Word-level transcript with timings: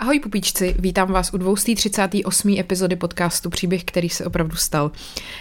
Ahoj 0.00 0.20
pupíčci, 0.20 0.74
vítám 0.78 1.12
vás 1.12 1.34
u 1.34 1.38
238. 1.38 2.56
epizody 2.58 2.96
podcastu 2.96 3.50
Příběh, 3.50 3.84
který 3.84 4.08
se 4.08 4.24
opravdu 4.24 4.56
stal. 4.56 4.90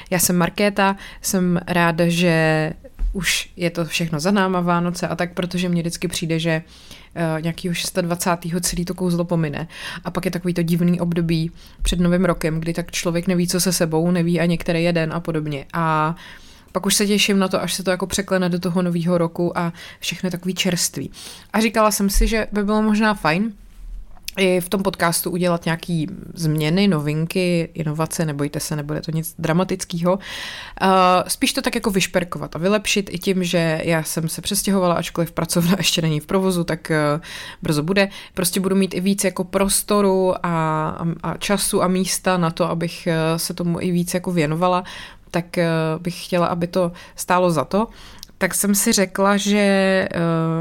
Já 0.10 0.20
jsem 0.20 0.36
Markéta, 0.36 0.96
jsem 1.22 1.60
ráda, 1.68 2.06
že 2.08 2.74
už 3.14 3.50
je 3.56 3.70
to 3.70 3.86
všechno 3.86 4.20
za 4.20 4.32
náma, 4.32 4.62
Vánoce 4.62 5.08
a 5.08 5.16
tak, 5.16 5.34
protože 5.34 5.70
mně 5.70 5.82
vždycky 5.82 6.08
přijde, 6.08 6.40
že 6.40 6.62
uh, 7.36 7.42
nějakýho 7.42 7.74
26. 8.02 8.62
celý 8.62 8.86
to 8.86 8.94
kouzlo 8.94 9.26
pomine. 9.26 9.68
A 10.04 10.12
pak 10.12 10.26
je 10.26 10.32
takový 10.32 10.54
to 10.54 10.64
divný 10.64 11.00
období 11.00 11.52
před 11.82 12.00
novým 12.00 12.26
rokem, 12.26 12.60
kdy 12.60 12.74
tak 12.74 12.92
člověk 12.92 13.28
neví, 13.28 13.48
co 13.48 13.60
se 13.60 13.74
sebou, 13.74 14.12
neví 14.12 14.40
a 14.40 14.46
některý 14.46 14.84
jeden 14.84 15.14
a 15.14 15.20
podobně. 15.20 15.66
A 15.74 16.16
pak 16.72 16.86
už 16.86 16.96
se 16.96 17.08
těším 17.08 17.40
na 17.40 17.48
to, 17.48 17.62
až 17.62 17.74
se 17.74 17.84
to 17.84 17.92
jako 17.92 18.08
překlene 18.08 18.50
do 18.50 18.60
toho 18.60 18.82
nového 18.82 19.18
roku 19.18 19.58
a 19.58 19.74
všechno 20.00 20.28
je 20.28 20.32
takový 20.32 20.54
čerství. 20.54 21.12
A 21.54 21.62
říkala 21.62 21.92
jsem 21.92 22.10
si, 22.10 22.28
že 22.28 22.48
by 22.52 22.64
bylo 22.64 22.82
možná 22.82 23.14
fajn, 23.14 23.54
i 24.38 24.62
v 24.62 24.70
tom 24.70 24.84
podcastu 24.84 25.32
udělat 25.32 25.66
nějaký 25.66 26.08
změny, 26.34 26.88
novinky, 26.88 27.70
inovace, 27.74 28.26
nebojte 28.26 28.60
se, 28.60 28.76
nebude 28.76 29.02
to 29.02 29.12
nic 29.12 29.36
dramatického. 29.40 30.14
Uh, 30.14 30.20
spíš 31.28 31.54
to 31.54 31.62
tak 31.62 31.76
jako 31.76 31.92
vyšperkovat 31.92 32.56
a 32.56 32.60
vylepšit 32.60 33.10
i 33.14 33.20
tím, 33.20 33.44
že 33.44 33.82
já 33.84 34.04
jsem 34.04 34.30
se 34.30 34.42
přestěhovala, 34.42 34.96
ačkoliv 34.96 35.32
pracovna 35.32 35.76
ještě 35.78 36.02
není 36.02 36.20
v 36.20 36.26
provozu, 36.26 36.64
tak 36.64 36.92
uh, 37.16 37.22
brzo 37.62 37.84
bude. 37.84 38.10
Prostě 38.34 38.60
budu 38.60 38.76
mít 38.76 38.94
i 38.94 39.00
víc 39.00 39.24
jako 39.24 39.44
prostoru 39.44 40.34
a, 40.46 40.90
a 41.24 41.38
času 41.38 41.84
a 41.84 41.88
místa 41.88 42.38
na 42.38 42.52
to, 42.52 42.70
abych 42.70 43.08
uh, 43.08 43.38
se 43.38 43.54
tomu 43.54 43.82
i 43.82 43.92
víc 43.92 44.14
jako 44.14 44.32
věnovala 44.32 44.84
tak 45.32 45.60
bych 46.00 46.26
chtěla, 46.26 46.48
aby 46.48 46.68
to 46.68 46.92
stálo 47.16 47.52
za 47.52 47.66
to 47.66 47.88
tak 48.38 48.56
jsem 48.56 48.76
si 48.76 48.92
řekla, 48.92 49.38
že 49.38 49.58
eh, 49.58 50.10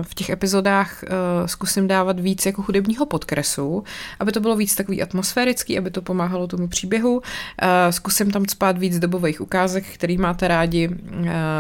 v 0.03 0.15
těch 0.15 0.31
epizodách 0.31 1.05
eh, 1.05 1.09
zkusím 1.49 1.89
dávat 1.89 2.21
víc 2.21 2.47
jako 2.47 2.63
hudebního 2.63 3.07
podkresu, 3.07 3.85
aby 4.21 4.33
to 4.33 4.41
bylo 4.41 4.57
víc 4.57 4.75
takový 4.75 5.03
atmosférický, 5.03 5.79
aby 5.79 5.91
to 5.91 6.03
pomáhalo 6.03 6.47
tomu 6.47 6.69
příběhu. 6.69 7.23
Eh, 7.63 7.93
zkusím 7.93 8.31
tam 8.31 8.45
spát 8.47 8.79
víc 8.79 8.99
dobových 8.99 9.41
ukázek, 9.41 9.85
který 9.95 10.19
máte 10.19 10.49
rádi, 10.49 10.91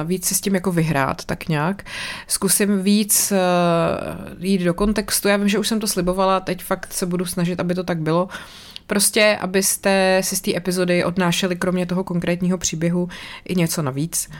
víc 0.04 0.26
si 0.26 0.34
s 0.34 0.40
tím 0.40 0.54
jako 0.54 0.72
vyhrát, 0.72 1.24
tak 1.24 1.48
nějak. 1.48 1.84
Zkusím 2.26 2.82
víc 2.82 3.32
jít 4.38 4.62
do 4.62 4.74
kontextu. 4.74 5.28
Já 5.28 5.36
vím, 5.36 5.48
že 5.48 5.58
už 5.58 5.68
jsem 5.68 5.80
to 5.80 5.86
slibovala, 5.86 6.40
teď 6.40 6.62
fakt 6.62 6.92
se 6.92 7.06
budu 7.06 7.24
snažit, 7.24 7.60
aby 7.60 7.74
to 7.74 7.84
tak 7.84 7.98
bylo. 7.98 8.28
Prostě, 8.86 9.38
abyste 9.40 10.20
si 10.24 10.36
z 10.36 10.40
té 10.40 10.56
epizody 10.56 11.04
odnášeli 11.04 11.56
kromě 11.56 11.86
toho 11.86 12.04
konkrétního 12.04 12.58
příběhu 12.58 13.08
i 13.44 13.54
něco 13.54 13.82
navíc. 13.82 14.30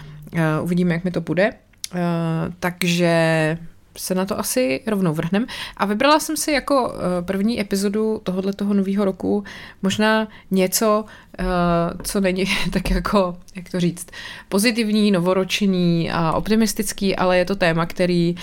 Uvidíme, 0.62 0.94
jak 0.94 1.04
mi 1.04 1.10
to 1.10 1.20
bude. 1.20 1.52
Eh, 1.94 2.52
takže 2.60 3.58
se 3.98 4.14
na 4.14 4.24
to 4.24 4.38
asi 4.38 4.80
rovnou 4.86 5.14
vrhnem. 5.14 5.46
A 5.76 5.86
vybrala 5.86 6.20
jsem 6.20 6.36
si 6.36 6.52
jako 6.52 6.94
eh, 6.94 7.22
první 7.22 7.60
epizodu 7.60 8.20
tohohle 8.24 8.52
toho 8.52 8.74
nového 8.74 9.04
roku 9.04 9.44
možná 9.82 10.28
něco, 10.50 11.04
eh, 11.38 11.44
co 12.02 12.20
není 12.20 12.44
tak 12.72 12.90
jako, 12.90 13.36
jak 13.54 13.70
to 13.70 13.80
říct, 13.80 14.06
pozitivní, 14.48 15.10
novoroční 15.10 16.10
a 16.10 16.32
optimistický, 16.32 17.16
ale 17.16 17.38
je 17.38 17.44
to 17.44 17.56
téma, 17.56 17.86
který 17.86 18.36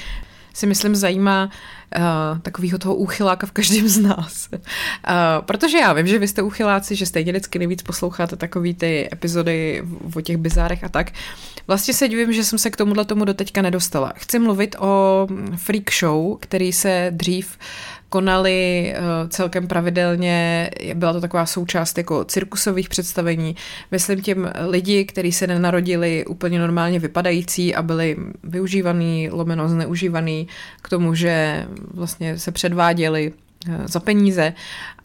si 0.54 0.68
myslím 0.68 0.96
zajímá 0.96 1.50
uh, 1.98 2.40
takového 2.40 2.80
toho 2.80 2.96
úchyláka 2.96 3.48
v 3.48 3.52
každém 3.52 3.88
z 3.88 3.98
nás. 3.98 4.50
Uh, 4.52 4.60
protože 5.46 5.78
já 5.78 5.94
vím, 5.94 6.08
že 6.08 6.20
vy 6.20 6.28
jste 6.28 6.42
úchyláci, 6.42 6.96
že 6.96 7.06
stejně 7.06 7.32
vždycky 7.32 7.60
nejvíc 7.60 7.82
posloucháte 7.82 8.36
takový 8.36 8.74
ty 8.74 9.10
epizody 9.14 9.84
o 10.16 10.22
těch 10.22 10.38
bizárech 10.38 10.84
a 10.84 10.90
tak. 10.90 11.12
Vlastně 11.68 11.94
se 11.94 12.08
divím, 12.08 12.34
že 12.34 12.44
jsem 12.44 12.60
se 12.60 12.70
k 12.70 12.78
tomuhle 12.78 13.06
tomu 13.06 13.26
doteďka 13.26 13.62
nedostala. 13.62 14.14
Chci 14.16 14.40
mluvit 14.40 14.76
o 14.80 15.28
freak 15.56 15.94
show, 16.00 16.38
který 16.40 16.74
se 16.74 17.08
dřív 17.12 17.58
konali 18.14 18.94
uh, 18.94 19.30
celkem 19.30 19.68
pravidelně, 19.68 20.70
byla 20.94 21.14
to 21.14 21.22
taková 21.22 21.46
součást 21.46 21.98
jako 21.98 22.24
cirkusových 22.26 22.90
představení. 22.90 23.56
Myslím 23.92 24.22
tím 24.22 24.50
lidi, 24.70 25.06
kteří 25.06 25.32
se 25.32 25.48
nenarodili 25.48 26.26
úplně 26.26 26.60
normálně 26.60 27.00
vypadající 27.00 27.76
a 27.76 27.82
byli 27.82 28.18
využívaný, 28.44 29.30
lomeno 29.32 29.70
zneužívaný 29.70 30.48
k 30.82 30.90
tomu, 30.90 31.16
že 31.16 31.66
vlastně 31.94 32.38
se 32.38 32.52
předváděli 32.52 33.34
uh, 33.34 33.76
za 33.86 34.00
peníze. 34.00 34.54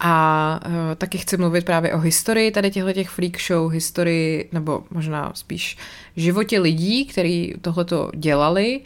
A 0.01 0.61
uh, 0.67 0.73
taky 0.97 1.19
chci 1.19 1.37
mluvit 1.37 1.65
právě 1.65 1.95
o 1.95 1.99
historii 1.99 2.51
tady 2.51 2.71
těchto 2.71 2.93
těch 2.93 3.09
freak 3.09 3.41
show, 3.41 3.73
historii 3.73 4.49
nebo 4.53 4.85
možná 4.91 5.33
spíš 5.35 5.77
životě 6.17 6.61
lidí, 6.61 7.07
kteří 7.07 7.55
tohleto 7.61 8.11
dělali 8.17 8.81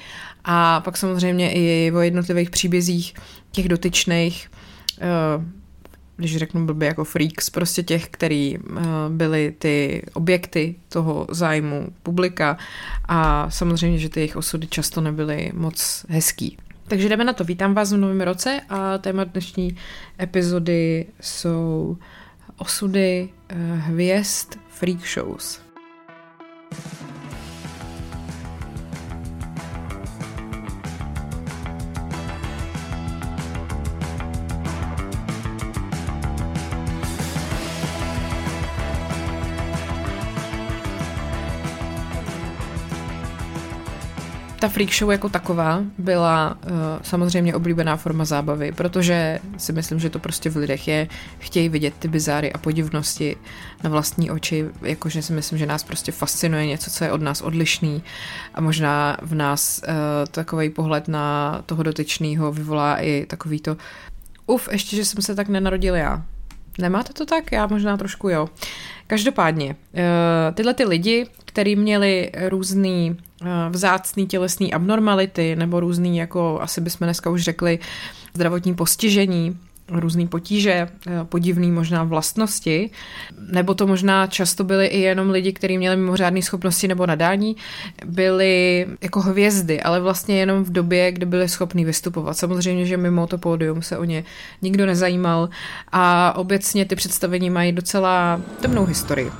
a 0.44 0.80
pak 0.80 0.96
samozřejmě 0.96 1.52
i 1.52 1.92
o 1.94 2.00
jednotlivých 2.00 2.50
příbězích 2.50 3.14
těch 3.50 3.68
dotyčných, 3.68 4.50
eh, 5.00 5.06
když 6.16 6.36
řeknu 6.36 6.66
blbě 6.66 6.88
jako 6.88 7.04
freaks, 7.04 7.50
prostě 7.50 7.82
těch, 7.82 8.08
který 8.08 8.56
eh, 8.56 8.80
byli 9.08 9.54
ty 9.58 10.02
objekty 10.12 10.74
toho 10.88 11.26
zájmu 11.30 11.88
publika 12.02 12.58
a 13.08 13.50
samozřejmě, 13.50 13.98
že 13.98 14.08
ty 14.08 14.20
jejich 14.20 14.36
osudy 14.36 14.66
často 14.66 15.00
nebyly 15.00 15.52
moc 15.54 16.06
hezký. 16.08 16.56
Takže 16.88 17.08
jdeme 17.08 17.24
na 17.24 17.32
to. 17.32 17.44
Vítám 17.44 17.74
vás 17.74 17.92
v 17.92 17.96
novém 17.96 18.20
roce 18.20 18.60
a 18.68 18.98
téma 18.98 19.24
dnešní 19.24 19.76
epizody 20.20 21.06
jsou 21.20 21.96
osudy 22.58 23.28
eh, 23.48 23.56
hvězd 23.74 24.54
freak 24.68 25.08
shows. 25.08 25.60
Ta 44.62 44.68
freak 44.68 44.92
show 44.92 45.10
jako 45.10 45.28
taková 45.28 45.82
byla 45.98 46.58
uh, 46.64 46.70
samozřejmě 47.02 47.54
oblíbená 47.54 47.96
forma 47.96 48.24
zábavy, 48.24 48.72
protože 48.72 49.40
si 49.56 49.72
myslím, 49.72 49.98
že 49.98 50.10
to 50.10 50.18
prostě 50.18 50.50
v 50.50 50.56
lidech 50.56 50.88
je, 50.88 51.08
chtějí 51.38 51.68
vidět 51.68 51.94
ty 51.98 52.08
bizáry 52.08 52.52
a 52.52 52.58
podivnosti 52.58 53.36
na 53.82 53.90
vlastní 53.90 54.30
oči, 54.30 54.66
jakože 54.82 55.22
si 55.22 55.32
myslím, 55.32 55.58
že 55.58 55.66
nás 55.66 55.82
prostě 55.82 56.12
fascinuje 56.12 56.66
něco, 56.66 56.90
co 56.90 57.04
je 57.04 57.12
od 57.12 57.22
nás 57.22 57.40
odlišný 57.40 58.02
a 58.54 58.60
možná 58.60 59.16
v 59.22 59.34
nás 59.34 59.80
uh, 59.88 59.94
takový 60.30 60.70
pohled 60.70 61.08
na 61.08 61.58
toho 61.66 61.82
dotyčného 61.82 62.52
vyvolá 62.52 62.96
i 62.96 63.26
takový 63.26 63.60
to 63.60 63.76
uf, 64.46 64.68
ještě, 64.72 64.96
že 64.96 65.04
jsem 65.04 65.22
se 65.22 65.34
tak 65.34 65.48
nenarodil 65.48 65.94
já. 65.94 66.22
Nemáte 66.78 67.12
to 67.12 67.26
tak? 67.26 67.52
Já 67.52 67.66
možná 67.66 67.96
trošku 67.96 68.28
jo. 68.28 68.48
Každopádně, 69.06 69.76
eh, 69.94 70.52
tyhle 70.52 70.74
ty 70.74 70.84
lidi, 70.84 71.26
kteří 71.44 71.76
měli 71.76 72.32
různý 72.48 73.16
eh, 73.42 73.46
vzácný 73.70 74.26
tělesný 74.26 74.74
abnormality 74.74 75.56
nebo 75.56 75.80
různý, 75.80 76.16
jako 76.16 76.58
asi 76.60 76.80
bychom 76.80 77.06
dneska 77.06 77.30
už 77.30 77.42
řekli, 77.42 77.78
zdravotní 78.34 78.74
postižení, 78.74 79.58
různé 79.88 80.26
potíže, 80.26 80.72
eh, 80.72 80.88
podivné 81.24 81.66
možná 81.66 82.04
vlastnosti, 82.04 82.90
nebo 83.52 83.74
to 83.74 83.86
možná 83.86 84.26
často 84.26 84.64
byly 84.64 84.86
i 84.86 85.00
jenom 85.00 85.30
lidi, 85.30 85.52
kteří 85.52 85.78
měli 85.78 85.96
mimořádné 85.96 86.42
schopnosti 86.42 86.88
nebo 86.88 87.06
nadání, 87.06 87.56
byli 88.06 88.86
jako 89.02 89.20
hvězdy, 89.20 89.80
ale 89.80 90.00
vlastně 90.00 90.38
jenom 90.38 90.64
v 90.64 90.72
době, 90.72 91.12
kdy 91.12 91.26
byli 91.26 91.48
schopní 91.48 91.84
vystupovat. 91.84 92.36
Samozřejmě, 92.36 92.86
že 92.86 92.96
mimo 92.96 93.26
to 93.26 93.38
pódium 93.38 93.82
se 93.82 93.98
o 93.98 94.04
ně 94.04 94.24
nikdo 94.62 94.86
nezajímal 94.86 95.48
a 95.92 96.32
obecně 96.36 96.84
ty 96.84 96.96
představení 96.96 97.50
mají 97.50 97.72
docela 97.72 98.40
temnou 98.60 98.84
historii. 98.84 99.30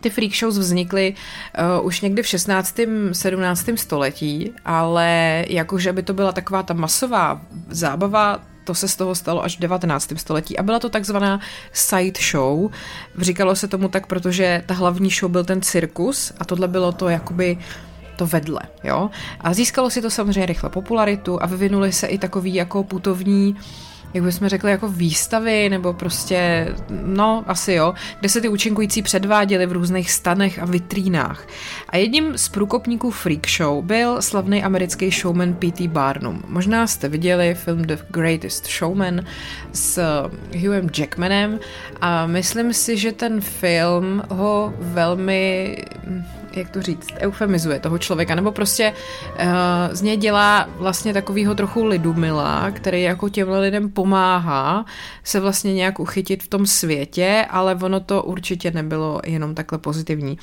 Ty 0.00 0.10
freak 0.10 0.34
shows 0.34 0.58
vznikly 0.58 1.14
uh, 1.78 1.86
už 1.86 2.00
někdy 2.00 2.22
v 2.22 2.26
16. 2.26 2.80
17. 3.12 3.68
století, 3.74 4.52
ale 4.64 5.44
jakože 5.48 5.92
by 5.92 6.02
to 6.02 6.14
byla 6.14 6.32
taková 6.32 6.62
ta 6.62 6.74
masová 6.74 7.40
zábava, 7.68 8.40
to 8.64 8.74
se 8.74 8.88
z 8.88 8.96
toho 8.96 9.14
stalo 9.14 9.44
až 9.44 9.56
v 9.56 9.60
19. 9.60 10.12
století 10.16 10.58
a 10.58 10.62
byla 10.62 10.78
to 10.78 10.88
takzvaná 10.88 11.40
side 11.72 12.20
show. 12.30 12.70
Říkalo 13.18 13.56
se 13.56 13.68
tomu 13.68 13.88
tak, 13.88 14.06
protože 14.06 14.62
ta 14.66 14.74
hlavní 14.74 15.10
show 15.10 15.30
byl 15.30 15.44
ten 15.44 15.62
cirkus 15.62 16.32
a 16.38 16.44
tohle 16.44 16.68
bylo 16.68 16.92
to 16.92 17.08
jakoby 17.08 17.58
to 18.16 18.26
vedle, 18.26 18.60
jo. 18.84 19.10
A 19.40 19.54
získalo 19.54 19.90
si 19.90 20.02
to 20.02 20.10
samozřejmě 20.10 20.46
rychle 20.46 20.70
popularitu 20.70 21.42
a 21.42 21.46
vyvinuly 21.46 21.92
se 21.92 22.06
i 22.06 22.18
takový 22.18 22.54
jako 22.54 22.84
putovní 22.84 23.54
uh, 23.54 23.87
jak 24.14 24.24
bychom 24.24 24.48
řekli, 24.48 24.70
jako 24.70 24.88
výstavy, 24.88 25.68
nebo 25.68 25.92
prostě, 25.92 26.68
no, 27.04 27.44
asi 27.46 27.72
jo, 27.72 27.94
kde 28.20 28.28
se 28.28 28.40
ty 28.40 28.48
účinkující 28.48 29.02
předváděli 29.02 29.66
v 29.66 29.72
různých 29.72 30.10
stanech 30.10 30.58
a 30.58 30.64
vitrínách. 30.64 31.46
A 31.88 31.96
jedním 31.96 32.38
z 32.38 32.48
průkopníků 32.48 33.10
Freak 33.10 33.48
Show 33.48 33.84
byl 33.84 34.22
slavný 34.22 34.64
americký 34.64 35.10
showman 35.10 35.54
P.T. 35.54 35.88
Barnum. 35.88 36.42
Možná 36.48 36.86
jste 36.86 37.08
viděli 37.08 37.54
film 37.54 37.82
The 37.82 37.96
Greatest 38.08 38.66
Showman 38.66 39.20
s 39.72 40.02
Hughем 40.54 40.88
Jackmanem 40.98 41.60
a 42.00 42.26
myslím 42.26 42.72
si, 42.72 42.96
že 42.96 43.12
ten 43.12 43.40
film 43.40 44.22
ho 44.30 44.74
velmi 44.78 45.76
jak 46.52 46.70
to 46.70 46.82
říct, 46.82 47.08
eufemizuje 47.18 47.80
toho 47.80 47.98
člověka, 47.98 48.34
nebo 48.34 48.52
prostě 48.52 48.92
uh, 48.92 49.44
z 49.92 50.02
něj 50.02 50.16
dělá 50.16 50.68
vlastně 50.76 51.12
takovýho 51.12 51.54
trochu 51.54 51.84
lidumila, 51.84 52.70
který 52.70 53.02
jako 53.02 53.28
těmhle 53.28 53.60
lidem 53.60 53.90
pomáhá 53.90 54.84
se 55.24 55.40
vlastně 55.40 55.74
nějak 55.74 56.00
uchytit 56.00 56.42
v 56.42 56.48
tom 56.48 56.66
světě, 56.66 57.46
ale 57.50 57.74
ono 57.74 58.00
to 58.00 58.22
určitě 58.22 58.70
nebylo 58.70 59.20
jenom 59.26 59.54
takhle 59.54 59.78
pozitivní. 59.78 60.38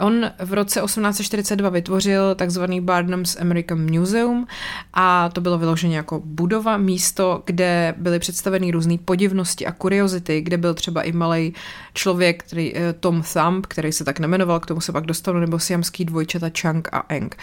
On 0.00 0.30
v 0.38 0.52
roce 0.52 0.80
1842 0.80 1.70
vytvořil 1.70 2.34
takzvaný 2.34 2.80
Barnum's 2.80 3.36
American 3.36 3.90
Museum 3.98 4.46
a 4.92 5.28
to 5.28 5.40
bylo 5.40 5.58
vyloženě 5.58 5.96
jako 5.96 6.22
budova, 6.24 6.76
místo, 6.76 7.42
kde 7.46 7.94
byly 7.96 8.18
představeny 8.18 8.70
různé 8.70 8.98
podivnosti 9.04 9.66
a 9.66 9.72
kuriozity, 9.72 10.40
kde 10.40 10.56
byl 10.56 10.74
třeba 10.74 11.02
i 11.02 11.12
malý 11.12 11.54
člověk, 11.94 12.44
který, 12.44 12.76
eh, 12.76 12.92
Tom 12.92 13.22
Thumb, 13.32 13.66
který 13.66 13.92
se 13.92 14.04
tak 14.04 14.18
nemenoval, 14.18 14.60
k 14.60 14.66
tomu 14.66 14.80
se 14.80 14.92
pak 14.92 15.06
dostanu, 15.06 15.40
nebo 15.40 15.58
siamský 15.58 16.04
dvojčata 16.04 16.50
Chang 16.60 16.88
a 16.92 17.04
Eng. 17.08 17.36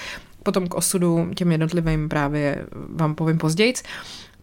Potom 0.44 0.68
k 0.68 0.74
osudu 0.74 1.30
těm 1.36 1.52
jednotlivým 1.52 2.10
právě 2.10 2.66
vám 2.90 3.16
povím 3.16 3.38
později. 3.38 3.74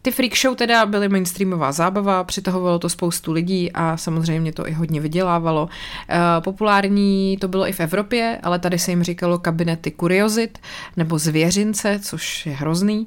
Ty 0.02 0.11
freak 0.11 0.37
show 0.37 0.55
teda 0.55 0.87
byly 0.87 1.08
mainstreamová 1.08 1.73
zábava, 1.73 2.25
přitahovalo 2.25 2.79
to 2.79 2.88
spoustu 2.88 3.32
lidí 3.32 3.73
a 3.73 3.97
samozřejmě 3.97 4.52
to 4.52 4.69
i 4.69 4.73
hodně 4.73 5.00
vydělávalo. 5.00 5.69
Eh, 6.08 6.19
populární 6.41 7.37
to 7.41 7.49
bylo 7.49 7.69
i 7.69 7.73
v 7.73 7.81
Evropě, 7.81 8.38
ale 8.43 8.58
tady 8.58 8.79
se 8.79 8.91
jim 8.91 9.02
říkalo 9.02 9.38
kabinety 9.38 9.91
kuriozit 9.91 10.58
nebo 10.97 11.19
zvěřince, 11.19 12.00
což 12.02 12.47
je 12.47 12.52
hrozný. 12.52 13.06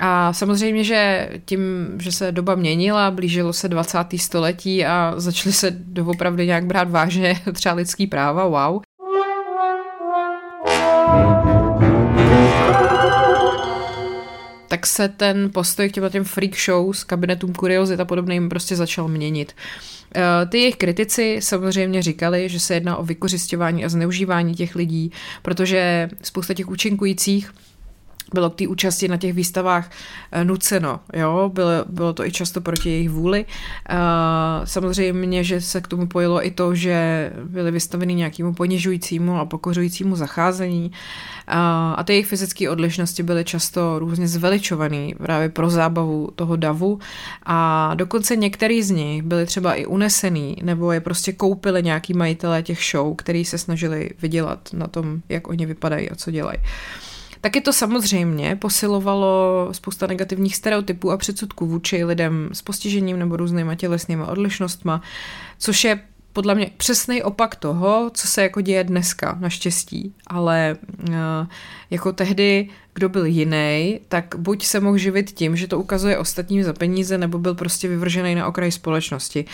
A 0.00 0.32
samozřejmě, 0.32 0.84
že 0.84 1.30
tím, 1.44 1.60
že 1.98 2.12
se 2.12 2.32
doba 2.32 2.54
měnila, 2.54 3.10
blížilo 3.10 3.52
se 3.52 3.68
20. 3.68 3.98
století 4.16 4.84
a 4.84 5.14
začaly 5.16 5.52
se 5.52 5.70
doopravdy 5.70 6.46
nějak 6.46 6.66
brát 6.66 6.90
vážně 6.90 7.40
třeba 7.52 7.74
lidský 7.74 8.06
práva, 8.06 8.46
wow. 8.46 8.82
Tak 14.70 14.86
se 14.86 15.08
ten 15.08 15.50
postoj 15.52 15.88
k 15.88 16.10
těm, 16.10 16.24
freak 16.24 16.56
shows, 16.56 17.04
kabinetům 17.04 17.52
kuriozit 17.52 18.00
a 18.00 18.04
podobným 18.04 18.48
prostě 18.48 18.76
začal 18.76 19.08
měnit. 19.08 19.52
Eh, 20.16 20.46
ty 20.46 20.58
jejich 20.58 20.76
kritici 20.76 21.36
samozřejmě 21.40 22.02
říkali, 22.02 22.48
že 22.48 22.60
se 22.60 22.74
jedná 22.74 22.96
o 22.96 23.04
vykořišťování 23.04 23.84
a 23.84 23.88
zneužívání 23.88 24.54
těch 24.54 24.74
lidí, 24.74 25.12
protože 25.42 26.08
spousta 26.22 26.54
těch 26.54 26.68
účinkujících 26.68 27.52
bylo 28.34 28.50
k 28.50 28.54
té 28.54 28.68
účasti 28.68 29.08
na 29.08 29.16
těch 29.16 29.34
výstavách 29.34 29.90
eh, 30.32 30.44
nuceno, 30.44 31.00
jo, 31.12 31.50
bylo, 31.54 31.70
bylo 31.88 32.12
to 32.12 32.26
i 32.26 32.32
často 32.32 32.60
proti 32.60 32.90
jejich 32.90 33.10
vůli. 33.10 33.46
Eh, 33.88 33.96
samozřejmě, 34.64 35.44
že 35.44 35.60
se 35.60 35.80
k 35.80 35.88
tomu 35.88 36.06
pojilo 36.06 36.46
i 36.46 36.50
to, 36.50 36.74
že 36.74 37.30
byly 37.44 37.70
vystaveny 37.70 38.14
nějakému 38.14 38.54
ponižujícímu 38.54 39.38
a 39.38 39.44
pokořujícímu 39.44 40.16
zacházení 40.16 40.92
eh, 40.92 41.52
a 41.96 42.04
ty 42.04 42.12
jejich 42.12 42.26
fyzické 42.26 42.70
odlišnosti 42.70 43.22
byly 43.22 43.44
často 43.44 43.98
různě 43.98 44.28
zveličované 44.28 45.08
právě 45.18 45.48
pro 45.48 45.70
zábavu 45.70 46.28
toho 46.34 46.56
davu 46.56 46.98
a 47.46 47.90
dokonce 47.94 48.36
některý 48.36 48.82
z 48.82 48.90
nich 48.90 49.22
byli 49.22 49.46
třeba 49.46 49.74
i 49.74 49.86
unesený 49.86 50.56
nebo 50.62 50.92
je 50.92 51.00
prostě 51.00 51.32
koupili 51.32 51.82
nějaký 51.82 52.14
majitelé 52.14 52.62
těch 52.62 52.78
show, 52.90 53.16
který 53.16 53.44
se 53.44 53.58
snažili 53.58 54.10
vydělat 54.22 54.68
na 54.72 54.86
tom, 54.86 55.20
jak 55.28 55.48
oni 55.48 55.66
vypadají 55.66 56.10
a 56.10 56.14
co 56.14 56.30
dělají. 56.30 56.58
Taky 57.40 57.60
to 57.60 57.72
samozřejmě 57.72 58.56
posilovalo 58.56 59.68
spousta 59.72 60.06
negativních 60.06 60.56
stereotypů 60.56 61.10
a 61.10 61.16
předsudků 61.16 61.66
vůči 61.66 62.04
lidem 62.04 62.50
s 62.52 62.62
postižením 62.62 63.18
nebo 63.18 63.36
různýma 63.36 63.74
tělesnýma 63.74 64.26
odlišnostma, 64.26 65.02
což 65.58 65.84
je 65.84 66.00
podle 66.32 66.54
mě 66.54 66.70
přesný 66.76 67.22
opak 67.22 67.54
toho, 67.54 68.10
co 68.14 68.28
se 68.28 68.42
jako 68.42 68.60
děje 68.60 68.84
dneska, 68.84 69.38
naštěstí. 69.40 70.14
Ale 70.26 70.76
uh, 71.08 71.14
jako 71.90 72.12
tehdy, 72.12 72.68
kdo 72.94 73.08
byl 73.08 73.24
jiný, 73.24 74.00
tak 74.08 74.34
buď 74.38 74.64
se 74.64 74.80
mohl 74.80 74.98
živit 74.98 75.30
tím, 75.30 75.56
že 75.56 75.66
to 75.66 75.78
ukazuje 75.78 76.18
ostatním 76.18 76.62
za 76.62 76.72
peníze, 76.72 77.18
nebo 77.18 77.38
byl 77.38 77.54
prostě 77.54 77.88
vyvržený 77.88 78.34
na 78.34 78.46
okraj 78.46 78.72
společnosti. 78.72 79.44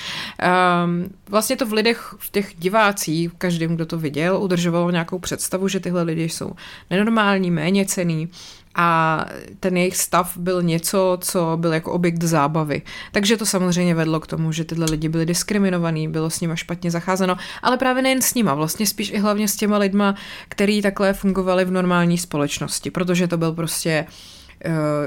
Um, 0.85 1.11
vlastně 1.29 1.57
to 1.57 1.67
v 1.67 1.73
lidech, 1.73 2.15
v 2.19 2.31
těch 2.31 2.53
divácích, 2.59 3.31
každým, 3.39 3.75
kdo 3.75 3.87
to 3.87 3.99
viděl, 3.99 4.39
udržovalo 4.43 4.91
nějakou 4.91 5.19
představu, 5.19 5.69
že 5.69 5.81
tyhle 5.81 6.03
lidi 6.03 6.29
jsou 6.29 6.53
nenormální, 6.91 7.51
méně 7.51 7.85
cený 7.87 8.29
a 8.77 9.25
ten 9.61 9.77
jejich 9.77 9.97
stav 9.97 10.37
byl 10.37 10.63
něco, 10.63 11.19
co 11.21 11.57
byl 11.61 11.73
jako 11.73 11.93
objekt 11.93 12.23
zábavy. 12.23 12.83
Takže 13.13 13.37
to 13.37 13.47
samozřejmě 13.47 13.95
vedlo 13.95 14.21
k 14.21 14.27
tomu, 14.27 14.53
že 14.53 14.65
tyhle 14.65 14.87
lidi 14.91 15.09
byli 15.09 15.27
diskriminovaní, 15.27 16.09
bylo 16.09 16.31
s 16.31 16.41
nimi 16.41 16.57
špatně 16.57 16.91
zacházeno, 16.91 17.37
ale 17.63 17.77
právě 17.77 18.03
nejen 18.03 18.23
s 18.23 18.35
nima, 18.35 18.55
vlastně 18.55 18.87
spíš 18.87 19.11
i 19.11 19.19
hlavně 19.19 19.49
s 19.49 19.57
těma 19.57 19.79
lidma, 19.79 20.15
který 20.49 20.83
takhle 20.83 21.13
fungovali 21.13 21.65
v 21.65 21.71
normální 21.71 22.19
společnosti, 22.19 22.91
protože 22.91 23.29
to 23.29 23.37
byl 23.37 23.53
prostě 23.53 24.07
uh, 24.09 24.36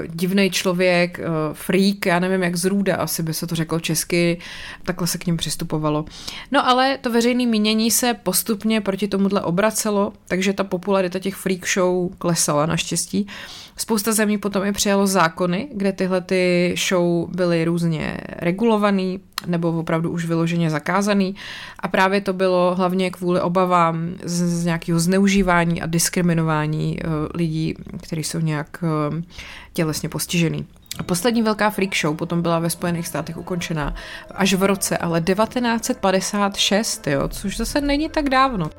divný 0.06 0.50
člověk, 0.50 1.18
uh, 1.18 1.24
freak, 1.52 2.06
já 2.06 2.18
nevím, 2.18 2.42
jak 2.42 2.56
zrůda, 2.56 2.96
asi 2.96 3.22
by 3.22 3.34
se 3.34 3.46
to 3.46 3.54
řeklo 3.54 3.80
česky, 3.80 4.38
takhle 4.84 5.06
se 5.06 5.18
k 5.18 5.26
ním 5.26 5.36
přistupovalo. 5.36 6.04
No 6.50 6.68
ale 6.68 6.98
to 6.98 7.10
veřejné 7.10 7.46
mínění 7.46 7.90
se 7.90 8.14
postupně 8.14 8.80
proti 8.80 9.08
tomuhle 9.08 9.42
obracelo, 9.42 10.12
takže 10.28 10.52
ta 10.52 10.64
popularita 10.64 11.18
těch 11.18 11.34
freak 11.34 11.68
show 11.68 12.10
klesala 12.18 12.66
naštěstí. 12.66 13.26
Spousta 13.80 14.12
zemí 14.12 14.38
potom 14.38 14.64
i 14.64 14.72
přijalo 14.72 15.06
zákony, 15.06 15.68
kde 15.74 15.92
tyhle 15.92 16.20
ty 16.20 16.74
show 16.88 17.28
byly 17.30 17.64
různě 17.64 18.18
regulovaný 18.36 19.20
nebo 19.46 19.78
opravdu 19.78 20.10
už 20.10 20.26
vyloženě 20.26 20.70
zakázaný 20.70 21.34
a 21.78 21.88
právě 21.88 22.20
to 22.20 22.32
bylo 22.32 22.74
hlavně 22.74 23.10
kvůli 23.10 23.40
obavám 23.40 24.14
z, 24.24 24.60
z 24.60 24.64
nějakého 24.64 25.00
zneužívání 25.00 25.82
a 25.82 25.86
diskriminování 25.86 26.98
uh, 27.04 27.10
lidí, 27.34 27.74
kteří 28.02 28.24
jsou 28.24 28.40
nějak 28.40 28.78
uh, 28.82 29.20
tělesně 29.72 30.08
postižený. 30.08 30.66
Poslední 31.06 31.42
velká 31.42 31.70
freak 31.70 31.96
show 31.96 32.16
potom 32.16 32.42
byla 32.42 32.58
ve 32.58 32.70
Spojených 32.70 33.08
státech 33.08 33.36
ukončená 33.36 33.94
až 34.34 34.54
v 34.54 34.62
roce, 34.62 34.98
ale 34.98 35.20
1956, 35.20 37.06
jo, 37.06 37.28
což 37.28 37.56
zase 37.56 37.80
není 37.80 38.08
tak 38.08 38.28
dávno. 38.28 38.70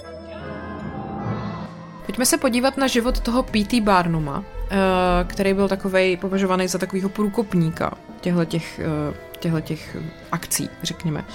Pojďme 2.06 2.26
se 2.26 2.38
podívat 2.38 2.78
na 2.78 2.88
život 2.88 3.20
toho 3.20 3.44
P.T. 3.44 3.82
Barnuma, 3.82 4.44
Eh, 4.74 5.24
který 5.24 5.54
byl 5.54 5.68
takový 5.68 6.18
považovaný 6.18 6.68
za 6.68 6.78
takového 6.78 7.10
průkopníka 7.10 7.94
těchto 8.22 8.46
těch, 8.46 8.80
eh, 8.80 9.14
těchto 9.40 9.62
těch 9.62 9.98
akcí, 10.32 10.70
řekněme. 10.84 11.26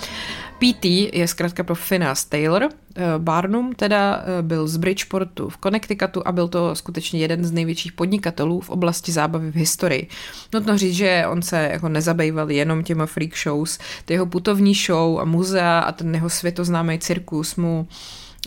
PT 0.58 1.10
je 1.12 1.28
zkrátka 1.28 1.64
pro 1.64 1.74
Phineas 1.74 2.24
Taylor. 2.24 2.68
Eh, 2.96 3.02
Barnum 3.18 3.74
teda 3.74 4.24
byl 4.42 4.68
z 4.68 4.76
Bridgeportu 4.76 5.48
v 5.48 5.58
Connecticutu 5.58 6.22
a 6.28 6.32
byl 6.32 6.48
to 6.48 6.74
skutečně 6.74 7.20
jeden 7.20 7.44
z 7.44 7.52
největších 7.52 7.92
podnikatelů 7.92 8.60
v 8.60 8.70
oblasti 8.70 9.12
zábavy 9.12 9.50
v 9.50 9.56
historii. 9.56 10.08
Nutno 10.54 10.78
říct, 10.78 10.94
že 10.94 11.24
on 11.28 11.42
se 11.42 11.68
jako 11.72 11.88
nezabýval 11.88 12.50
jenom 12.50 12.84
těma 12.84 13.06
freak 13.06 13.36
shows, 13.36 13.78
ty 14.04 14.14
jeho 14.14 14.26
putovní 14.26 14.74
show 14.74 15.20
a 15.20 15.24
muzea 15.24 15.78
a 15.78 15.92
ten 15.92 16.14
jeho 16.14 16.30
světoznámý 16.30 16.98
cirkus 16.98 17.56
mu 17.56 17.80
uh, 17.80 17.86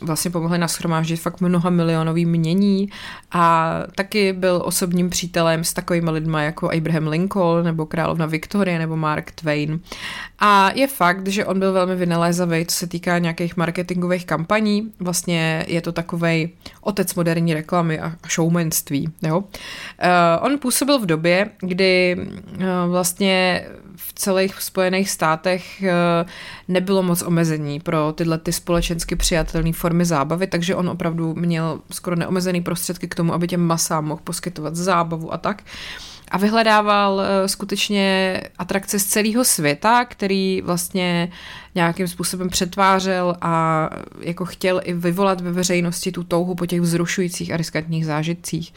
vlastně 0.01 0.31
pomohli 0.31 0.57
nashromáždit 0.57 1.19
fakt 1.19 1.41
mnoha 1.41 1.69
milionový 1.69 2.25
mění 2.25 2.89
a 3.31 3.73
taky 3.95 4.33
byl 4.33 4.61
osobním 4.65 5.09
přítelem 5.09 5.63
s 5.63 5.73
takovými 5.73 6.11
lidmi 6.11 6.37
jako 6.39 6.71
Abraham 6.77 7.07
Lincoln 7.07 7.65
nebo 7.65 7.85
královna 7.85 8.25
Victoria 8.25 8.79
nebo 8.79 8.95
Mark 8.95 9.31
Twain. 9.31 9.79
A 10.39 10.71
je 10.75 10.87
fakt, 10.87 11.27
že 11.27 11.45
on 11.45 11.59
byl 11.59 11.73
velmi 11.73 11.95
vynalézavý, 11.95 12.65
co 12.65 12.75
se 12.75 12.87
týká 12.87 13.17
nějakých 13.17 13.57
marketingových 13.57 14.25
kampaní. 14.25 14.91
Vlastně 14.99 15.65
je 15.67 15.81
to 15.81 15.91
takový 15.91 16.49
otec 16.81 17.15
moderní 17.15 17.53
reklamy 17.53 17.99
a 17.99 18.15
showmanství. 18.29 19.09
Jo? 19.21 19.39
Uh, 19.39 19.45
on 20.41 20.57
působil 20.57 20.99
v 20.99 21.05
době, 21.05 21.49
kdy 21.61 22.17
uh, 22.19 22.91
vlastně 22.91 23.65
v 24.07 24.13
celých 24.13 24.61
Spojených 24.61 25.09
státech 25.09 25.81
uh, 25.81 26.29
nebylo 26.67 27.03
moc 27.03 27.21
omezení 27.21 27.79
pro 27.79 28.13
tyhle 28.13 28.37
ty 28.37 28.53
společensky 28.53 29.15
přijatelné 29.15 29.73
formy 29.73 30.05
zábavy, 30.05 30.47
takže 30.47 30.75
on 30.75 30.89
opravdu 30.89 31.35
měl 31.35 31.79
skoro 31.91 32.15
neomezený 32.15 32.61
prostředky 32.61 33.07
k 33.07 33.15
tomu, 33.15 33.33
aby 33.33 33.47
těm 33.47 33.61
masám 33.61 34.05
mohl 34.05 34.21
poskytovat 34.23 34.75
zábavu 34.75 35.33
a 35.33 35.37
tak. 35.37 35.63
A 36.31 36.37
vyhledával 36.37 37.21
eh, 37.21 37.47
skutečně 37.47 38.41
atrakce 38.57 38.99
z 38.99 39.05
celého 39.05 39.43
světa, 39.45 40.05
který 40.05 40.61
vlastně 40.61 41.31
nějakým 41.75 42.07
způsobem 42.07 42.49
přetvářel 42.49 43.35
a 43.41 43.89
jako 44.19 44.45
chtěl 44.45 44.81
i 44.83 44.93
vyvolat 44.93 45.41
ve 45.41 45.51
veřejnosti 45.51 46.11
tu 46.11 46.23
touhu 46.23 46.55
po 46.55 46.65
těch 46.65 46.81
vzrušujících 46.81 47.53
a 47.53 47.57
riskantních 47.57 48.05
zážitcích. 48.05 48.73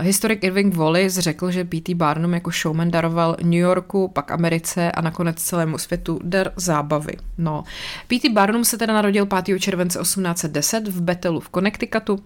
Historik 0.00 0.44
Irving 0.44 0.74
Wallace 0.74 1.20
řekl, 1.20 1.50
že 1.50 1.64
P.T. 1.64 1.94
Barnum 1.94 2.34
jako 2.34 2.50
showman 2.50 2.90
daroval 2.90 3.36
New 3.42 3.60
Yorku, 3.60 4.08
pak 4.08 4.30
Americe 4.30 4.92
a 4.92 5.00
nakonec 5.00 5.42
celému 5.42 5.78
světu 5.78 6.20
dar 6.24 6.52
zábavy. 6.56 7.12
No. 7.38 7.64
P.T. 8.08 8.28
Barnum 8.28 8.64
se 8.64 8.78
teda 8.78 8.94
narodil 8.94 9.26
5. 9.26 9.58
července 9.58 9.98
1810 9.98 10.88
v 10.88 11.00
Bethelu 11.00 11.40
v 11.40 11.50
Connecticutu 11.50 12.18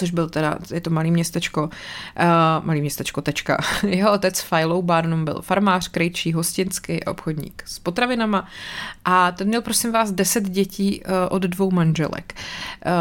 což 0.00 0.10
byl 0.10 0.28
teda, 0.28 0.58
je 0.74 0.80
to 0.80 0.90
malý 0.90 1.10
městečko, 1.10 1.62
uh, 1.62 2.66
malý 2.66 2.80
městečko, 2.80 3.20
tečka. 3.22 3.58
Jeho 3.86 4.12
otec 4.12 4.42
Philo 4.42 4.82
Barnum 4.82 5.24
byl 5.24 5.42
farmář, 5.42 5.88
krejčí, 5.88 6.32
hostinský 6.32 7.04
obchodník 7.04 7.62
s 7.66 7.78
potravinama 7.78 8.48
a 9.04 9.32
ten 9.32 9.48
měl, 9.48 9.62
prosím 9.62 9.92
vás, 9.92 10.12
deset 10.12 10.48
dětí 10.48 11.02
uh, 11.02 11.12
od 11.28 11.42
dvou 11.42 11.70
manželek. 11.70 12.34
Uh, 12.86 12.92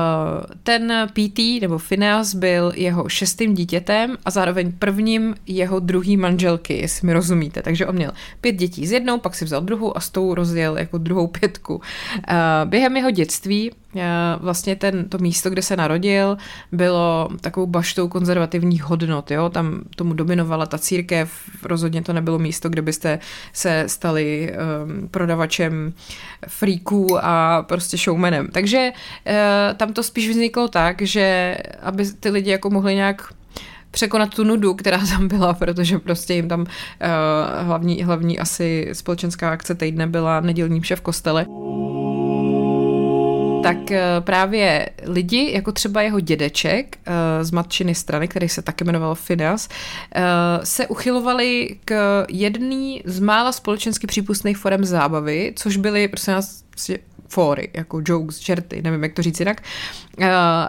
ten 0.63 1.08
PT, 1.13 1.62
nebo 1.62 1.77
Phineas, 1.79 2.36
byl 2.36 2.72
jeho 2.75 3.10
šestým 3.10 3.53
dítětem 3.53 4.18
a 4.25 4.32
zároveň 4.32 4.72
prvním 4.72 5.36
jeho 5.48 5.79
druhý 5.79 6.18
manželky, 6.18 6.77
jestli 6.77 7.08
mi 7.08 7.13
rozumíte. 7.13 7.62
Takže 7.62 7.88
on 7.88 7.96
měl 7.96 8.12
pět 8.41 8.56
dětí 8.56 8.88
z 8.88 8.91
jednou, 8.91 9.20
pak 9.20 9.36
si 9.36 9.46
vzal 9.46 9.62
druhou 9.62 9.98
a 9.98 10.00
s 10.00 10.10
tou 10.10 10.34
rozjel 10.34 10.77
jako 10.77 10.98
druhou 10.98 11.27
pětku. 11.27 11.75
Uh, 11.75 11.82
během 12.65 12.98
jeho 12.98 13.12
dětství 13.12 13.72
vlastně 14.39 14.75
ten, 14.75 15.10
to 15.10 15.17
místo, 15.17 15.50
kde 15.50 15.62
se 15.62 15.75
narodil, 15.75 16.38
bylo 16.72 17.29
takovou 17.41 17.67
baštou 17.67 18.08
konzervativních 18.08 18.84
hodnot, 18.84 19.31
jo, 19.31 19.50
tam 19.50 19.81
tomu 19.96 20.13
dominovala 20.13 20.65
ta 20.65 20.77
církev, 20.77 21.31
rozhodně 21.63 22.01
to 22.01 22.13
nebylo 22.13 22.39
místo, 22.39 22.69
kde 22.69 22.81
byste 22.81 23.19
se 23.53 23.84
stali 23.88 24.53
um, 24.53 25.08
prodavačem 25.08 25.93
fríků 26.48 27.17
a 27.22 27.65
prostě 27.67 27.98
showmanem. 27.98 28.48
Takže 28.51 28.91
uh, 28.91 29.34
tam 29.77 29.93
to 29.93 30.03
spíš 30.03 30.29
vzniklo 30.29 30.67
tak, 30.67 31.01
že 31.01 31.58
aby 31.81 32.05
ty 32.19 32.29
lidi 32.29 32.51
jako 32.51 32.69
mohli 32.69 32.96
nějak 32.96 33.34
překonat 33.91 34.36
tu 34.36 34.43
nudu, 34.43 34.74
která 34.74 34.98
tam 34.98 35.27
byla, 35.27 35.53
protože 35.53 36.00
prostě 36.00 36.34
jim 36.34 36.48
tam 36.48 36.62
uh, 36.62 36.67
hlavní, 37.60 38.03
hlavní 38.03 38.39
asi 38.39 38.89
společenská 38.93 39.51
akce 39.51 39.75
týdne 39.75 40.08
byla 40.08 40.39
nedělní 40.39 40.79
vše 40.79 40.96
v 40.96 41.01
kostele 41.01 41.46
tak 43.63 43.92
eh, 43.92 44.01
právě 44.20 44.89
lidi, 45.04 45.51
jako 45.54 45.72
třeba 45.72 46.01
jeho 46.01 46.20
dědeček 46.20 46.98
eh, 47.06 47.44
z 47.44 47.51
matčiny 47.51 47.96
strany, 47.96 48.28
který 48.28 48.50
se 48.50 48.62
taky 48.62 48.84
jmenoval 48.84 49.16
Finas, 49.16 49.70
eh, 50.16 50.22
se 50.63 50.88
uchylovali 50.88 51.78
k 51.86 52.25
jedný 52.30 53.01
z 53.06 53.20
mála 53.20 53.51
společensky 53.51 54.08
přípustných 54.08 54.58
forem 54.58 54.86
zábavy, 54.86 55.54
což 55.56 55.78
byly, 55.78 56.08
prostě 56.08 56.32
nás, 56.32 56.63
fóry, 57.28 57.70
jako 57.74 58.01
jokes, 58.06 58.39
čerty, 58.39 58.82
nevím, 58.82 59.04
jak 59.04 59.13
to 59.13 59.22
říct 59.22 59.39
jinak. 59.39 59.62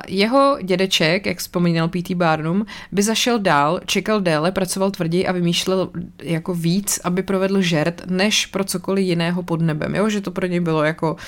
jeho 0.08 0.58
dědeček, 0.62 1.26
jak 1.26 1.38
vzpomínal 1.38 1.88
P.T. 1.88 2.14
Barnum, 2.14 2.66
by 2.92 3.02
zašel 3.02 3.38
dál, 3.38 3.80
čekal 3.86 4.20
déle, 4.20 4.52
pracoval 4.52 4.90
tvrději 4.90 5.26
a 5.26 5.32
vymýšlel 5.32 5.90
jako 6.22 6.54
víc, 6.54 7.00
aby 7.04 7.22
provedl 7.22 7.62
žert, 7.62 8.02
než 8.06 8.46
pro 8.46 8.64
cokoliv 8.64 9.06
jiného 9.06 9.42
pod 9.42 9.60
nebem. 9.60 9.94
Jo? 9.94 10.08
Že 10.08 10.20
to 10.20 10.30
pro 10.30 10.46
něj 10.46 10.60
bylo 10.60 10.84
jako 10.84 11.12
uh, 11.12 11.18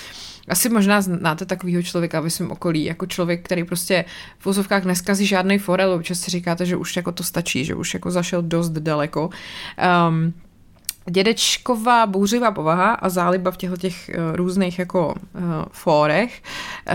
asi 0.49 0.69
možná 0.69 1.01
znáte 1.01 1.47
takového 1.47 1.83
člověka 1.83 2.21
ve 2.21 2.31
svém 2.31 2.51
okolí, 2.51 2.85
jako 2.85 3.07
člověk, 3.07 3.45
který 3.45 3.65
prostě 3.65 4.05
v 4.39 4.45
vozovkách 4.45 4.85
neskazí 4.85 5.27
žádný 5.27 5.59
forel, 5.59 5.93
občas 5.93 6.21
si 6.21 6.31
říkáte, 6.31 6.67
že 6.67 6.77
už 6.77 6.97
jako 6.97 7.13
to 7.13 7.23
stačí, 7.23 7.65
že 7.65 7.75
už 7.75 7.95
jako 7.95 8.11
zašel 8.11 8.43
dost 8.43 8.71
daleko. 8.71 9.31
Um, 10.09 10.35
dědečková 11.11 12.07
bouřivá 12.07 12.51
povaha 12.51 12.93
a 12.93 13.09
záliba 13.09 13.51
v 13.51 13.57
těchto 13.57 13.77
těch 13.77 14.11
uh, 14.15 14.37
různých 14.37 14.79
jako 14.79 15.15
uh, 15.15 15.43
fórech 15.71 16.43
uh, 16.93 16.95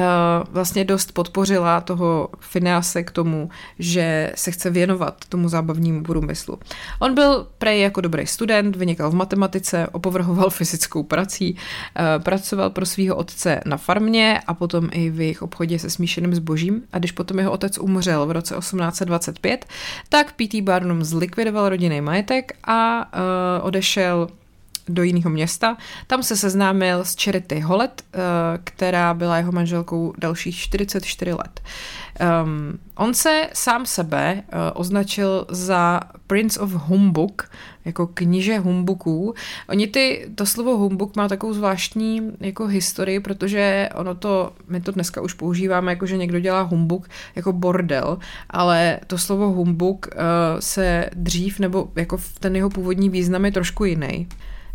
vlastně 0.49 0.85
dost 0.85 1.11
podpořila 1.11 1.81
toho 1.81 2.29
Finease 2.39 3.03
k 3.03 3.11
tomu, 3.11 3.49
že 3.79 4.31
se 4.35 4.51
chce 4.51 4.69
věnovat 4.69 5.15
tomu 5.29 5.49
zábavnímu 5.49 6.03
průmyslu. 6.03 6.59
On 6.99 7.13
byl 7.13 7.47
prej 7.57 7.81
jako 7.81 8.01
dobrý 8.01 8.27
student, 8.27 8.75
vynikal 8.75 9.09
v 9.11 9.15
matematice, 9.15 9.87
opovrhoval 9.91 10.49
fyzickou 10.59 11.03
prací, 11.03 11.53
uh, 11.55 12.23
pracoval 12.23 12.69
pro 12.69 12.85
svého 12.85 13.15
otce 13.15 13.61
na 13.65 13.77
farmě 13.77 14.41
a 14.47 14.53
potom 14.53 14.89
i 14.91 15.09
v 15.09 15.21
jejich 15.21 15.41
obchodě 15.41 15.79
se 15.79 15.89
smíšeným 15.89 16.35
zbožím 16.35 16.81
a 16.93 16.99
když 16.99 17.11
potom 17.11 17.39
jeho 17.39 17.51
otec 17.51 17.77
umřel 17.77 18.25
v 18.25 18.31
roce 18.31 18.55
1825, 18.55 19.65
tak 20.09 20.33
P.T. 20.33 20.61
Barnum 20.61 21.03
zlikvidoval 21.03 21.69
rodinný 21.69 22.01
majetek 22.01 22.51
a 22.63 23.05
uh, 23.05 23.65
odešel 23.65 23.96
odešel 23.97 24.27
do 24.87 25.03
jiného 25.03 25.29
města. 25.29 25.77
Tam 26.07 26.23
se 26.23 26.37
seznámil 26.37 27.05
s 27.05 27.15
Charity 27.15 27.59
Hollet, 27.59 28.03
eh, 28.13 28.17
která 28.63 29.13
byla 29.13 29.37
jeho 29.37 29.51
manželkou 29.51 30.13
dalších 30.17 30.55
44 30.55 31.33
let. 31.33 31.61
Um, 32.43 32.79
on 32.95 33.13
se 33.13 33.49
sám 33.53 33.85
sebe 33.85 34.33
uh, 34.35 34.59
označil 34.73 35.45
za 35.49 35.99
Prince 36.27 36.59
of 36.59 36.71
Humbug, 36.71 37.49
jako 37.85 38.07
kniže 38.07 38.59
humbuků. 38.59 39.33
Oni 39.69 39.87
ty, 39.87 40.29
to 40.35 40.45
slovo 40.45 40.77
humbuk 40.77 41.15
má 41.15 41.27
takovou 41.27 41.53
zvláštní 41.53 42.31
jako 42.39 42.67
historii, 42.67 43.19
protože 43.19 43.89
ono 43.95 44.15
to, 44.15 44.53
my 44.67 44.81
to 44.81 44.91
dneska 44.91 45.21
už 45.21 45.33
používáme, 45.33 45.91
jako 45.91 46.05
že 46.05 46.17
někdo 46.17 46.39
dělá 46.39 46.61
humbuk 46.61 47.07
jako 47.35 47.53
bordel, 47.53 48.17
ale 48.49 48.99
to 49.07 49.17
slovo 49.17 49.51
humbuk 49.51 50.07
uh, 50.07 50.21
se 50.59 51.09
dřív, 51.13 51.59
nebo 51.59 51.89
jako 51.95 52.17
ten 52.39 52.55
jeho 52.55 52.69
původní 52.69 53.09
význam 53.09 53.45
je 53.45 53.51
trošku 53.51 53.85
jiný. 53.85 54.27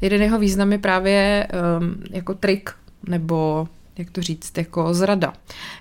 Jeden 0.02 0.22
jeho 0.22 0.38
význam 0.38 0.72
je 0.72 0.78
právě 0.78 1.48
um, 1.80 1.94
jako 2.10 2.34
trik 2.34 2.70
nebo 3.08 3.68
jak 3.98 4.10
to 4.10 4.22
říct, 4.22 4.58
jako 4.58 4.94
zrada. 4.94 5.32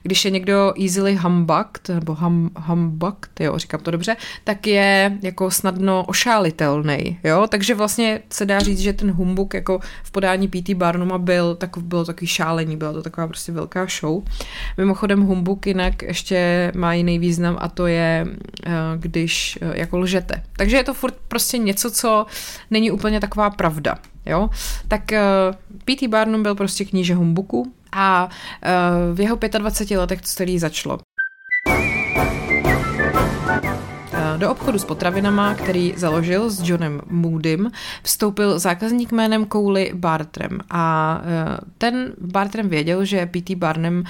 Když 0.04 0.26
je 0.26 0.32
někdo 0.32 0.74
easily 0.82 1.16
humbucked, 1.16 1.90
nebo 1.90 2.16
hum, 2.16 2.52
humbucked, 2.56 3.40
jo, 3.40 3.58
říkám 3.58 3.80
to 3.80 3.92
dobře, 3.92 4.16
tak 4.44 4.68
je 4.68 5.18
jako 5.22 5.52
snadno 5.52 6.04
ošálitelný, 6.08 7.20
jo, 7.24 7.48
takže 7.50 7.76
vlastně 7.76 8.22
se 8.30 8.46
dá 8.46 8.60
říct, 8.60 8.80
že 8.80 8.94
ten 8.94 9.12
humbuk 9.12 9.54
jako 9.54 9.80
v 10.04 10.12
podání 10.12 10.48
P.T. 10.48 10.76
Barnuma 10.76 11.18
byl, 11.18 11.56
tak, 11.56 11.78
bylo 11.78 12.06
takový 12.06 12.28
šálení, 12.28 12.78
byla 12.78 12.94
to 12.94 13.02
taková 13.02 13.28
prostě 13.28 13.52
velká 13.52 13.88
show. 14.00 14.24
Mimochodem 14.78 15.22
humbuk 15.22 15.68
jinak 15.68 16.02
ještě 16.04 16.72
má 16.76 16.94
jiný 16.94 17.20
význam 17.20 17.58
a 17.60 17.70
to 17.70 17.88
je, 17.88 18.28
eh, 18.66 18.72
když 18.98 19.60
eh, 19.62 19.80
jako 19.80 19.98
lžete. 19.98 20.44
Takže 20.58 20.78
je 20.78 20.84
to 20.84 20.94
furt 20.94 21.16
prostě 21.28 21.58
něco, 21.58 21.92
co 21.92 22.26
není 22.72 22.92
úplně 22.92 23.20
taková 23.20 23.50
pravda, 23.50 23.98
jo. 24.26 24.50
Tak 24.88 25.02
uh, 25.12 25.18
eh, 25.18 25.78
P.T. 25.86 26.08
Barnum 26.08 26.44
byl 26.44 26.56
prostě 26.56 26.86
kníže 26.86 27.16
humbuku, 27.16 27.74
a 27.92 28.30
uh, 28.30 29.16
v 29.16 29.20
jeho 29.20 29.38
25 29.58 29.98
letech 29.98 30.22
to 30.22 30.28
celý 30.28 30.60
začalo. 30.60 31.00
Eh, 34.14 34.38
do 34.38 34.52
obchodu 34.52 34.80
s 34.80 34.86
potravinama, 34.86 35.56
který 35.56 35.94
založil 35.98 36.50
s 36.50 36.70
Johnem 36.70 37.02
Moodym, 37.10 37.72
vstoupil 38.04 38.60
zákazník 38.60 39.12
jménem 39.12 39.46
Kouli 39.46 39.92
Bartrem 39.96 40.60
a 40.70 41.22
eh, 41.24 41.58
ten 41.78 42.14
Bartrem 42.22 42.70
věděl, 42.70 43.06
že 43.06 43.26
P.T. 43.26 43.56
Barnum 43.56 44.04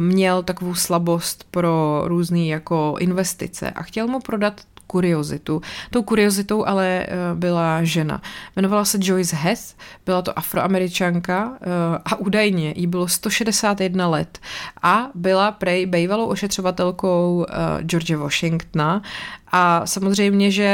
měl 0.00 0.42
takovou 0.42 0.74
slabost 0.74 1.46
pro 1.50 2.02
různé 2.04 2.46
jako 2.46 2.94
investice 2.98 3.70
a 3.70 3.82
chtěl 3.82 4.06
mu 4.06 4.20
prodat 4.20 4.60
kuriozitu. 4.96 5.60
Tou 5.90 6.02
kuriozitou 6.02 6.64
ale 6.66 7.04
eh, 7.04 7.08
byla 7.34 7.84
žena. 7.84 8.22
Jmenovala 8.56 8.84
se 8.84 8.98
Joyce 9.00 9.36
Hess, 9.36 9.76
byla 10.06 10.22
to 10.22 10.38
afroameričanka 10.38 11.52
eh, 11.60 11.66
a 12.04 12.16
údajně 12.16 12.72
jí 12.76 12.86
bylo 12.86 13.08
161 13.08 14.08
let 14.08 14.38
a 14.82 15.08
byla 15.14 15.52
prej 15.52 15.86
bývalou 15.86 16.26
ošetřovatelkou 16.26 17.46
eh, 17.48 17.84
George 17.84 18.14
Washingtona 18.16 19.02
a 19.52 19.86
samozřejmě, 19.86 20.50
že 20.50 20.70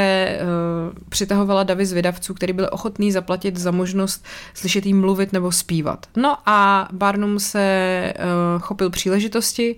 přitahovala 1.09 1.63
davy 1.63 1.85
zvědavců, 1.85 2.33
který 2.33 2.53
byli 2.53 2.69
ochotný 2.69 3.11
zaplatit 3.11 3.57
za 3.57 3.71
možnost 3.71 4.25
slyšet 4.53 4.85
jí 4.85 4.93
mluvit 4.93 5.33
nebo 5.33 5.51
zpívat. 5.51 6.05
No 6.15 6.37
a 6.45 6.87
Barnum 6.91 7.39
se 7.39 8.13
chopil 8.59 8.89
příležitosti, 8.89 9.75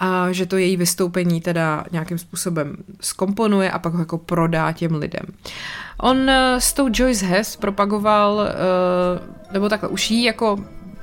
a 0.00 0.32
že 0.32 0.46
to 0.46 0.56
její 0.56 0.76
vystoupení 0.76 1.40
teda 1.40 1.84
nějakým 1.92 2.18
způsobem 2.18 2.76
skomponuje 3.00 3.70
a 3.70 3.78
pak 3.78 3.92
ho 3.92 3.98
jako 3.98 4.18
prodá 4.18 4.72
těm 4.72 4.94
lidem. 4.94 5.26
On 5.98 6.30
eh, 6.30 6.60
s 6.60 6.72
tou 6.72 6.88
Joyce 6.92 7.26
Hess 7.26 7.56
propagoval, 7.56 8.40
eh, 8.48 9.52
nebo 9.52 9.68
takhle, 9.68 9.88
už 9.88 10.10
jí 10.10 10.24
jako 10.24 10.58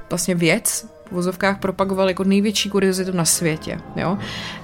vlastně 0.09 0.35
věc 0.35 0.96
v 1.07 1.11
vozovkách 1.11 1.59
propagoval 1.59 2.07
jako 2.07 2.23
největší 2.23 2.69
kuriozitu 2.69 3.11
na 3.11 3.25
světě. 3.25 3.79
Jo? 3.95 4.17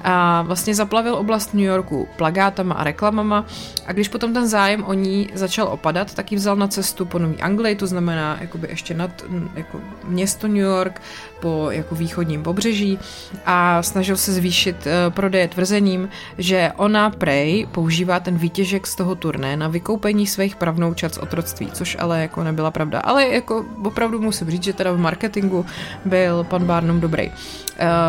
A 0.03 0.41
vlastně 0.41 0.75
zaplavil 0.75 1.15
oblast 1.15 1.53
New 1.53 1.63
Yorku 1.63 2.07
plagátama 2.17 2.75
a 2.75 2.83
reklamama 2.83 3.45
a 3.87 3.93
když 3.93 4.07
potom 4.07 4.33
ten 4.33 4.47
zájem 4.47 4.83
o 4.83 4.93
ní 4.93 5.29
začal 5.33 5.67
opadat, 5.67 6.13
tak 6.13 6.31
ji 6.31 6.37
vzal 6.37 6.55
na 6.55 6.67
cestu 6.67 7.05
po 7.05 7.19
Nový 7.19 7.37
Anglii, 7.37 7.75
to 7.75 7.87
znamená 7.87 8.37
jakoby 8.41 8.67
ještě 8.69 8.93
nad 8.93 9.11
jako 9.55 9.81
město 10.07 10.47
New 10.47 10.57
York, 10.57 11.01
po 11.43 11.67
jako 11.71 11.95
východním 11.95 12.43
pobřeží 12.43 12.99
a 13.45 13.83
snažil 13.83 14.17
se 14.17 14.33
zvýšit 14.33 14.75
uh, 14.75 15.13
prodeje 15.13 15.47
tvrzením, 15.47 16.09
že 16.37 16.71
ona 16.75 17.09
prej 17.09 17.67
používá 17.71 18.19
ten 18.19 18.37
výtěžek 18.37 18.87
z 18.87 18.95
toho 18.95 19.15
turné 19.15 19.57
na 19.57 19.67
vykoupení 19.67 20.27
svých 20.27 20.55
pravnoučat 20.55 21.13
z 21.13 21.17
otroctví, 21.17 21.69
což 21.73 21.97
ale 21.99 22.21
jako 22.21 22.43
nebyla 22.43 22.71
pravda. 22.71 22.99
Ale 22.99 23.27
jako 23.27 23.65
opravdu 23.83 24.21
musím 24.21 24.49
říct, 24.49 24.63
že 24.63 24.73
teda 24.73 24.91
v 24.91 24.97
marketingu 24.97 25.65
byl 26.05 26.32
pan 26.43 26.65
Barnum 26.65 26.99
dobrý. 26.99 27.29
Uh, 27.29 27.35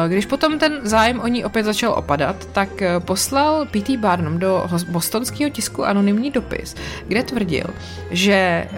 když 0.09 0.27
potom 0.27 0.59
ten 0.59 0.81
zájem 0.83 1.21
o 1.21 1.27
ní 1.27 1.45
opět 1.45 1.65
začal 1.65 1.93
opadat, 1.93 2.37
tak 2.53 2.69
uh, 2.71 3.05
poslal 3.05 3.67
P.T. 3.71 3.97
Barnum 3.97 4.39
do 4.39 4.67
bostonského 4.89 5.51
tisku 5.51 5.85
anonymní 5.85 6.31
dopis, 6.31 6.75
kde 7.09 7.23
tvrdil, 7.23 7.67
že 8.11 8.69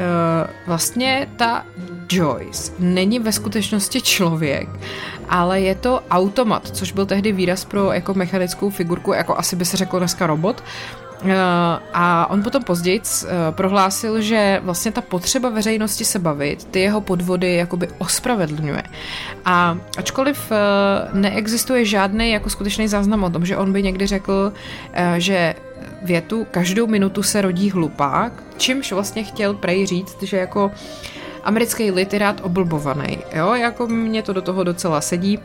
vlastně 0.66 1.28
ta 1.36 1.64
Joyce 2.08 2.72
není 2.78 3.18
ve 3.18 3.32
skutečnosti 3.32 4.00
člověk, 4.00 4.68
ale 5.28 5.60
je 5.60 5.74
to 5.74 6.02
automat, 6.10 6.68
což 6.68 6.92
byl 6.92 7.06
tehdy 7.06 7.32
výraz 7.32 7.64
pro 7.64 7.92
jako 7.92 8.14
mechanickou 8.14 8.70
figurku, 8.70 9.12
jako 9.12 9.38
asi 9.38 9.56
by 9.56 9.64
se 9.64 9.76
řeklo 9.76 9.98
dneska 9.98 10.26
robot, 10.26 10.62
Eh, 10.62 11.05
a 11.92 12.30
on 12.30 12.42
potom 12.42 12.62
později 12.62 13.00
eh, 13.00 13.28
prohlásil, 13.50 14.20
že 14.20 14.60
vlastně 14.64 14.92
ta 14.92 15.00
potřeba 15.00 15.48
veřejnosti 15.48 16.04
se 16.04 16.18
bavit, 16.18 16.64
ty 16.64 16.80
jeho 16.80 17.00
podvody 17.00 17.54
jakoby 17.54 17.88
ospravedlňuje. 17.98 18.82
A 19.44 19.78
ačkoliv 19.98 20.52
eh, 20.52 20.56
neexistuje 21.12 21.84
žádný 21.84 22.30
jako 22.30 22.50
skutečný 22.50 22.88
záznam 22.88 23.24
o 23.24 23.30
tom, 23.30 23.46
že 23.46 23.56
on 23.56 23.72
by 23.72 23.82
někdy 23.82 24.06
řekl, 24.06 24.52
že 25.18 25.54
větu 26.02 26.46
každou 26.50 26.86
minutu 26.86 27.22
se 27.22 27.40
rodí 27.42 27.70
hlupák, 27.70 28.32
čímž 28.56 28.92
vlastně 28.92 29.24
chtěl 29.24 29.54
prej 29.54 29.86
říct, 29.86 30.22
že 30.22 30.36
jako 30.36 30.70
americký 31.44 31.90
literát 31.90 32.40
oblbovaný, 32.44 33.18
jo, 33.32 33.54
jako 33.54 33.86
mě 33.86 34.22
to 34.22 34.32
do 34.32 34.42
toho 34.42 34.64
docela 34.64 35.00
sedí, 35.00 35.38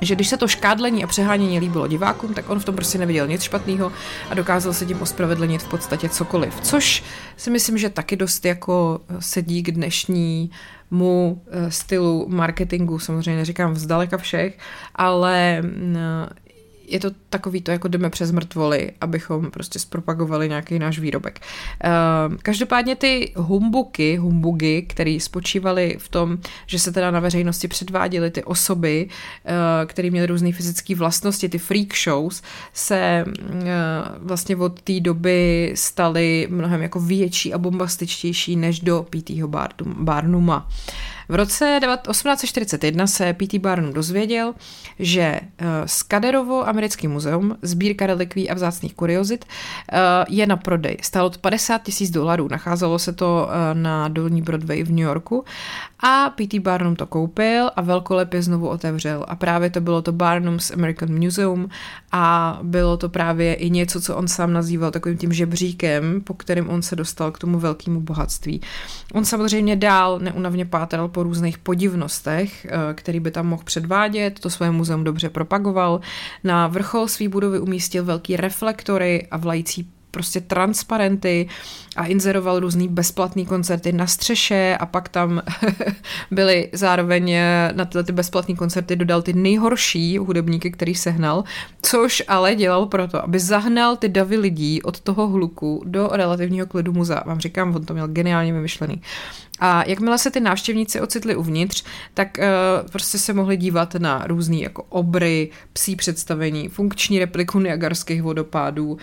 že 0.00 0.14
když 0.14 0.28
se 0.28 0.36
to 0.36 0.48
škádlení 0.48 1.04
a 1.04 1.06
přehánění 1.06 1.58
líbilo 1.60 1.86
divákům, 1.86 2.34
tak 2.34 2.50
on 2.50 2.60
v 2.60 2.64
tom 2.64 2.74
prostě 2.74 2.98
neviděl 2.98 3.26
nic 3.26 3.42
špatného 3.42 3.92
a 4.30 4.34
dokázal 4.34 4.72
se 4.72 4.86
tím 4.86 5.02
ospravedlnit 5.02 5.62
v 5.62 5.68
podstatě 5.68 6.08
cokoliv. 6.08 6.60
Což 6.60 7.04
si 7.36 7.50
myslím, 7.50 7.78
že 7.78 7.90
taky 7.90 8.16
dost 8.16 8.44
jako 8.44 9.00
sedí 9.18 9.62
k 9.62 9.70
dnešnímu 9.70 10.50
eh, 11.50 11.70
stylu 11.70 12.26
marketingu, 12.28 12.98
samozřejmě 12.98 13.36
neříkám 13.36 13.72
vzdaleka 13.72 14.18
všech, 14.18 14.58
ale 14.94 15.62
mm, 15.62 15.96
je 16.88 17.00
to 17.00 17.10
takový 17.30 17.60
to, 17.60 17.70
jako 17.70 17.88
jdeme 17.88 18.10
přes 18.10 18.30
mrtvoly, 18.30 18.90
abychom 19.00 19.50
prostě 19.50 19.78
zpropagovali 19.78 20.48
nějaký 20.48 20.78
náš 20.78 20.98
výrobek. 20.98 21.40
Uh, 21.84 22.36
každopádně 22.36 22.96
ty 22.96 23.32
humbuky, 23.36 24.16
humbugy, 24.16 24.82
které 24.82 25.18
spočívaly 25.20 25.96
v 25.98 26.08
tom, 26.08 26.38
že 26.66 26.78
se 26.78 26.92
teda 26.92 27.10
na 27.10 27.20
veřejnosti 27.20 27.68
předváděly 27.68 28.30
ty 28.30 28.44
osoby, 28.44 29.08
uh, 29.08 29.50
které 29.86 30.10
měly 30.10 30.26
různé 30.26 30.52
fyzické 30.52 30.94
vlastnosti, 30.94 31.48
ty 31.48 31.58
freak 31.58 31.96
shows, 32.04 32.42
se 32.72 33.24
uh, 33.26 33.58
vlastně 34.18 34.56
od 34.56 34.80
té 34.82 35.00
doby 35.00 35.72
staly 35.74 36.46
mnohem 36.50 36.82
jako 36.82 37.00
větší 37.00 37.54
a 37.54 37.58
bombastičtější 37.58 38.56
než 38.56 38.80
do 38.80 39.06
P.T. 39.10 39.42
Barnuma. 39.84 40.68
V 41.28 41.34
roce 41.34 41.80
1841 41.80 43.06
se 43.06 43.32
P.T. 43.32 43.58
Barnum 43.58 43.92
dozvěděl, 43.92 44.54
že 44.98 45.40
Skaderovo 45.86 46.62
eh, 46.62 46.70
americký 46.70 47.08
muzeum, 47.08 47.56
sbírka 47.62 48.06
relikví 48.06 48.50
a 48.50 48.54
vzácných 48.54 48.94
kuriozit, 48.94 49.44
eh, 49.44 49.98
je 50.28 50.46
na 50.46 50.56
prodej. 50.56 50.96
Stalo 51.02 51.30
to 51.30 51.38
50 51.38 51.82
tisíc 51.82 52.10
dolarů. 52.10 52.48
Nacházelo 52.50 52.98
se 52.98 53.12
to 53.12 53.48
eh, 53.50 53.74
na 53.74 54.08
Dolní 54.08 54.42
Broadway 54.42 54.82
v 54.82 54.90
New 54.90 55.04
Yorku 55.04 55.44
a 56.00 56.30
P.T. 56.30 56.60
Barnum 56.60 56.96
to 56.96 57.06
koupil 57.06 57.70
a 57.76 57.82
velkolepě 57.82 58.42
znovu 58.42 58.68
otevřel. 58.68 59.24
A 59.28 59.36
právě 59.36 59.70
to 59.70 59.80
bylo 59.80 60.02
to 60.02 60.12
Barnum's 60.12 60.70
American 60.70 61.24
Museum 61.24 61.68
a 62.12 62.58
bylo 62.62 62.96
to 62.96 63.08
právě 63.08 63.54
i 63.54 63.70
něco, 63.70 64.00
co 64.00 64.16
on 64.16 64.28
sám 64.28 64.52
nazýval 64.52 64.90
takovým 64.90 65.18
tím 65.18 65.32
žebříkem, 65.32 66.20
po 66.20 66.34
kterém 66.34 66.68
on 66.68 66.82
se 66.82 66.96
dostal 66.96 67.30
k 67.30 67.38
tomu 67.38 67.58
velkému 67.58 68.00
bohatství. 68.00 68.60
On 69.12 69.24
samozřejmě 69.24 69.76
dál 69.76 70.18
neunavně 70.18 70.64
pátral 70.64 71.08
po 71.08 71.22
různých 71.22 71.58
podivnostech, 71.58 72.66
eh, 72.66 72.94
který 72.94 73.20
by 73.20 73.30
tam 73.30 73.46
mohl 73.46 73.62
předvádět, 73.64 74.40
to 74.40 74.50
své 74.50 74.70
muzeum 74.70 75.04
dobře 75.04 75.30
propagoval. 75.30 76.00
Na 76.44 76.66
vrchol 76.66 77.08
své 77.08 77.28
budovy 77.28 77.60
umístil 77.60 78.04
velký 78.04 78.36
reflektory 78.36 79.26
a 79.30 79.36
vlající 79.36 79.95
prostě 80.16 80.40
transparenty 80.40 81.48
a 81.96 82.06
inzeroval 82.06 82.60
různý 82.60 82.88
bezplatný 82.88 83.46
koncerty 83.46 83.92
na 83.92 84.06
střeše 84.06 84.76
a 84.80 84.86
pak 84.86 85.08
tam 85.08 85.42
byly 86.30 86.68
zároveň 86.72 87.30
eh, 87.30 87.72
na 87.74 87.84
tyhle 87.84 88.04
ty 88.04 88.12
bezplatné 88.12 88.54
koncerty 88.54 88.96
dodal 88.96 89.22
ty 89.22 89.32
nejhorší 89.32 90.18
hudebníky, 90.18 90.70
který 90.70 90.94
sehnal, 90.94 91.44
což 91.82 92.22
ale 92.28 92.54
dělal 92.54 92.86
proto, 92.86 93.24
aby 93.24 93.38
zahnal 93.38 93.96
ty 93.96 94.08
davy 94.08 94.36
lidí 94.36 94.82
od 94.82 95.00
toho 95.00 95.28
hluku 95.28 95.82
do 95.84 96.08
relativního 96.12 96.66
klidu 96.66 96.92
muzea. 96.92 97.22
Vám 97.26 97.40
říkám, 97.40 97.76
on 97.76 97.84
to 97.84 97.94
měl 97.94 98.08
geniálně 98.08 98.52
vymyšlený. 98.52 99.02
A 99.60 99.84
jakmile 99.86 100.18
se 100.18 100.30
ty 100.30 100.40
návštěvníci 100.40 101.00
ocitli 101.00 101.36
uvnitř, 101.36 101.84
tak 102.14 102.38
uh, 102.38 102.90
prostě 102.90 103.18
se 103.18 103.32
mohli 103.32 103.56
dívat 103.56 103.94
na 103.94 104.24
různé 104.26 104.56
jako 104.56 104.82
obry, 104.82 105.50
psí 105.72 105.96
představení, 105.96 106.68
funkční 106.68 107.18
repliku 107.18 107.60
Niagarských 107.60 108.22
vodopádů, 108.22 108.92
uh, 108.92 108.98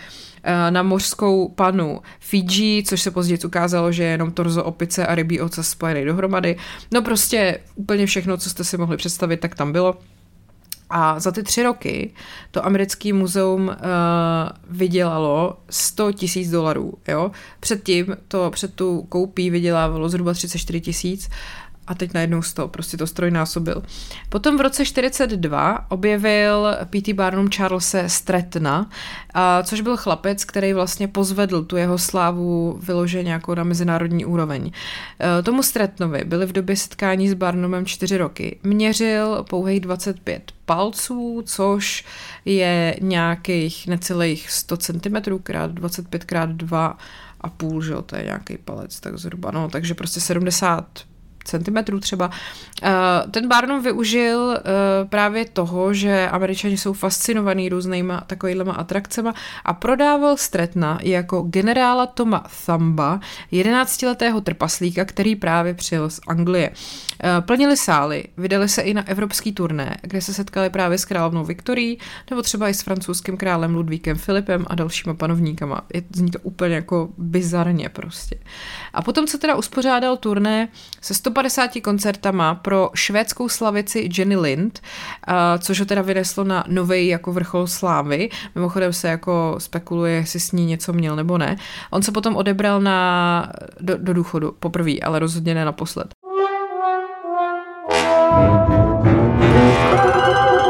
na 0.69 0.83
mořskou 0.83 1.49
panu 1.49 2.01
Fiji, 2.19 2.83
což 2.83 3.01
se 3.01 3.11
později 3.11 3.39
ukázalo, 3.45 3.91
že 3.91 4.03
je 4.03 4.09
jenom 4.09 4.31
torzo 4.31 4.63
opice 4.63 5.07
a 5.07 5.15
rybí 5.15 5.41
ocas 5.41 5.69
spojený 5.69 6.05
dohromady. 6.05 6.57
No 6.91 7.01
prostě 7.01 7.59
úplně 7.75 8.05
všechno, 8.05 8.37
co 8.37 8.49
jste 8.49 8.63
si 8.63 8.77
mohli 8.77 8.97
představit, 8.97 9.37
tak 9.37 9.55
tam 9.55 9.71
bylo. 9.71 9.97
A 10.89 11.19
za 11.19 11.31
ty 11.31 11.43
tři 11.43 11.63
roky 11.63 12.13
to 12.51 12.65
americký 12.65 13.13
muzeum 13.13 13.67
uh, 13.67 13.73
vydělalo 14.69 15.57
100 15.69 16.11
tisíc 16.11 16.51
dolarů. 16.51 16.93
Jo? 17.07 17.31
Předtím 17.59 18.17
to 18.27 18.51
před 18.51 18.73
tu 18.73 19.01
koupí 19.09 19.49
vydělávalo 19.49 20.09
zhruba 20.09 20.33
34 20.33 20.81
tisíc 20.81 21.29
a 21.87 21.95
teď 21.95 22.13
najednou 22.13 22.41
100, 22.41 22.67
prostě 22.67 22.97
to 22.97 23.07
strojnásobil. 23.07 23.83
Potom 24.29 24.57
v 24.57 24.61
roce 24.61 24.85
42 24.85 25.85
objevil 25.91 26.77
P.T. 26.89 27.13
Barnum 27.13 27.49
Charlesa 27.49 28.09
Stratna, 28.09 28.89
a, 29.33 29.63
což 29.63 29.81
byl 29.81 29.97
chlapec, 29.97 30.45
který 30.45 30.73
vlastně 30.73 31.07
pozvedl 31.07 31.63
tu 31.63 31.77
jeho 31.77 31.97
slávu 31.97 32.79
vyloženě 32.83 33.31
jako 33.31 33.55
na 33.55 33.63
mezinárodní 33.63 34.25
úroveň. 34.25 34.71
E, 35.39 35.43
tomu 35.43 35.63
Stratnovi 35.63 36.23
byli 36.23 36.45
v 36.45 36.51
době 36.51 36.75
setkání 36.75 37.29
s 37.29 37.33
Barnumem 37.33 37.85
4 37.85 38.17
roky. 38.17 38.59
Měřil 38.63 39.45
pouhých 39.49 39.79
25 39.79 40.51
palců, 40.65 41.43
což 41.45 42.05
je 42.45 42.97
nějakých 43.01 43.87
necelých 43.87 44.51
100 44.51 44.77
cm 44.77 45.39
krát 45.43 45.71
25 45.71 46.23
krát 46.23 46.49
2 46.49 46.97
a 47.41 47.49
půl, 47.49 47.81
že 47.81 47.93
jo, 47.93 48.01
to 48.01 48.15
je 48.15 48.23
nějaký 48.23 48.57
palec, 48.57 48.99
tak 48.99 49.17
zhruba, 49.17 49.51
no, 49.51 49.69
takže 49.69 49.93
prostě 49.93 50.19
70 50.19 50.85
centimetrů 51.43 51.99
třeba. 51.99 52.29
Eh, 52.83 52.91
ten 53.31 53.47
Barnum 53.47 53.83
využil 53.83 54.57
eh, 54.57 54.61
právě 55.05 55.45
toho, 55.45 55.93
že 55.93 56.29
američani 56.29 56.77
jsou 56.77 56.93
fascinovaní 56.93 57.69
různýma 57.69 58.23
takovýhlema 58.27 58.73
atrakcema 58.73 59.33
a 59.65 59.73
prodával 59.73 60.37
Stretna 60.37 60.99
jako 61.01 61.41
generála 61.41 62.05
Toma 62.05 62.43
Thamba, 62.65 63.19
11-letého 63.51 64.41
trpaslíka, 64.41 65.05
který 65.05 65.35
právě 65.35 65.73
přijel 65.73 66.09
z 66.09 66.19
Anglie. 66.27 66.71
Eh, 67.23 67.41
plnili 67.41 67.77
sály, 67.77 68.23
vydali 68.37 68.69
se 68.69 68.81
i 68.81 68.93
na 68.93 69.07
evropský 69.07 69.51
turné, 69.51 69.97
kde 70.01 70.21
se 70.21 70.33
setkali 70.33 70.69
právě 70.69 70.97
s 70.97 71.05
královnou 71.05 71.45
Viktorií, 71.45 71.97
nebo 72.29 72.41
třeba 72.41 72.69
i 72.69 72.73
s 72.73 72.81
francouzským 72.81 73.37
králem 73.37 73.75
Ludvíkem 73.75 74.17
Filipem 74.17 74.65
a 74.67 74.75
dalšíma 74.75 75.13
panovníkama. 75.13 75.81
Je, 75.93 76.03
zní 76.15 76.31
to 76.31 76.39
úplně 76.39 76.75
jako 76.75 77.09
bizarně 77.17 77.89
prostě. 77.89 78.35
A 78.93 79.01
potom, 79.01 79.27
co 79.27 79.37
teda 79.37 79.55
uspořádal 79.55 80.17
turné 80.17 80.67
se 81.01 81.13
150 81.33 81.81
koncertama 81.81 82.55
pro 82.55 82.89
švédskou 82.93 83.49
slavici 83.49 84.09
Jenny 84.17 84.35
Lind, 84.35 84.81
což 85.59 85.79
ho 85.79 85.85
teda 85.85 86.01
vyneslo 86.01 86.43
na 86.43 86.63
nový 86.67 87.07
jako 87.07 87.33
vrchol 87.33 87.67
slávy. 87.67 88.29
Mimochodem 88.55 88.93
se 88.93 89.07
jako 89.07 89.55
spekuluje, 89.57 90.13
jestli 90.13 90.39
s 90.39 90.51
ní 90.51 90.65
něco 90.65 90.93
měl 90.93 91.15
nebo 91.15 91.37
ne. 91.37 91.55
On 91.91 92.01
se 92.01 92.11
potom 92.11 92.35
odebral 92.35 92.81
na, 92.81 93.51
do, 93.79 93.97
do 93.97 94.13
důchodu 94.13 94.55
poprvé, 94.59 94.91
ale 95.03 95.19
rozhodně 95.19 95.53
ne 95.53 95.65
naposled. 95.65 96.07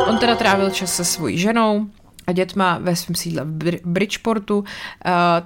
On 0.08 0.18
teda 0.18 0.36
trávil 0.36 0.70
čas 0.70 0.96
se 0.96 1.06
svojí 1.06 1.38
ženou, 1.38 1.88
a 2.28 2.32
dětma 2.32 2.78
ve 2.82 2.96
svém 2.96 3.16
sídle 3.16 3.44
v 3.46 3.80
Bridgeportu. 3.86 4.58
Uh, 4.60 4.66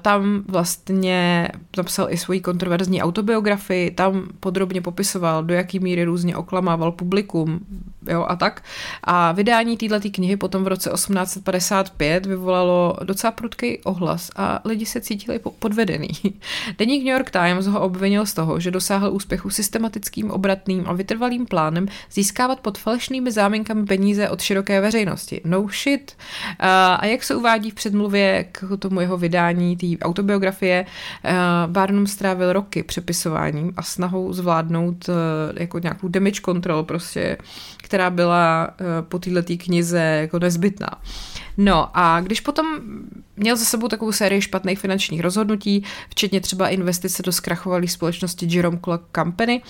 tam 0.01 0.43
vlastně 0.47 1.47
napsal 1.77 2.07
i 2.09 2.17
svoji 2.17 2.41
kontroverzní 2.41 3.03
autobiografii, 3.03 3.91
tam 3.91 4.27
podrobně 4.39 4.81
popisoval, 4.81 5.43
do 5.43 5.53
jaký 5.53 5.79
míry 5.79 6.03
různě 6.03 6.35
oklamával 6.35 6.91
publikum 6.91 7.59
jo, 8.07 8.25
a 8.27 8.35
tak. 8.35 8.63
A 9.03 9.31
vydání 9.31 9.77
této 9.77 10.09
knihy 10.11 10.37
potom 10.37 10.63
v 10.63 10.67
roce 10.67 10.89
1855 10.89 12.25
vyvolalo 12.25 12.95
docela 13.03 13.31
prudký 13.31 13.79
ohlas 13.83 14.31
a 14.35 14.61
lidi 14.65 14.85
se 14.85 15.01
cítili 15.01 15.39
podvedený. 15.59 16.09
Deník 16.77 17.05
New 17.05 17.13
York 17.13 17.31
Times 17.31 17.67
ho 17.67 17.81
obvinil 17.81 18.25
z 18.25 18.33
toho, 18.33 18.59
že 18.59 18.71
dosáhl 18.71 19.13
úspěchu 19.13 19.49
systematickým, 19.49 20.31
obratným 20.31 20.83
a 20.87 20.93
vytrvalým 20.93 21.45
plánem 21.45 21.87
získávat 22.11 22.59
pod 22.59 22.77
falešnými 22.77 23.31
záminkami 23.31 23.85
peníze 23.85 24.29
od 24.29 24.41
široké 24.41 24.81
veřejnosti. 24.81 25.41
No 25.45 25.67
shit. 25.67 26.15
A 26.67 27.05
jak 27.05 27.23
se 27.23 27.35
uvádí 27.35 27.71
v 27.71 27.73
předmluvě 27.73 28.45
k 28.51 28.77
tomu 28.79 29.01
jeho 29.01 29.17
vydání, 29.17 29.77
té 29.77 29.87
autobiografie, 30.01 30.85
Barnum 31.67 32.07
strávil 32.07 32.53
roky 32.53 32.83
přepisováním 32.83 33.73
a 33.77 33.83
snahou 33.83 34.33
zvládnout 34.33 35.09
jako 35.57 35.79
nějakou 35.79 36.07
damage 36.07 36.41
control 36.41 36.83
prostě, 36.83 37.37
která 37.87 38.09
byla 38.09 38.69
po 39.01 39.19
této 39.19 39.53
knize 39.57 39.99
jako 39.99 40.39
nezbytná. 40.39 40.89
No 41.57 41.89
a 41.97 42.21
když 42.21 42.41
potom 42.41 42.65
měl 43.35 43.55
za 43.55 43.65
sebou 43.65 43.87
takovou 43.87 44.11
sérii 44.11 44.41
špatných 44.41 44.79
finančních 44.79 45.21
rozhodnutí, 45.21 45.83
včetně 46.09 46.41
třeba 46.41 46.69
investice 46.69 47.23
do 47.23 47.31
zkrachovalé 47.31 47.87
společnosti 47.87 48.47
Jerome 48.49 48.79
Clock 48.83 49.03
Company, 49.15 49.61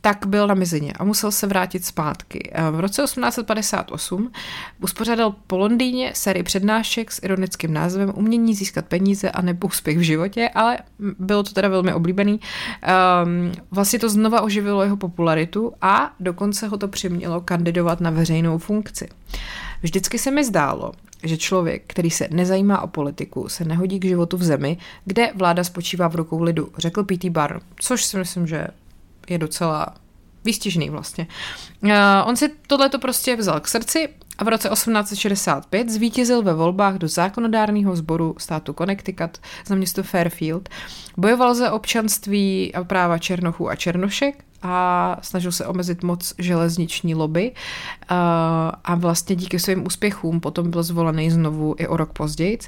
tak 0.00 0.26
byl 0.26 0.46
na 0.46 0.54
mizině 0.54 0.92
a 0.92 1.04
musel 1.04 1.30
se 1.30 1.46
vrátit 1.46 1.84
zpátky. 1.84 2.50
V 2.70 2.80
roce 2.80 3.02
1858 3.02 4.32
uspořádal 4.80 5.34
po 5.46 5.56
Londýně 5.58 6.12
sérii 6.14 6.42
přednášek 6.42 7.12
s 7.12 7.20
ironickým 7.22 7.72
názvem 7.72 8.12
Umění 8.14 8.54
získat 8.54 8.84
peníze 8.86 9.30
a 9.30 9.42
nebo 9.42 9.66
úspěch 9.66 9.98
v 9.98 10.00
životě, 10.00 10.50
ale 10.54 10.78
bylo 11.18 11.42
to 11.42 11.52
teda 11.52 11.68
velmi 11.68 11.92
oblíbený. 11.94 12.40
Um, 13.24 13.52
vlastně 13.70 13.98
to 13.98 14.08
znova 14.08 14.40
oživilo 14.40 14.82
jeho 14.82 14.96
popularitu 14.96 15.72
a 15.80 16.12
dokonce 16.20 16.68
ho 16.68 16.76
to 16.78 16.88
přimělo 16.88 17.40
kandidovat 17.54 18.00
na 18.00 18.10
veřejnou 18.10 18.58
funkci. 18.58 19.08
Vždycky 19.82 20.18
se 20.18 20.30
mi 20.30 20.44
zdálo, 20.44 20.92
že 21.22 21.36
člověk, 21.36 21.82
který 21.86 22.10
se 22.10 22.28
nezajímá 22.30 22.80
o 22.80 22.86
politiku, 22.86 23.48
se 23.48 23.64
nehodí 23.64 24.00
k 24.00 24.04
životu 24.04 24.36
v 24.36 24.42
zemi, 24.42 24.78
kde 25.04 25.32
vláda 25.34 25.64
spočívá 25.64 26.08
v 26.08 26.14
rukou 26.14 26.42
lidu, 26.42 26.68
řekl 26.78 27.04
P.T. 27.04 27.30
Barr, 27.30 27.60
což 27.80 28.04
si 28.04 28.16
myslím, 28.16 28.46
že 28.46 28.66
je 29.28 29.38
docela 29.38 29.94
výstižný 30.44 30.90
vlastně. 30.90 31.26
Uh, 31.82 31.90
on 32.24 32.36
si 32.36 32.48
tohleto 32.66 32.98
prostě 32.98 33.36
vzal 33.36 33.60
k 33.60 33.68
srdci 33.68 34.08
a 34.38 34.44
v 34.44 34.48
roce 34.48 34.68
1865 34.68 35.90
zvítězil 35.90 36.42
ve 36.42 36.54
volbách 36.54 36.94
do 36.94 37.08
zákonodárného 37.08 37.96
sboru 37.96 38.34
státu 38.38 38.72
Connecticut 38.72 39.38
za 39.66 39.74
město 39.74 40.02
Fairfield. 40.02 40.68
Bojoval 41.16 41.54
za 41.54 41.72
občanství 41.72 42.74
a 42.74 42.84
práva 42.84 43.18
černochů 43.18 43.70
a 43.70 43.76
černošek 43.76 44.44
a 44.62 45.16
snažil 45.22 45.52
se 45.52 45.66
omezit 45.66 46.02
moc 46.02 46.34
železniční 46.38 47.14
lobby 47.14 47.52
a 48.84 48.94
vlastně 48.94 49.36
díky 49.36 49.58
svým 49.58 49.86
úspěchům 49.86 50.40
potom 50.40 50.70
byl 50.70 50.82
zvolený 50.82 51.30
znovu 51.30 51.74
i 51.78 51.86
o 51.86 51.96
rok 51.96 52.12
později. 52.12 52.58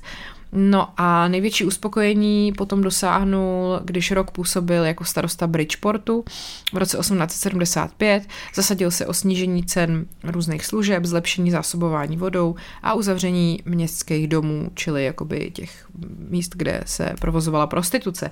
No 0.58 0.88
a 0.96 1.28
největší 1.28 1.64
uspokojení 1.64 2.52
potom 2.52 2.80
dosáhnul, 2.80 3.80
když 3.84 4.10
rok 4.10 4.30
působil 4.30 4.84
jako 4.84 5.04
starosta 5.04 5.46
Bridgeportu 5.46 6.24
v 6.72 6.76
roce 6.76 6.98
1875, 6.98 8.22
zasadil 8.54 8.90
se 8.90 9.06
o 9.06 9.14
snížení 9.14 9.64
cen 9.64 10.06
různých 10.24 10.66
služeb, 10.66 11.04
zlepšení 11.04 11.50
zásobování 11.50 12.16
vodou 12.16 12.54
a 12.82 12.94
uzavření 12.94 13.58
městských 13.64 14.28
domů, 14.28 14.70
čili 14.74 15.04
jakoby 15.04 15.50
těch 15.50 15.86
míst, 16.28 16.52
kde 16.56 16.80
se 16.86 17.14
provozovala 17.20 17.66
prostituce. 17.66 18.30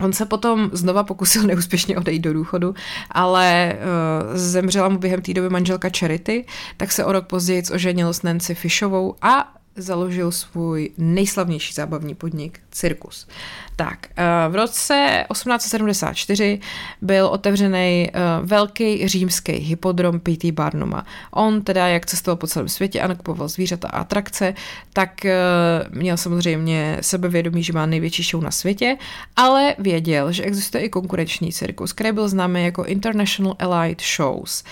On 0.00 0.12
se 0.12 0.26
potom 0.26 0.70
znova 0.72 1.04
pokusil 1.04 1.42
neúspěšně 1.46 1.96
odejít 1.96 2.22
do 2.22 2.32
důchodu, 2.32 2.74
ale 3.10 3.74
uh, 3.74 4.36
zemřela 4.36 4.88
mu 4.88 4.98
během 4.98 5.22
té 5.22 5.34
doby 5.34 5.50
manželka 5.50 5.88
Charity, 5.98 6.44
tak 6.76 6.92
se 6.92 7.04
o 7.04 7.12
rok 7.12 7.26
později 7.26 7.62
oženil 7.72 8.12
s 8.12 8.22
Nancy 8.22 8.54
Fishovou 8.54 9.14
a 9.22 9.61
založil 9.76 10.32
svůj 10.32 10.90
nejslavnější 10.98 11.74
zábavní 11.74 12.14
podnik, 12.14 12.60
Cirkus. 12.70 13.26
Tak, 13.76 14.06
eh, 14.16 14.48
v 14.48 14.54
roce 14.54 15.24
1874 15.32 16.60
byl 17.02 17.26
otevřený 17.26 18.10
eh, 18.12 18.20
velký 18.42 19.08
římský 19.08 19.52
hypodrom 19.52 20.20
P.T. 20.20 20.52
Barnuma. 20.52 21.06
On 21.30 21.62
teda, 21.62 21.88
jak 21.88 22.06
cestoval 22.06 22.36
po 22.36 22.46
celém 22.46 22.68
světě 22.68 23.00
a 23.00 23.06
nakupoval 23.06 23.48
zvířata 23.48 23.88
a 23.88 24.00
atrakce, 24.00 24.54
tak 24.92 25.24
eh, 25.24 25.38
měl 25.90 26.16
samozřejmě 26.16 26.98
sebevědomí, 27.00 27.62
že 27.62 27.72
má 27.72 27.86
největší 27.86 28.22
show 28.22 28.42
na 28.42 28.50
světě, 28.50 28.96
ale 29.36 29.74
věděl, 29.78 30.32
že 30.32 30.42
existuje 30.42 30.84
i 30.84 30.88
konkurenční 30.88 31.52
cirkus, 31.52 31.92
který 31.92 32.12
byl 32.12 32.28
známý 32.28 32.64
jako 32.64 32.84
International 32.84 33.56
Elite 33.58 34.04
Shows. 34.16 34.64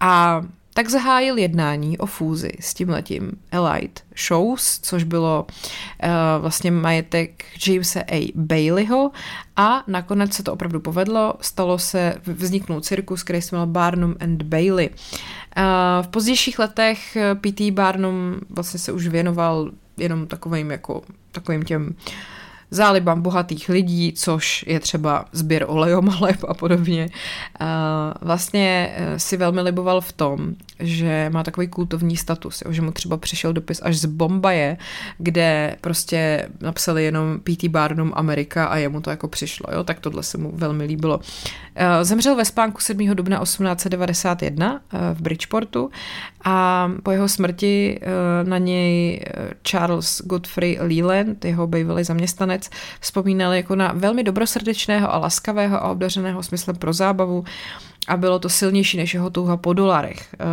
A 0.00 0.42
tak 0.74 0.88
zahájil 0.88 1.38
jednání 1.38 1.98
o 1.98 2.06
fúzi 2.06 2.52
s 2.60 2.74
tímhletím 2.74 3.32
Elite 3.50 4.02
Shows, 4.26 4.78
což 4.82 5.04
bylo 5.04 5.46
uh, 5.46 6.08
vlastně 6.38 6.70
majetek 6.70 7.44
Jamesa 7.66 8.00
A. 8.12 8.32
Baileyho 8.34 9.10
a 9.56 9.84
nakonec 9.86 10.32
se 10.32 10.42
to 10.42 10.52
opravdu 10.52 10.80
povedlo, 10.80 11.34
stalo 11.40 11.78
se, 11.78 12.14
vzniknul 12.22 12.80
cirkus, 12.80 13.22
který 13.22 13.42
se 13.42 13.56
jmenoval 13.56 13.72
Barnum 13.72 14.16
and 14.20 14.42
Bailey. 14.42 14.88
Uh, 14.90 14.94
v 16.02 16.08
pozdějších 16.08 16.58
letech 16.58 17.16
P.T. 17.40 17.70
Barnum 17.70 18.40
vlastně 18.50 18.80
se 18.80 18.92
už 18.92 19.06
věnoval 19.06 19.70
jenom 19.96 20.26
takovým 20.26 20.70
jako 20.70 21.02
takovým 21.32 21.62
těm 21.62 21.86
uh, 21.86 22.14
zálibám 22.74 23.22
bohatých 23.22 23.68
lidí, 23.68 24.12
což 24.12 24.64
je 24.68 24.80
třeba 24.80 25.24
sběr 25.32 25.64
olejomaleb 25.68 26.44
a 26.48 26.54
podobně. 26.54 27.08
Vlastně 28.20 28.94
e, 28.96 29.18
si 29.18 29.36
velmi 29.36 29.60
liboval 29.60 30.00
v 30.00 30.12
tom, 30.12 30.54
že 30.80 31.30
má 31.32 31.42
takový 31.42 31.68
kultovní 31.68 32.16
status, 32.16 32.62
že 32.70 32.82
mu 32.82 32.92
třeba 32.92 33.16
přišel 33.16 33.52
dopis 33.52 33.80
až 33.82 33.96
z 33.96 34.04
Bombaje, 34.04 34.76
kde 35.18 35.76
prostě 35.80 36.48
napsali 36.60 37.04
jenom 37.04 37.40
P.T. 37.40 37.68
Barnum 37.68 38.12
Amerika 38.16 38.66
a 38.66 38.76
jemu 38.76 39.00
to 39.00 39.10
jako 39.10 39.28
přišlo, 39.28 39.66
jo? 39.72 39.84
tak 39.84 40.00
tohle 40.00 40.22
se 40.22 40.38
mu 40.38 40.52
velmi 40.54 40.84
líbilo. 40.84 41.20
E, 41.74 42.04
zemřel 42.04 42.36
ve 42.36 42.44
spánku 42.44 42.80
7. 42.80 43.14
dubna 43.14 43.38
1891 43.42 44.80
e, 44.92 45.14
v 45.14 45.20
Bridgeportu 45.20 45.90
a 46.44 46.90
po 47.02 47.10
jeho 47.10 47.28
smrti 47.28 48.00
na 48.42 48.58
něj 48.58 49.20
Charles 49.62 50.22
Godfrey 50.24 50.78
Leland, 50.80 51.44
jeho 51.44 51.66
bývalý 51.66 52.04
zaměstnanec, 52.04 52.70
vzpomínal 53.00 53.52
jako 53.52 53.76
na 53.76 53.92
velmi 53.94 54.24
dobrosrdečného 54.24 55.12
a 55.12 55.18
laskavého 55.18 55.84
a 55.84 55.90
obdařeného 55.90 56.42
smyslem 56.42 56.76
pro 56.76 56.92
zábavu 56.92 57.44
a 58.08 58.16
bylo 58.16 58.38
to 58.38 58.48
silnější 58.48 58.96
než 58.96 59.14
jeho 59.14 59.30
touha 59.30 59.56
po 59.56 59.72
dolarech. 59.72 60.34
Eh, 60.34 60.44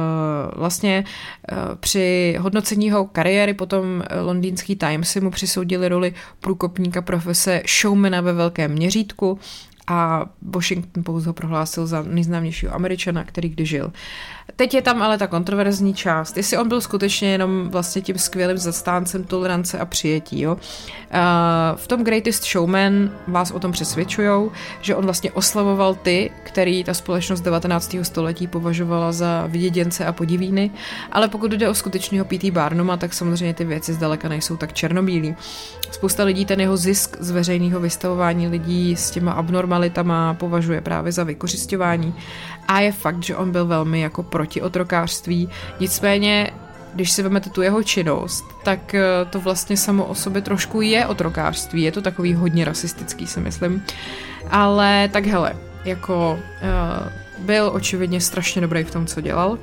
vlastně 0.55 1.03
eh, 1.51 1.55
při 1.79 2.37
hodnocení 2.39 2.85
jeho 2.85 3.05
kariéry 3.05 3.53
potom 3.53 4.03
londýnský 4.21 4.75
Times 4.75 5.15
mu 5.15 5.31
přisoudili 5.31 5.87
roli 5.87 6.13
průkopníka 6.39 7.01
profese 7.01 7.63
showmana 7.81 8.21
ve 8.21 8.33
velkém 8.33 8.71
měřítku 8.71 9.39
a 9.87 10.25
Washington 10.41 11.03
Post 11.03 11.25
ho 11.25 11.33
prohlásil 11.33 11.87
za 11.87 12.03
nejznámějšího 12.07 12.75
američana, 12.75 13.23
který 13.23 13.49
kdy 13.49 13.65
žil. 13.65 13.91
Teď 14.55 14.73
je 14.73 14.81
tam 14.81 15.01
ale 15.01 15.17
ta 15.17 15.27
kontroverzní 15.27 15.93
část, 15.93 16.37
jestli 16.37 16.57
on 16.57 16.67
byl 16.67 16.81
skutečně 16.81 17.31
jenom 17.31 17.69
vlastně 17.69 18.01
tím 18.01 18.17
skvělým 18.17 18.57
zastáncem 18.57 19.23
tolerance 19.23 19.79
a 19.79 19.85
přijetí. 19.85 20.41
Jo? 20.41 20.53
Uh, 20.53 20.59
v 21.75 21.87
tom 21.87 22.03
Greatest 22.03 22.43
Showman 22.43 23.11
vás 23.27 23.51
o 23.51 23.59
tom 23.59 23.71
přesvědčují, 23.71 24.49
že 24.81 24.95
on 24.95 25.05
vlastně 25.05 25.31
oslavoval 25.31 25.95
ty, 25.95 26.31
který 26.43 26.83
ta 26.83 26.93
společnost 26.93 27.41
19. 27.41 27.95
století 28.01 28.47
považovala 28.47 29.11
za 29.11 29.47
vyděděnce 29.47 30.05
a 30.05 30.11
podivíny, 30.11 30.71
ale 31.11 31.27
pokud 31.27 31.51
jde 31.51 31.69
o 31.69 31.73
skutečného 31.73 32.25
P.T. 32.25 32.51
Barnuma, 32.51 32.97
tak 32.97 33.13
samozřejmě 33.13 33.53
ty 33.53 33.65
věci 33.65 33.93
zdaleka 33.93 34.29
nejsou 34.29 34.57
tak 34.57 34.73
černobílí. 34.73 35.35
Spousta 35.91 36.23
lidí 36.23 36.45
ten 36.45 36.61
jeho 36.61 36.77
zisk 36.77 37.17
z 37.19 37.31
veřejného 37.31 37.79
vystavování 37.79 38.47
lidí 38.47 38.95
s 38.95 39.11
těma 39.11 39.31
abnormalitama 39.31 40.33
považuje 40.33 40.81
právě 40.81 41.11
za 41.11 41.23
vykořišťování 41.23 42.15
a 42.67 42.79
je 42.79 42.91
fakt, 42.91 43.23
že 43.23 43.35
on 43.35 43.51
byl 43.51 43.65
velmi 43.65 44.01
jako 44.01 44.23
proti 44.23 44.61
otrokářství. 44.61 45.49
Nicméně 45.79 46.51
když 46.93 47.11
si 47.11 47.23
vezmete 47.23 47.49
tu 47.49 47.61
jeho 47.61 47.83
činnost, 47.83 48.45
tak 48.63 48.95
eh, 48.95 49.03
to 49.29 49.39
vlastně 49.39 49.77
samo 49.77 50.05
o 50.05 50.15
sobě 50.15 50.41
trošku 50.41 50.81
je 50.81 51.07
otrokářství. 51.07 51.81
Je 51.81 51.91
to 51.91 52.01
takový 52.01 52.33
hodně 52.33 52.65
rasistický, 52.65 53.27
si 53.27 53.39
myslím. 53.39 53.83
Ale 54.49 55.09
tak 55.13 55.25
hele, 55.25 55.55
jako 55.85 56.39
uh, 56.39 57.45
byl 57.45 57.71
očividně 57.73 58.21
strašně 58.21 58.61
dobrý 58.61 58.83
v 58.83 58.91
tom, 58.91 59.05
co 59.05 59.21
dělal 59.21 59.57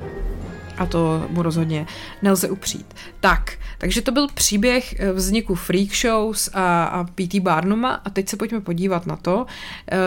a 0.79 0.85
to 0.85 1.27
mu 1.29 1.41
rozhodně 1.41 1.85
nelze 2.21 2.49
upřít. 2.49 2.95
Tak, 3.19 3.53
takže 3.77 4.01
to 4.01 4.11
byl 4.11 4.27
příběh 4.33 4.99
eh, 4.99 5.11
vzniku 5.11 5.55
freak 5.55 5.95
shows 5.95 6.49
a, 6.53 6.83
a 6.83 7.03
P.T. 7.03 7.39
Barnuma 7.39 8.01
a 8.05 8.09
teď 8.09 8.29
se 8.29 8.37
pojďme 8.37 8.61
podívat 8.61 9.05
na 9.05 9.15
to, 9.15 9.45
eh, 9.91 9.97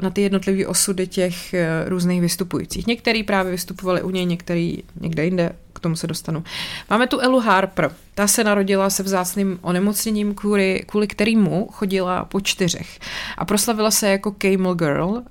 na 0.00 0.10
ty 0.10 0.22
jednotlivé 0.22 0.66
osudy 0.66 1.06
těch 1.06 1.54
eh, 1.54 1.84
různých 1.86 2.20
vystupujících. 2.20 2.86
Některý 2.86 3.22
právě 3.22 3.52
vystupovali 3.52 4.02
u 4.02 4.10
něj, 4.10 4.24
některý 4.26 4.82
někde 5.00 5.24
jinde, 5.24 5.52
k 5.72 5.80
tomu 5.80 5.96
se 5.96 6.06
dostanu. 6.06 6.44
Máme 6.90 7.06
tu 7.06 7.20
Elu 7.20 7.40
Harper. 7.40 7.90
Ta 8.14 8.26
se 8.26 8.44
narodila 8.44 8.90
se 8.90 9.02
vzácným 9.02 9.58
onemocněním, 9.62 10.34
kvůli, 10.34 10.84
kvůli 10.86 11.06
kterému 11.06 11.68
chodila 11.72 12.24
po 12.24 12.40
čtyřech. 12.40 12.98
A 13.38 13.44
proslavila 13.44 13.90
se 13.90 14.08
jako 14.08 14.34
Camel 14.38 14.74
Girl, 14.74 15.22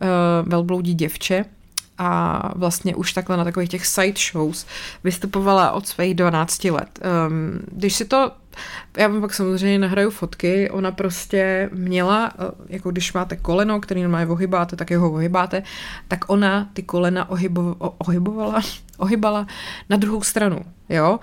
velbloudí 0.44 0.94
děvče, 0.94 1.46
a 2.02 2.52
vlastně 2.56 2.96
už 2.96 3.14
takhle 3.14 3.38
na 3.38 3.44
takových 3.44 3.70
těch 3.70 3.86
side 3.86 4.20
shows 4.32 4.66
vystupovala 5.04 5.72
od 5.72 5.88
svých 5.88 6.16
12 6.16 6.64
let. 6.64 7.00
Um, 7.28 7.60
když 7.72 7.96
si 7.96 8.06
to 8.06 8.32
já 8.98 9.08
vám 9.08 9.22
pak 9.22 9.34
samozřejmě 9.34 9.80
nahraju 9.80 10.10
fotky, 10.10 10.70
ona 10.70 10.92
prostě 10.92 11.70
měla, 11.74 12.32
eh, 12.40 12.52
jako 12.70 12.92
když 12.92 13.14
máte 13.14 13.36
koleno, 13.36 13.80
který 13.80 14.02
normálně 14.02 14.28
ohybáte, 14.28 14.76
tak 14.76 14.90
jeho 14.90 15.12
ohybáte, 15.12 15.64
tak 16.08 16.30
ona 16.30 16.70
ty 16.74 16.84
kolena 16.84 17.30
ohybo, 17.30 17.76
ohybovala, 17.98 18.62
ohybala 18.98 19.48
na 19.90 19.98
druhou 19.98 20.24
stranu, 20.24 20.60
jo. 20.90 21.20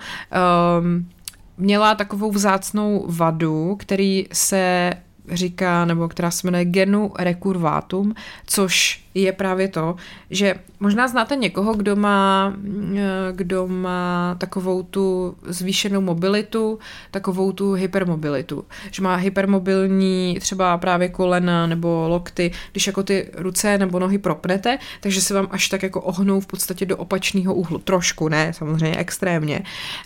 Um, 0.79 1.09
měla 1.57 1.95
takovou 1.95 2.31
vzácnou 2.31 3.05
vadu, 3.09 3.75
který 3.79 4.27
se 4.33 4.93
říká, 5.31 5.85
nebo 5.85 6.07
která 6.07 6.31
se 6.31 6.47
jmenuje 6.47 6.65
genu 6.65 7.11
recurvatum, 7.19 8.15
což 8.45 9.03
je 9.13 9.31
právě 9.31 9.67
to, 9.67 9.95
že 10.29 10.55
možná 10.79 11.07
znáte 11.07 11.35
někoho, 11.35 11.73
kdo 11.73 11.95
má, 11.95 12.53
eh, 12.95 13.01
kdo 13.31 13.67
má 13.67 14.35
takovou 14.37 14.83
tu 14.83 15.35
zvýšenou 15.43 16.01
mobilitu, 16.01 16.79
takovou 17.11 17.51
tu 17.51 17.73
hypermobilitu, 17.73 18.65
že 18.91 19.03
má 19.03 19.15
hypermobilní 19.15 20.37
třeba 20.41 20.77
právě 20.77 21.09
kolena 21.09 21.67
nebo 21.67 22.05
lokty, 22.07 22.51
když 22.71 22.87
jako 22.87 23.03
ty 23.03 23.29
ruce 23.33 23.77
nebo 23.77 23.99
nohy 23.99 24.17
propnete, 24.17 24.77
takže 24.99 25.21
se 25.21 25.33
vám 25.33 25.47
až 25.51 25.67
tak 25.67 25.83
jako 25.83 26.01
ohnou 26.01 26.39
v 26.39 26.47
podstatě 26.47 26.85
do 26.85 26.97
opačného 26.97 27.53
úhlu. 27.53 27.77
Trošku, 27.77 28.29
ne, 28.29 28.53
samozřejmě 28.53 28.97
extrémně. 28.97 29.61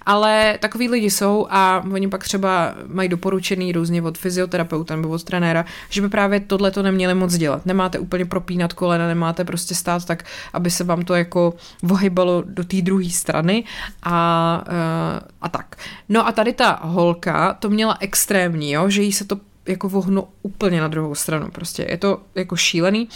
Ale 0.06 0.58
takový 0.62 0.90
lidi 0.90 1.10
jsou 1.10 1.48
a 1.50 1.84
oni 1.94 2.08
pak 2.08 2.24
třeba 2.24 2.76
mají 2.88 3.10
doporučený 3.10 3.72
různě 3.72 4.02
od 4.02 4.18
fyzioterapeuta 4.18 4.96
nebo 4.96 5.08
od 5.14 5.24
trenéra, 5.24 5.66
že 5.90 6.02
by 6.02 6.10
právě 6.10 6.40
tohle 6.40 6.72
to 6.72 6.84
neměli 6.84 7.14
moc 7.14 7.36
dělat. 7.36 7.66
Nemáte 7.66 8.00
úplně 8.00 8.26
propínat 8.26 8.74
kolena, 8.74 9.08
nemáte 9.08 9.46
prostě 9.46 9.76
stát 9.76 10.06
tak, 10.06 10.24
aby 10.54 10.72
se 10.72 10.84
vám 10.84 11.02
to 11.02 11.16
jako 11.16 11.54
vohybalo 11.84 12.44
do 12.46 12.64
té 12.64 12.82
druhé 12.82 13.10
strany 13.10 13.64
a, 14.04 14.64
eh, 14.68 15.22
a 15.42 15.50
tak. 15.50 15.76
No 16.10 16.28
a 16.28 16.32
tady 16.32 16.54
ta 16.54 16.80
holka 16.84 17.54
to 17.54 17.70
měla 17.70 17.98
extrémní, 18.00 18.72
jo, 18.72 18.90
že 18.90 19.02
jí 19.02 19.12
se 19.12 19.26
to 19.26 19.53
jako 19.68 19.90
vohnu 19.90 20.28
úplně 20.42 20.82
na 20.82 20.88
druhou 20.88 21.16
stranu. 21.16 21.52
Prostě 21.52 21.86
je 21.90 21.98
to 21.98 22.22
jako 22.36 22.56
šílený. 22.56 23.08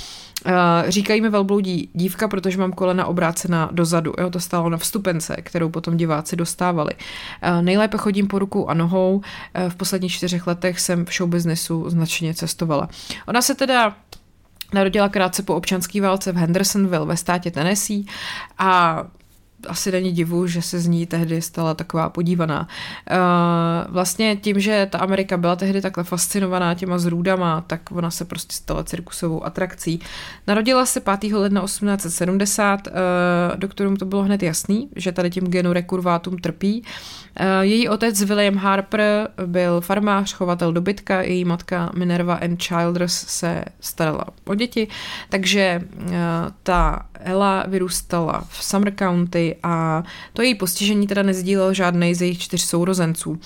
Uh, 0.46 0.54
říkají 0.88 1.22
mi 1.22 1.30
velbloudí 1.30 1.90
dívka, 1.94 2.28
protože 2.28 2.58
mám 2.58 2.72
kolena 2.72 3.06
obrácena 3.06 3.70
dozadu. 3.72 4.14
Jo, 4.20 4.30
to 4.30 4.40
stálo 4.40 4.70
na 4.70 4.78
vstupence, 4.78 5.36
kterou 5.42 5.70
potom 5.70 5.98
diváci 5.98 6.36
dostávali. 6.36 6.92
Uh, 6.94 7.62
nejlépe 7.62 7.98
chodím 7.98 8.28
po 8.28 8.40
rukou 8.40 8.68
a 8.68 8.74
nohou. 8.74 9.16
Uh, 9.16 9.70
v 9.70 9.76
posledních 9.76 10.14
čtyřech 10.14 10.48
letech 10.48 10.80
jsem 10.80 11.06
v 11.06 11.14
showbiznesu 11.14 11.90
značně 11.90 12.34
cestovala. 12.34 12.90
Ona 13.28 13.42
se 13.42 13.56
teda 13.56 13.96
Narodila 14.74 15.10
krátce 15.10 15.44
po 15.44 15.56
občanské 15.56 16.02
válce 16.02 16.32
v 16.32 16.36
Hendersonville 16.36 17.06
ve 17.06 17.18
státě 17.18 17.52
Tennessee 17.52 18.04
a 18.58 19.04
asi 19.68 19.92
není 19.92 20.12
divu, 20.12 20.48
že 20.48 20.62
se 20.62 20.80
z 20.80 20.88
ní 20.88 21.06
tehdy 21.06 21.42
stala 21.42 21.74
taková 21.74 22.10
podívaná. 22.10 22.68
Uh, 23.12 23.94
vlastně 23.94 24.36
tím, 24.36 24.60
že 24.60 24.88
ta 24.92 24.98
Amerika 24.98 25.38
byla 25.38 25.56
tehdy 25.56 25.82
takhle 25.82 26.04
fascinovaná 26.04 26.74
těma 26.74 26.98
zrůdama, 26.98 27.64
tak 27.68 27.82
ona 27.92 28.12
se 28.12 28.26
prostě 28.26 28.56
stala 28.56 28.84
cirkusovou 28.84 29.46
atrakcí. 29.46 30.00
Narodila 30.48 30.86
se 30.86 31.00
5. 31.00 31.24
ledna 31.34 31.62
1870, 31.62 32.88
uh, 32.88 32.94
doktorům 33.56 33.96
to 33.96 34.06
bylo 34.06 34.24
hned 34.24 34.44
jasný, 34.44 34.90
že 34.96 35.12
tady 35.12 35.30
tím 35.30 35.48
genu 35.48 35.74
rekurvátum 35.74 36.38
trpí. 36.38 36.84
Uh, 37.40 37.46
její 37.62 37.90
otec 37.90 38.22
William 38.22 38.56
Harper 38.56 39.30
byl 39.46 39.82
farmář, 39.82 40.34
chovatel 40.34 40.74
dobytka, 40.74 41.22
její 41.22 41.46
matka 41.46 41.92
Minerva 41.96 42.38
N. 42.42 42.58
Childers 42.58 43.26
se 43.28 43.64
starala 43.80 44.26
o 44.46 44.56
děti, 44.56 44.88
takže 45.30 45.82
ta 46.64 47.06
Ella 47.20 47.66
vyrůstala 47.68 48.44
v 48.50 48.64
Summer 48.64 48.94
County 49.00 49.56
a 49.64 50.04
to 50.34 50.42
její 50.42 50.56
postižení 50.56 51.08
teda 51.08 51.24
nezdílel 51.24 51.74
žádný 51.74 52.16
z 52.16 52.22
jejich 52.22 52.40
čtyř 52.40 52.62
sourozenců. 52.62 53.40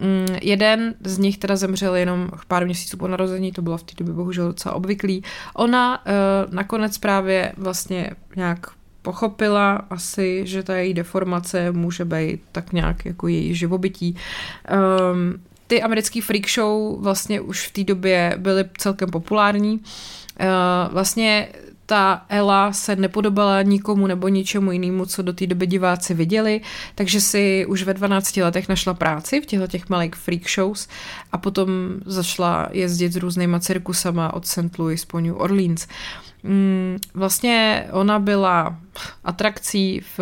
Mm, 0.00 0.36
jeden 0.42 0.94
z 1.04 1.18
nich 1.18 1.38
teda 1.38 1.56
zemřel 1.56 1.94
jenom 1.96 2.28
pár 2.48 2.64
měsíců 2.64 2.96
po 2.96 3.08
narození, 3.08 3.52
to 3.52 3.62
bylo 3.62 3.76
v 3.76 3.82
té 3.82 3.92
době 3.98 4.14
bohužel 4.14 4.46
docela 4.46 4.74
obvyklý. 4.74 5.22
Ona 5.54 6.06
uh, 6.06 6.54
nakonec 6.54 6.98
právě 6.98 7.52
vlastně 7.56 8.10
nějak 8.36 8.66
pochopila 9.02 9.74
asi, 9.90 10.42
že 10.46 10.62
ta 10.62 10.76
její 10.76 10.94
deformace 10.94 11.72
může 11.72 12.04
být 12.04 12.40
tak 12.52 12.72
nějak 12.72 13.04
jako 13.04 13.28
její 13.28 13.54
živobytí. 13.54 14.16
Um, 15.12 15.42
ty 15.66 15.82
americký 15.82 16.20
freak 16.20 16.48
show 16.48 17.02
vlastně 17.02 17.40
už 17.40 17.68
v 17.68 17.72
té 17.72 17.84
době 17.84 18.34
byly 18.38 18.64
celkem 18.78 19.10
populární. 19.10 19.74
Uh, 19.74 20.92
vlastně 20.92 21.48
ta 21.86 22.26
Ella 22.28 22.72
se 22.72 22.96
nepodobala 22.96 23.62
nikomu 23.62 24.06
nebo 24.06 24.28
ničemu 24.28 24.72
jinému, 24.72 25.06
co 25.06 25.22
do 25.22 25.32
té 25.32 25.46
doby 25.46 25.66
diváci 25.66 26.14
viděli, 26.14 26.60
takže 26.94 27.20
si 27.20 27.66
už 27.66 27.82
ve 27.82 27.94
12 27.94 28.36
letech 28.36 28.68
našla 28.68 28.94
práci 28.94 29.40
v 29.40 29.46
těchto 29.46 29.66
těch 29.66 29.88
malých 29.88 30.14
freak 30.14 30.50
shows 30.50 30.88
a 31.32 31.38
potom 31.38 31.68
začala 32.04 32.68
jezdit 32.72 33.12
s 33.12 33.16
různýma 33.16 33.60
cirkusama 33.60 34.34
od 34.34 34.46
St. 34.46 34.78
Louis 34.78 35.04
po 35.04 35.20
New 35.20 35.36
Orleans. 35.36 35.86
Mm, 36.42 36.96
vlastně 37.14 37.86
ona 37.92 38.18
byla 38.18 38.76
atrakcí 39.24 40.00
v 40.16 40.20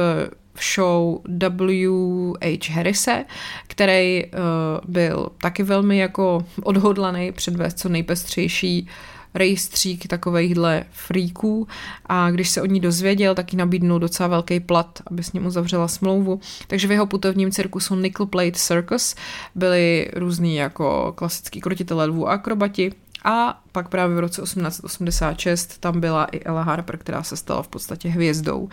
v 0.55 0.75
show 0.75 1.20
W.H. 1.27 2.75
Harrise, 2.75 3.25
který 3.66 4.25
uh, 4.25 4.40
byl 4.85 5.29
taky 5.40 5.62
velmi 5.62 5.98
jako 5.98 6.44
odhodlaný 6.62 7.33
předvést 7.33 7.79
co 7.79 7.88
nejpestřejší 7.88 8.88
rejstřík 9.35 10.07
takovejhle 10.07 10.85
freaků 10.90 11.68
a 12.07 12.31
když 12.31 12.49
se 12.49 12.62
o 12.62 12.66
ní 12.66 12.81
dozvěděl, 12.81 13.35
tak 13.35 13.53
jí 13.53 13.57
nabídnul 13.57 13.99
docela 13.99 14.29
velký 14.29 14.61
plat, 14.61 14.99
aby 15.07 15.23
s 15.23 15.33
ním 15.33 15.47
uzavřela 15.47 15.88
smlouvu. 15.88 16.40
Takže 16.66 16.88
v 16.88 16.92
jeho 16.92 17.07
putovním 17.07 17.51
cirkusu 17.51 17.95
Nickel 17.95 18.27
Plate 18.27 18.53
Circus 18.53 19.14
byli 19.55 20.11
různí 20.14 20.57
jako 20.57 21.12
klasický 21.16 21.61
krotitelé 21.61 22.09
a 22.27 22.31
akrobati, 22.31 22.92
a 23.24 23.61
pak 23.72 23.88
právě 23.88 24.16
v 24.16 24.18
roce 24.18 24.42
1886 24.42 25.78
tam 25.80 26.00
byla 26.00 26.24
i 26.24 26.40
Ella 26.40 26.62
Harper, 26.62 26.96
která 26.96 27.22
se 27.22 27.37
stala 27.37 27.62
v 27.62 27.68
podstatě 27.68 28.08
hvězdou. 28.08 28.68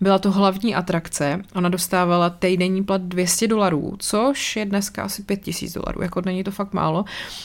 Byla 0.00 0.18
to 0.18 0.30
hlavní 0.30 0.74
atrakce, 0.74 1.40
ona 1.54 1.68
dostávala 1.68 2.30
týdenní 2.30 2.84
plat 2.84 3.02
200 3.02 3.48
dolarů, 3.48 3.96
což 3.98 4.56
je 4.56 4.64
dneska 4.64 5.04
asi 5.04 5.22
5000 5.22 5.72
dolarů, 5.72 6.02
jako 6.02 6.20
není 6.20 6.44
to 6.44 6.50
fakt 6.50 6.72
málo. 6.72 7.04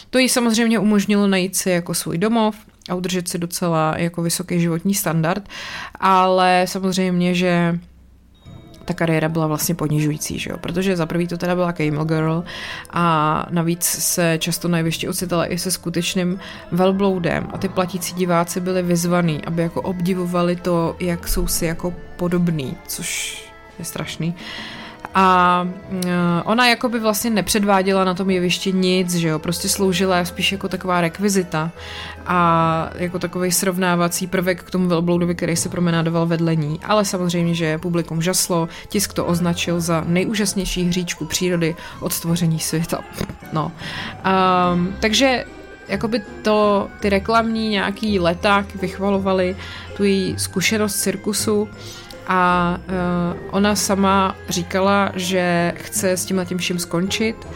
To 0.10 0.20
jí 0.20 0.30
samozřejmě 0.30 0.80
umožnilo 0.80 1.28
najít 1.28 1.56
si 1.56 1.70
jako 1.70 1.93
svůj 1.93 2.17
domov, 2.17 2.56
a 2.89 2.96
udržet 2.96 3.28
si 3.28 3.38
docela 3.38 3.93
jako 3.98 4.22
vysoký 4.22 4.60
životní 4.60 4.93
standard, 4.93 5.50
ale 6.00 6.65
samozřejmě, 6.67 7.34
že 7.34 7.80
ta 8.88 8.93
kariéra 8.93 9.30
byla 9.30 9.47
vlastně 9.47 9.76
ponižující, 9.76 10.39
že 10.39 10.50
jo? 10.50 10.58
protože 10.58 10.95
za 10.95 11.06
prvý 11.06 11.28
to 11.28 11.38
teda 11.38 11.56
byla 11.56 11.73
Camel 11.73 12.06
Girl 12.06 12.43
a 12.89 13.45
navíc 13.50 13.84
se 13.84 14.38
často 14.39 14.67
na 14.67 14.78
jevišti 14.78 15.08
ocitala 15.08 15.52
i 15.52 15.58
se 15.58 15.71
skutečným 15.71 16.39
velbloudem 16.71 17.47
a 17.54 17.58
ty 17.58 17.69
platící 17.69 18.15
diváci 18.15 18.62
byli 18.62 18.84
vyzvaný, 18.84 19.45
aby 19.45 19.62
jako 19.62 19.82
obdivovali 19.82 20.56
to, 20.56 20.95
jak 21.00 21.28
jsou 21.28 21.47
si 21.47 21.65
jako 21.65 21.93
podobný, 22.15 22.78
což 22.88 23.38
je 23.80 23.86
strašný. 23.86 24.36
A 25.20 25.68
eh, 26.06 26.44
ona 26.44 26.68
jako 26.68 26.90
by 26.90 27.00
vlastně 27.00 27.30
nepředváděla 27.30 28.04
na 28.04 28.14
tom 28.14 28.30
jevišti 28.30 28.74
nic, 28.74 29.16
že 29.16 29.28
jo, 29.28 29.40
prostě 29.40 29.70
sloužila 29.70 30.26
spíš 30.26 30.52
jako 30.52 30.68
taková 30.70 31.02
rekvizita 31.02 31.72
a 32.26 32.90
jako 32.96 33.20
takový 33.20 33.52
srovnávací 33.52 34.28
prvek 34.28 34.64
k 34.64 34.72
tomu 34.72 34.88
velbloudovi, 34.88 35.36
který 35.36 35.56
se 35.56 35.70
promenádoval 35.70 36.26
vedle 36.26 36.56
ní. 36.56 36.80
Ale 36.84 37.06
samozřejmě, 37.06 37.54
že 37.54 37.78
publikum 37.78 38.22
žaslo, 38.22 38.70
tisk 38.90 39.14
to 39.14 39.26
označil 39.26 39.82
za 39.82 40.04
nejúžasnější 40.08 40.84
hříčku 40.84 41.26
přírody 41.26 41.76
od 42.00 42.14
stvoření 42.14 42.60
světa. 42.60 43.00
No. 43.54 43.72
Um, 44.74 44.96
takže 45.00 45.46
jakoby 45.88 46.22
to, 46.42 46.90
ty 47.00 47.10
reklamní 47.10 47.70
nějaký 47.70 48.20
leták 48.20 48.76
vychvalovali 48.76 49.56
tu 49.98 50.04
její 50.04 50.36
zkušenost 50.38 50.96
cirkusu 50.96 51.70
a 52.28 52.74
uh, 52.88 53.48
ona 53.52 53.76
sama 53.76 54.36
říkala, 54.50 55.12
že 55.16 55.74
chce 55.78 56.12
s 56.12 56.26
tím 56.26 56.42
tím 56.46 56.58
vším 56.58 56.80
skončit, 56.80 57.48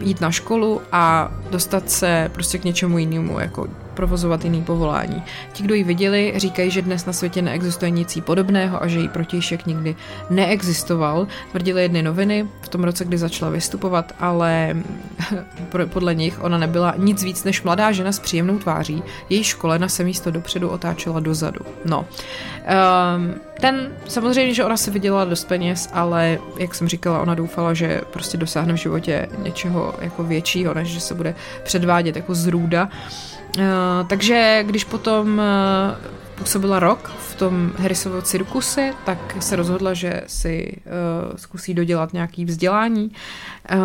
jít 0.00 0.20
na 0.20 0.30
školu 0.30 0.80
a 0.92 1.32
dostat 1.50 1.90
se 1.90 2.30
prostě 2.34 2.58
k 2.58 2.64
něčemu 2.64 2.98
jinému, 2.98 3.40
jako 3.40 3.68
provozovat 3.94 4.44
jiný 4.44 4.62
povolání. 4.62 5.22
Ti, 5.52 5.62
kdo 5.62 5.74
ji 5.74 5.84
viděli, 5.84 6.32
říkají, 6.36 6.70
že 6.70 6.82
dnes 6.82 7.06
na 7.06 7.12
světě 7.12 7.42
neexistuje 7.42 7.90
nic 7.90 8.18
podobného 8.24 8.82
a 8.82 8.86
že 8.86 8.98
jí 8.98 9.08
protějšek 9.08 9.66
nikdy 9.66 9.96
neexistoval. 10.30 11.26
Tvrdili 11.50 11.82
jedny 11.82 12.02
noviny 12.02 12.48
v 12.62 12.68
tom 12.68 12.84
roce, 12.84 13.04
kdy 13.04 13.18
začala 13.18 13.50
vystupovat, 13.50 14.12
ale 14.20 14.76
podle 15.92 16.14
nich 16.14 16.44
ona 16.44 16.58
nebyla 16.58 16.94
nic 16.96 17.22
víc 17.22 17.44
než 17.44 17.62
mladá 17.62 17.92
žena 17.92 18.12
s 18.12 18.18
příjemnou 18.18 18.58
tváří. 18.58 19.02
Její 19.28 19.44
školena 19.44 19.88
se 19.88 20.04
místo 20.04 20.30
dopředu 20.30 20.68
otáčela 20.68 21.20
dozadu. 21.20 21.60
No. 21.84 22.06
Um, 23.16 23.34
ten, 23.60 23.92
samozřejmě, 24.08 24.54
že 24.54 24.64
ona 24.64 24.76
si 24.76 24.90
vydělala 24.90 25.24
dost 25.24 25.44
peněz, 25.44 25.88
ale 25.92 26.38
jak 26.56 26.74
jsem 26.74 26.88
říkala, 26.88 27.20
ona 27.20 27.34
doufala, 27.34 27.74
že 27.74 28.00
prostě 28.10 28.36
dosáhne 28.38 28.72
v 28.72 28.76
životě 28.76 29.28
něčeho 29.38 29.94
jako 30.00 30.24
většího, 30.24 30.74
než 30.74 30.88
že 30.88 31.00
se 31.00 31.14
bude 31.14 31.34
předvádět 31.62 32.16
jako 32.16 32.34
zrůda. 32.34 32.88
Uh, 33.58 33.64
takže 34.06 34.62
když 34.66 34.84
potom 34.84 35.38
uh, 35.38 36.10
působila 36.34 36.78
rok 36.78 37.12
v 37.18 37.29
tom 37.40 37.72
Harrisovo 37.78 38.22
cirkuse, 38.22 38.94
tak 39.04 39.36
se 39.40 39.56
rozhodla, 39.56 39.94
že 39.94 40.22
si 40.26 40.76
uh, 40.76 41.36
zkusí 41.36 41.74
dodělat 41.74 42.12
nějaký 42.12 42.44
vzdělání. 42.44 43.12
Uh, 43.72 43.78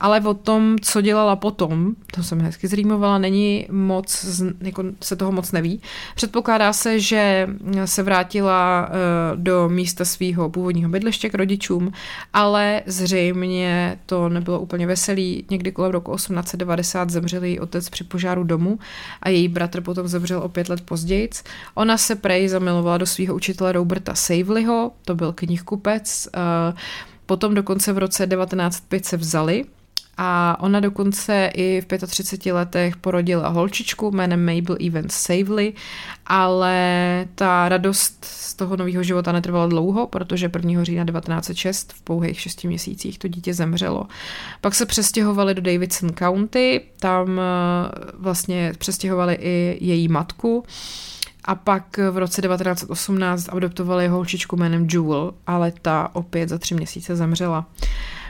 ale 0.00 0.20
o 0.20 0.34
tom, 0.34 0.76
co 0.82 1.00
dělala 1.00 1.36
potom, 1.36 1.94
to 2.14 2.22
jsem 2.22 2.40
hezky 2.40 2.68
zrýmovala, 2.68 3.18
není 3.18 3.66
moc, 3.70 4.26
jako 4.60 4.84
se 5.02 5.16
toho 5.16 5.32
moc 5.32 5.52
neví. 5.52 5.80
Předpokládá 6.14 6.72
se, 6.72 7.00
že 7.00 7.48
se 7.84 8.02
vrátila 8.02 8.88
uh, 8.88 9.40
do 9.42 9.68
místa 9.68 10.04
svého 10.04 10.50
původního 10.50 10.90
bydliště 10.90 11.30
k 11.30 11.34
rodičům, 11.34 11.92
ale 12.32 12.82
zřejmě 12.86 13.98
to 14.06 14.28
nebylo 14.28 14.60
úplně 14.60 14.86
veselý. 14.86 15.44
Někdy 15.50 15.72
kolem 15.72 15.92
roku 15.92 16.14
1890 16.14 17.10
zemřel 17.10 17.44
její 17.44 17.60
otec 17.60 17.88
při 17.88 18.04
požáru 18.04 18.44
domu 18.44 18.78
a 19.22 19.28
její 19.28 19.48
bratr 19.48 19.80
potom 19.80 20.08
zemřel 20.08 20.38
o 20.38 20.48
pět 20.48 20.68
let 20.68 20.80
později. 20.80 21.30
Ona 21.74 21.98
se 21.98 22.14
prej 22.14 22.48
zamilovala 22.48 22.83
do 22.98 23.06
svého 23.06 23.34
učitele 23.34 23.72
Roberta 23.72 24.14
Savelyho, 24.14 24.92
to 25.04 25.14
byl 25.14 25.32
knihkupec, 25.32 26.28
potom 27.26 27.54
dokonce 27.54 27.92
v 27.92 27.98
roce 27.98 28.26
1905 28.26 29.04
se 29.04 29.16
vzali 29.16 29.64
a 30.16 30.56
ona 30.60 30.80
dokonce 30.80 31.50
i 31.54 31.80
v 31.80 32.06
35 32.06 32.52
letech 32.52 32.96
porodila 32.96 33.48
holčičku 33.48 34.10
jménem 34.10 34.46
Mabel 34.46 34.76
Evans 34.86 35.14
Savely, 35.14 35.72
ale 36.26 36.74
ta 37.34 37.68
radost 37.68 38.24
z 38.24 38.54
toho 38.54 38.76
nového 38.76 39.02
života 39.02 39.32
netrvala 39.32 39.66
dlouho, 39.66 40.06
protože 40.06 40.50
1. 40.56 40.84
října 40.84 41.04
1906 41.04 41.92
v 41.92 42.02
pouhých 42.02 42.40
6 42.40 42.64
měsících 42.64 43.18
to 43.18 43.28
dítě 43.28 43.54
zemřelo. 43.54 44.06
Pak 44.60 44.74
se 44.74 44.86
přestěhovali 44.86 45.54
do 45.54 45.62
Davidson 45.62 46.10
County, 46.18 46.80
tam 46.98 47.40
eh, 47.40 47.42
vlastně 48.14 48.72
přestěhovali 48.78 49.34
i 49.40 49.78
její 49.80 50.08
matku, 50.08 50.64
a 51.44 51.54
pak 51.54 51.98
v 52.10 52.18
roce 52.18 52.42
1918 52.42 53.48
adoptovali 53.52 54.08
holčičku 54.08 54.56
jménem 54.56 54.86
Jewel, 54.92 55.34
ale 55.46 55.72
ta 55.82 56.10
opět 56.12 56.48
za 56.48 56.58
tři 56.58 56.74
měsíce 56.74 57.16
zemřela. 57.16 57.66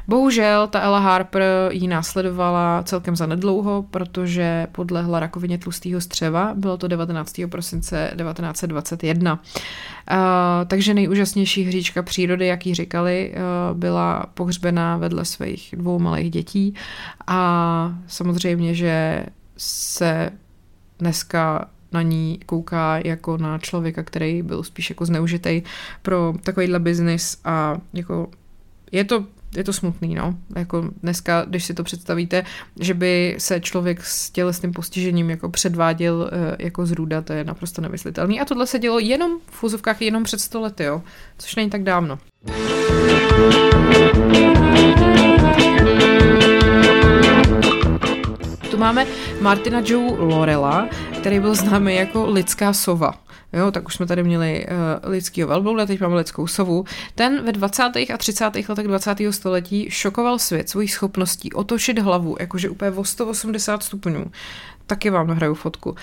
Bohužel 0.09 0.67
ta 0.67 0.81
Ella 0.81 0.99
Harper 0.99 1.43
ji 1.71 1.89
následovala 1.89 2.83
celkem 2.83 3.17
za 3.17 3.27
nedlouho, 3.27 3.85
protože 3.91 4.67
podlehla 4.73 5.21
rakovině 5.21 5.59
tlustého 5.59 6.01
střeva, 6.01 6.53
bylo 6.55 6.77
to 6.77 6.89
19. 6.89 7.41
prosince 7.51 8.13
1921. 8.17 9.35
Uh, 9.35 9.39
takže 10.67 10.95
nejúžasnější 10.95 11.63
hříčka 11.63 12.03
přírody, 12.03 12.47
jak 12.47 12.67
ji 12.67 12.75
říkali, 12.75 13.35
uh, 13.35 13.79
byla 13.79 14.27
pohřbená 14.35 14.97
vedle 14.97 15.25
svých 15.25 15.75
dvou 15.79 15.99
malých 15.99 16.31
dětí 16.31 16.75
a 17.27 17.95
samozřejmě, 18.07 18.75
že 18.75 19.27
se 19.57 20.31
dneska 20.99 21.69
na 21.95 22.03
ní 22.03 22.41
kouká 22.47 22.99
jako 23.05 23.37
na 23.37 23.59
člověka, 23.59 24.03
který 24.03 24.43
byl 24.43 24.63
spíš 24.63 24.91
jako 24.91 25.07
zneužitej 25.07 25.63
pro 26.03 26.35
takovýhle 26.43 26.79
biznis 26.79 27.39
a 27.45 27.79
jako 27.93 28.31
je 28.93 29.05
to 29.05 29.25
je 29.57 29.65
to 29.65 29.73
smutný, 29.73 30.15
no. 30.15 30.35
Jako 30.57 30.91
dneska, 31.03 31.45
když 31.45 31.65
si 31.65 31.75
to 31.75 31.85
představíte, 31.85 32.45
že 32.81 32.95
by 32.95 33.35
se 33.39 33.61
člověk 33.61 34.05
s 34.05 34.31
tělesným 34.31 34.73
postižením 34.73 35.31
jako 35.31 35.49
předváděl 35.49 36.15
uh, 36.15 36.57
jako 36.59 36.87
zrůda, 36.87 37.23
to 37.23 37.33
je 37.33 37.45
naprosto 37.45 37.83
nemyslitelný. 37.83 38.41
A 38.41 38.45
tohle 38.45 38.67
se 38.67 38.79
dělo 38.79 38.99
jenom 38.99 39.33
v 39.51 39.65
úzovkách 39.65 40.03
jenom 40.03 40.25
před 40.25 40.41
100 40.41 40.61
lety, 40.61 40.85
jo. 40.85 41.03
Což 41.39 41.57
není 41.57 41.71
tak 41.71 41.83
dávno. 41.83 42.19
Tu 48.71 48.77
máme 48.77 49.07
Martina 49.41 49.83
Joe 49.85 50.19
Lorela, 50.19 50.89
který 51.25 51.41
byl 51.41 51.55
známý 51.55 51.95
jako 51.95 52.31
lidská 52.31 52.73
sova. 52.73 53.15
Jo, 53.53 53.71
tak 53.71 53.87
už 53.87 53.95
jsme 53.95 54.07
tady 54.07 54.23
měli 54.23 54.67
uh, 54.67 55.11
lidského 55.11 55.49
velblouda, 55.49 55.87
teď 55.87 56.01
máme 56.01 56.17
lidskou 56.17 56.47
sovu. 56.47 56.85
Ten 57.15 57.45
ve 57.45 57.53
20. 57.53 57.83
a 58.15 58.17
30. 58.17 58.45
letech 58.69 58.87
20. 58.87 59.17
století 59.31 59.91
šokoval 59.91 60.39
svět 60.39 60.69
svojí 60.69 60.89
schopností 60.89 61.53
otočit 61.53 61.99
hlavu, 61.99 62.37
jakože 62.41 62.71
úplně 62.71 62.91
o 62.91 63.05
180 63.05 63.83
stupňů 63.83 64.31
taky 64.87 65.11
vám 65.11 65.27
nahraju 65.27 65.55
fotku. 65.55 65.91
Uh, 65.91 65.97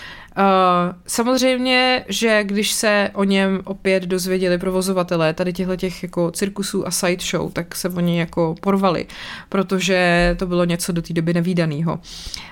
samozřejmě, 1.07 2.05
že 2.07 2.43
když 2.43 2.71
se 2.71 3.09
o 3.13 3.23
něm 3.23 3.61
opět 3.63 4.03
dozvěděli 4.03 4.57
provozovatelé 4.57 5.33
tady 5.33 5.53
těchto 5.53 5.75
těch 5.75 6.03
jako 6.03 6.31
cirkusů 6.31 6.87
a 6.87 6.91
sideshow, 6.91 7.51
tak 7.51 7.75
se 7.75 7.89
oni 7.89 8.19
jako 8.19 8.55
porvali, 8.61 9.05
protože 9.49 10.35
to 10.39 10.45
bylo 10.45 10.65
něco 10.65 10.91
do 10.91 11.01
té 11.01 11.13
doby 11.13 11.33
nevýdaného. 11.33 11.99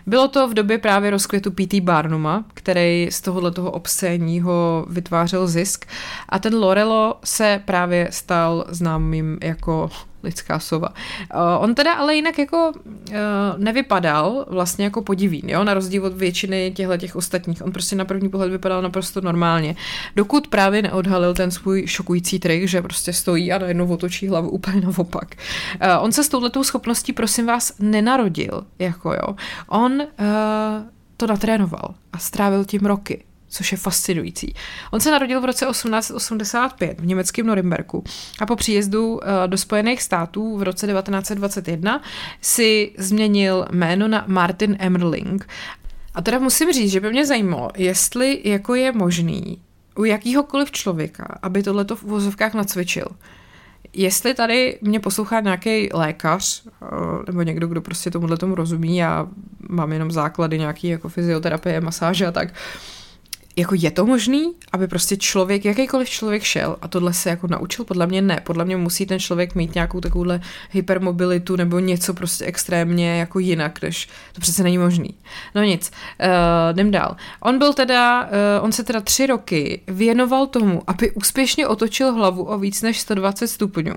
Bylo 0.05 0.27
to 0.27 0.47
v 0.47 0.53
době 0.53 0.77
právě 0.77 1.11
rozkvětu 1.11 1.51
P.T. 1.51 1.81
Barnuma, 1.81 2.45
který 2.53 3.07
z 3.11 3.21
tohohle 3.21 3.51
toho 3.51 3.71
obscénního 3.71 4.85
vytvářel 4.89 5.47
zisk 5.47 5.85
a 6.29 6.39
ten 6.39 6.55
Lorelo 6.55 7.15
se 7.23 7.61
právě 7.65 8.07
stal 8.11 8.65
známým 8.69 9.37
jako 9.43 9.89
lidská 10.23 10.59
sova. 10.59 10.89
Uh, 10.89 11.63
on 11.63 11.75
teda 11.75 11.93
ale 11.93 12.15
jinak 12.15 12.39
jako 12.39 12.71
uh, 12.75 13.15
nevypadal 13.57 14.45
vlastně 14.49 14.85
jako 14.85 15.01
podivín, 15.01 15.49
jo, 15.49 15.63
na 15.63 15.73
rozdíl 15.73 16.05
od 16.05 16.13
většiny 16.13 16.71
těchto 16.75 16.97
těch 16.97 17.15
ostatních. 17.15 17.65
On 17.65 17.71
prostě 17.71 17.95
na 17.95 18.05
první 18.05 18.29
pohled 18.29 18.51
vypadal 18.51 18.81
naprosto 18.81 19.21
normálně. 19.21 19.75
Dokud 20.15 20.47
právě 20.47 20.81
neodhalil 20.81 21.33
ten 21.33 21.51
svůj 21.51 21.87
šokující 21.87 22.39
trik, 22.39 22.67
že 22.67 22.81
prostě 22.81 23.13
stojí 23.13 23.51
a 23.51 23.57
najednou 23.57 23.87
otočí 23.87 24.27
hlavu 24.27 24.49
úplně 24.49 24.81
naopak. 24.81 25.35
Uh, 25.35 26.03
on 26.03 26.11
se 26.11 26.23
s 26.23 26.29
touhletou 26.29 26.63
schopností, 26.63 27.13
prosím 27.13 27.45
vás, 27.45 27.73
nenarodil, 27.79 28.63
jako 28.79 29.13
jo. 29.13 29.35
On 29.67 30.01
to 31.17 31.27
natrénoval 31.27 31.93
a 32.13 32.17
strávil 32.17 32.65
tím 32.65 32.81
roky 32.81 33.23
což 33.49 33.71
je 33.71 33.77
fascinující. 33.77 34.53
On 34.91 34.99
se 34.99 35.11
narodil 35.11 35.41
v 35.41 35.45
roce 35.45 35.65
1885 35.65 36.99
v 36.99 37.05
německém 37.05 37.45
Norimberku 37.45 38.03
a 38.39 38.45
po 38.45 38.55
příjezdu 38.55 39.19
eh, 39.23 39.47
do 39.47 39.57
Spojených 39.57 40.01
států 40.01 40.57
v 40.57 40.63
roce 40.63 40.87
1921 40.87 42.01
si 42.41 42.91
změnil 42.97 43.65
jméno 43.71 44.07
na 44.07 44.23
Martin 44.27 44.75
Emmerling. 44.79 45.47
A 46.15 46.21
teda 46.21 46.39
musím 46.39 46.73
říct, 46.73 46.91
že 46.91 46.99
by 46.99 47.09
mě 47.09 47.25
zajímalo, 47.25 47.69
jestli 47.77 48.41
jako 48.43 48.75
je 48.75 48.91
možný 48.91 49.61
u 49.95 50.03
jakýhokoliv 50.03 50.71
člověka, 50.71 51.39
aby 51.41 51.63
tohleto 51.63 51.95
v 51.95 52.03
uvozovkách 52.03 52.53
nacvičil. 52.53 53.05
Jestli 53.93 54.33
tady 54.33 54.77
mě 54.81 54.99
poslouchá 54.99 55.39
nějaký 55.39 55.89
lékař 55.93 56.63
eh, 56.67 56.85
nebo 57.27 57.41
někdo, 57.41 57.67
kdo 57.67 57.81
prostě 57.81 58.11
tomuhle 58.11 58.37
tomu 58.37 58.55
rozumí, 58.55 58.97
já 58.97 59.27
mám 59.69 59.93
jenom 59.93 60.11
základy 60.11 60.59
nějaký 60.59 60.87
jako 60.87 61.09
fyzioterapie, 61.09 61.81
masáže 61.81 62.27
a 62.27 62.31
tak, 62.31 62.53
jako 63.59 63.75
je 63.77 63.91
to 63.91 64.05
možný, 64.05 64.53
aby 64.71 64.87
prostě 64.87 65.17
člověk, 65.17 65.65
jakýkoliv 65.65 66.09
člověk 66.09 66.43
šel 66.43 66.77
a 66.81 66.87
tohle 66.87 67.13
se 67.13 67.29
jako 67.29 67.47
naučil? 67.47 67.85
Podle 67.85 68.07
mě 68.07 68.21
ne. 68.21 68.41
Podle 68.43 68.65
mě 68.65 68.77
musí 68.77 69.05
ten 69.05 69.19
člověk 69.19 69.55
mít 69.55 69.75
nějakou 69.75 70.01
takovouhle 70.01 70.41
hypermobilitu 70.71 71.55
nebo 71.55 71.79
něco 71.79 72.13
prostě 72.13 72.45
extrémně 72.45 73.19
jako 73.19 73.39
jinak, 73.39 73.81
než 73.81 74.09
to 74.33 74.41
přece 74.41 74.63
není 74.63 74.77
možný. 74.77 75.13
No 75.55 75.63
nic, 75.63 75.91
uh, 76.19 76.27
jdem 76.73 76.91
dál. 76.91 77.15
On 77.39 77.59
byl 77.59 77.73
teda, 77.73 78.23
uh, 78.23 78.29
on 78.61 78.71
se 78.71 78.83
teda 78.83 79.01
tři 79.01 79.27
roky 79.27 79.81
věnoval 79.87 80.47
tomu, 80.47 80.81
aby 80.87 81.11
úspěšně 81.11 81.67
otočil 81.67 82.13
hlavu 82.13 82.43
o 82.43 82.59
víc 82.59 82.81
než 82.81 82.99
120 82.99 83.47
stupňů 83.47 83.95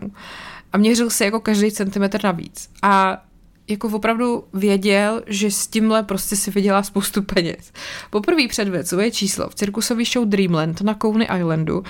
a 0.73 0.79
měřil 0.79 1.11
se 1.11 1.25
jako 1.25 1.41
každý 1.41 1.71
centimetr 1.71 2.25
navíc. 2.25 2.69
A 2.83 3.23
jako 3.69 3.89
opravdu 3.89 4.45
věděl, 4.53 5.23
že 5.27 5.51
s 5.51 5.67
tímhle 5.67 6.03
prostě 6.03 6.37
si 6.37 6.51
vydělá 6.51 6.83
spoustu 6.83 7.23
peněz. 7.23 7.73
Poprvé 8.11 8.43
svoje 8.83 9.11
číslo 9.11 9.49
v 9.49 9.55
cirkusový 9.55 10.05
show 10.05 10.29
Dreamland 10.29 10.81
na 10.81 10.95
Coney 10.95 11.29
Islandu 11.39 11.83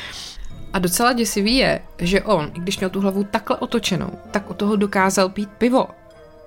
a 0.72 0.78
docela 0.78 1.12
děsivý 1.12 1.56
je, 1.56 1.82
že 1.98 2.22
on, 2.22 2.50
i 2.54 2.60
když 2.60 2.78
měl 2.78 2.90
tu 2.90 3.00
hlavu 3.00 3.24
takhle 3.24 3.56
otočenou, 3.56 4.10
tak 4.30 4.50
u 4.50 4.54
toho 4.54 4.76
dokázal 4.76 5.28
pít 5.28 5.48
pivo 5.58 5.86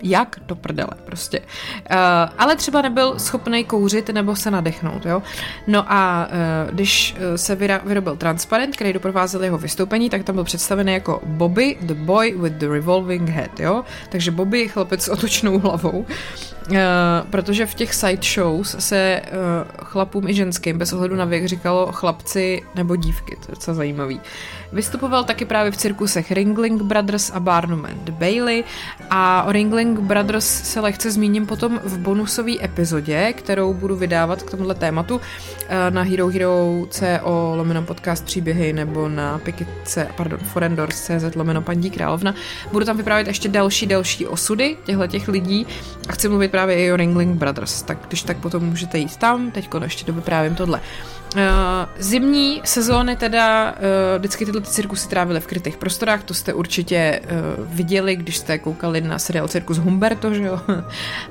jak 0.03 0.39
do 0.45 0.55
prdele 0.55 0.89
prostě. 1.05 1.39
Uh, 1.39 1.95
ale 2.37 2.55
třeba 2.55 2.81
nebyl 2.81 3.19
schopný 3.19 3.63
kouřit 3.63 4.09
nebo 4.09 4.35
se 4.35 4.51
nadechnout, 4.51 5.05
jo. 5.05 5.23
No 5.67 5.85
a 5.87 6.27
uh, 6.27 6.73
když 6.73 7.15
eh, 7.17 7.37
se 7.37 7.55
vyrobil 7.85 8.15
transparent, 8.15 8.75
který 8.75 8.93
doprovázel 8.93 9.43
jeho 9.43 9.57
vystoupení, 9.57 10.09
tak 10.09 10.23
tam 10.23 10.35
byl 10.35 10.43
představený 10.43 10.93
jako 10.93 11.21
Bobby, 11.25 11.77
the 11.81 11.93
boy 11.93 12.33
with 12.37 12.53
the 12.53 12.67
revolving 12.67 13.29
head, 13.29 13.59
jo. 13.59 13.83
Takže 14.09 14.31
Bobby 14.31 14.67
chlapec 14.67 15.03
s 15.03 15.07
otočnou 15.07 15.59
hlavou. 15.59 16.05
Uh, 16.69 16.77
protože 17.29 17.65
v 17.65 17.73
těch 17.73 17.93
side 17.93 18.23
shows 18.23 18.75
se 18.79 19.21
uh, 19.25 19.85
chlapům 19.85 20.27
i 20.27 20.33
ženským 20.33 20.77
bez 20.77 20.93
ohledu 20.93 21.15
na 21.15 21.25
věk 21.25 21.45
říkalo 21.45 21.91
chlapci 21.91 22.61
nebo 22.75 22.95
dívky, 22.95 23.35
to 23.35 23.51
je 23.51 23.55
docela 23.55 23.75
zajímavý. 23.75 24.21
Vystupoval 24.75 25.23
taky 25.23 25.45
právě 25.45 25.71
v 25.71 25.77
cirkusech 25.77 26.31
Ringling 26.31 26.81
Brothers 26.81 27.31
a 27.33 27.39
Barnum 27.39 27.85
and 27.85 28.09
Bailey 28.09 28.63
a 29.09 29.43
o 29.43 29.51
Ringling 29.51 29.99
Brothers 29.99 30.45
se 30.45 30.79
lehce 30.79 31.11
zmíním 31.11 31.45
potom 31.45 31.79
v 31.83 31.97
bonusové 31.97 32.51
epizodě, 32.63 33.33
kterou 33.33 33.73
budu 33.73 33.95
vydávat 33.95 34.43
k 34.43 34.51
tomuhle 34.51 34.75
tématu 34.75 35.21
eh, 35.67 35.91
na 35.91 36.01
Hero 36.01 36.27
Hero 36.27 36.85
CO 36.89 37.53
lomeno 37.55 37.81
podcast 37.81 38.25
příběhy 38.25 38.73
nebo 38.73 39.09
na 39.09 39.39
Pikice, 39.39 40.07
pardon, 40.17 40.39
forendors.cz 40.39 41.35
lomeno 41.35 41.61
paní 41.61 41.91
královna. 41.91 42.35
Budu 42.71 42.85
tam 42.85 42.97
vyprávět 42.97 43.27
ještě 43.27 43.49
další, 43.49 43.85
další 43.85 44.27
osudy 44.27 44.77
těchto 44.85 45.07
těch 45.07 45.27
lidí 45.27 45.67
a 46.09 46.11
chci 46.11 46.29
mluvit 46.29 46.51
právě 46.51 46.75
i 46.85 46.91
o 46.91 46.95
Ringling 46.95 47.37
Brothers, 47.37 47.81
tak 47.81 47.97
když 48.07 48.21
tak 48.21 48.37
potom 48.37 48.63
můžete 48.63 48.97
jít 48.97 49.17
tam, 49.17 49.51
teď 49.51 49.69
ještě 49.83 50.05
dovyprávím 50.05 50.55
tohle. 50.55 50.81
Uh, 51.35 51.41
zimní 51.97 52.61
sezóny 52.63 53.15
teda 53.15 53.71
uh, 53.71 53.77
vždycky 54.17 54.45
tyhle 54.45 54.61
ty 54.61 54.67
cirkusy 54.67 55.09
trávily 55.09 55.39
v 55.39 55.47
krytých 55.47 55.77
prostorách, 55.77 56.23
to 56.23 56.33
jste 56.33 56.53
určitě 56.53 57.21
uh, 57.23 57.65
viděli, 57.75 58.15
když 58.15 58.37
jste 58.37 58.57
koukali 58.57 59.01
na 59.01 59.19
seriál 59.19 59.47
Cirkus 59.47 59.77
Humberto, 59.77 60.33
že 60.33 60.43
jo? 60.43 60.59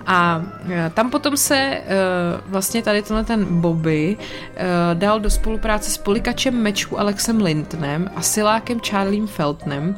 A 0.06 0.42
uh, 0.64 0.70
tam 0.94 1.10
potom 1.10 1.36
se 1.36 1.80
uh, 1.80 2.50
vlastně 2.50 2.82
tady 2.82 3.02
tenhle 3.02 3.24
ten 3.24 3.60
Bobby 3.60 4.16
uh, 4.16 4.62
dal 4.94 5.20
do 5.20 5.30
spolupráce 5.30 5.90
s 5.90 5.98
polikačem 5.98 6.54
mečů 6.54 7.00
Alexem 7.00 7.40
Lintnem 7.42 8.10
a 8.16 8.22
silákem 8.22 8.80
Charliem 8.80 9.26
Feltnem 9.26 9.96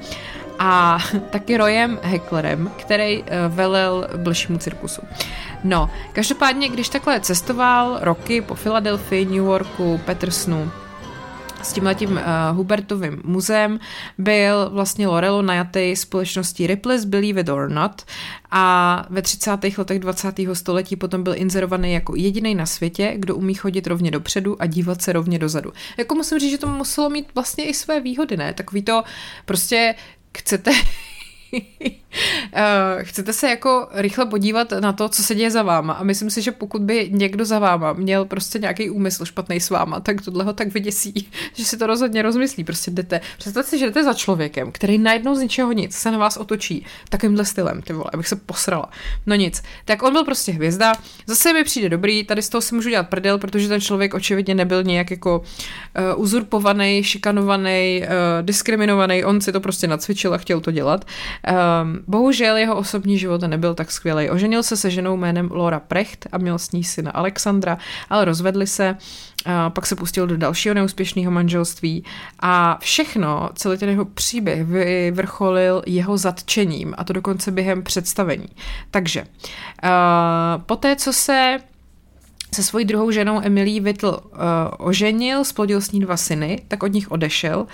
a 0.59 0.99
taky 1.31 1.57
Royem 1.57 1.99
Hecklerem, 2.03 2.71
který 2.77 3.23
uh, 3.23 3.29
velel 3.49 4.09
blšímu 4.17 4.59
cirkusu. 4.59 5.03
No, 5.67 5.91
každopádně, 6.13 6.69
když 6.69 6.89
takhle 6.89 7.21
cestoval 7.21 7.99
roky 8.01 8.41
po 8.41 8.55
Filadelfii, 8.55 9.25
New 9.25 9.35
Yorku, 9.35 10.01
Petersonu, 10.05 10.71
s 11.63 11.73
tímhletím 11.73 12.11
uh, 12.11 12.57
Hubertovým 12.57 13.21
muzeem 13.25 13.81
byl 14.19 14.71
vlastně 14.71 15.07
Lorelo 15.07 15.43
najatý 15.43 15.97
společností 15.97 16.67
Ripley's 16.67 17.05
Believe 17.05 17.41
It 17.41 17.49
or 17.49 17.71
Not 17.71 18.03
a 18.51 19.07
ve 19.11 19.23
30. 19.23 19.51
letech 19.79 19.99
20. 19.99 20.35
století 20.53 20.97
potom 20.97 21.23
byl 21.23 21.35
inzerovaný 21.37 21.93
jako 21.93 22.17
jediný 22.17 22.55
na 22.55 22.67
světě, 22.67 23.15
kdo 23.17 23.37
umí 23.37 23.55
chodit 23.55 23.87
rovně 23.87 24.11
dopředu 24.11 24.63
a 24.63 24.67
dívat 24.67 25.03
se 25.03 25.13
rovně 25.13 25.39
dozadu. 25.39 25.73
Jako 25.99 26.15
musím 26.15 26.39
říct, 26.39 26.51
že 26.51 26.59
to 26.59 26.67
muselo 26.67 27.11
mít 27.11 27.27
vlastně 27.35 27.65
i 27.65 27.75
své 27.75 28.01
výhody, 28.01 28.37
ne? 28.37 28.55
Takový 28.55 28.83
to 28.83 29.03
prostě 29.45 29.95
chcete 30.39 30.71
Eh, 30.71 31.16
chcete 33.01 33.33
se 33.33 33.51
jako 33.51 33.89
rychle 33.93 34.27
podívat 34.27 34.73
na 34.81 34.93
to, 34.93 35.09
co 35.09 35.23
se 35.23 35.35
děje 35.35 35.51
za 35.51 35.63
váma 35.63 35.93
a 35.93 36.03
myslím 36.03 36.31
si, 36.31 36.43
že 36.43 36.53
pokud 36.53 36.83
by 36.83 37.09
někdo 37.13 37.45
za 37.45 37.59
váma 37.59 37.93
měl 37.93 38.25
prostě 38.25 38.59
nějaký 38.59 38.91
úmysl 38.91 39.25
špatný 39.25 39.61
s 39.61 39.71
váma, 39.71 40.01
tak 40.01 40.23
tohle 40.23 40.45
ho 40.45 40.53
tak 40.53 40.69
vyděsí, 40.69 41.29
že 41.55 41.65
si 41.65 41.77
to 41.77 41.87
rozhodně 41.87 42.23
rozmyslí. 42.23 42.65
Prostě 42.65 42.91
jdete. 42.91 43.21
Představte 43.39 43.71
si, 43.71 43.79
že 43.79 43.87
jdete 43.87 44.05
za 44.05 44.15
člověkem, 44.15 44.73
který 44.73 44.99
najednou 44.99 45.35
z 45.35 45.41
ničeho 45.41 45.73
nic 45.73 45.95
se 45.95 46.11
na 46.11 46.19
vás 46.19 46.37
otočí 46.37 46.87
takovýmhle 47.09 47.45
stylem, 47.45 47.83
ty 47.83 47.93
vole, 47.93 48.11
abych 48.13 48.29
se 48.29 48.37
posrala. 48.37 48.91
No 49.27 49.35
nic. 49.35 49.63
Tak 49.85 50.03
on 50.03 50.13
byl 50.13 50.25
prostě 50.25 50.53
hvězda. 50.53 50.93
Zase 51.27 51.53
mi 51.53 51.65
přijde 51.65 51.89
dobrý, 51.89 52.25
tady 52.25 52.43
z 52.43 52.49
toho 52.49 52.63
si 52.63 52.75
můžu 52.75 52.91
dělat 52.91 53.09
prdel, 53.09 53.39
protože 53.39 53.69
ten 53.69 53.81
člověk 53.81 54.15
očividně 54.15 54.55
nebyl 54.55 54.83
nějak 54.83 55.11
jako 55.11 55.39
uh, 55.39 56.23
uzurpovaný, 56.23 57.05
šikanovaný, 57.05 58.03
uh, 58.03 58.47
diskriminovaný, 58.47 59.25
on 59.25 59.41
si 59.41 59.53
to 59.53 59.61
prostě 59.61 59.87
nacvičil 59.87 60.35
a 60.35 60.39
chtěl 60.39 60.61
to 60.61 60.71
dělat. 60.71 61.05
Um, 61.83 61.99
bohužel 62.07 62.57
jeho 62.57 62.77
osobní 62.77 63.19
život 63.19 63.41
nebyl 63.41 63.75
tak 63.75 63.93
skvělý. 63.93 64.31
Oženil 64.31 64.63
se 64.63 64.77
se 64.77 64.91
ženou 64.91 65.17
jménem 65.17 65.51
Laura 65.53 65.81
Precht 65.81 66.27
a 66.33 66.39
měl 66.39 66.59
s 66.59 66.73
ní 66.73 66.85
syna 66.85 67.11
Alexandra, 67.11 67.79
ale 68.11 68.25
rozvedli 68.25 68.67
se, 68.67 68.97
a 69.45 69.71
pak 69.71 69.87
se 69.87 69.97
pustil 69.97 70.27
do 70.27 70.37
dalšího 70.37 70.75
neúspěšného 70.75 71.31
manželství 71.31 72.05
a 72.41 72.79
všechno, 72.81 73.51
celý 73.55 73.79
ten 73.79 73.89
jeho 73.89 74.05
příběh 74.05 74.65
vyvrcholil 74.65 75.83
jeho 75.87 76.19
zatčením 76.19 76.95
a 76.99 77.05
to 77.05 77.13
dokonce 77.13 77.51
během 77.51 77.83
představení. 77.83 78.49
Takže 78.91 79.21
uh, 79.23 80.63
poté, 80.67 80.97
co 80.97 81.13
se 81.13 81.59
se 82.55 82.63
svojí 82.63 82.85
druhou 82.85 83.11
ženou 83.11 83.41
Emily 83.45 83.81
Whittle 83.81 84.17
uh, 84.17 84.19
oženil, 84.79 85.45
splodil 85.45 85.81
s 85.81 85.93
ní 85.93 86.01
dva 86.01 86.17
syny, 86.17 86.63
tak 86.69 86.83
od 86.83 86.93
nich 86.93 87.11
odešel 87.11 87.67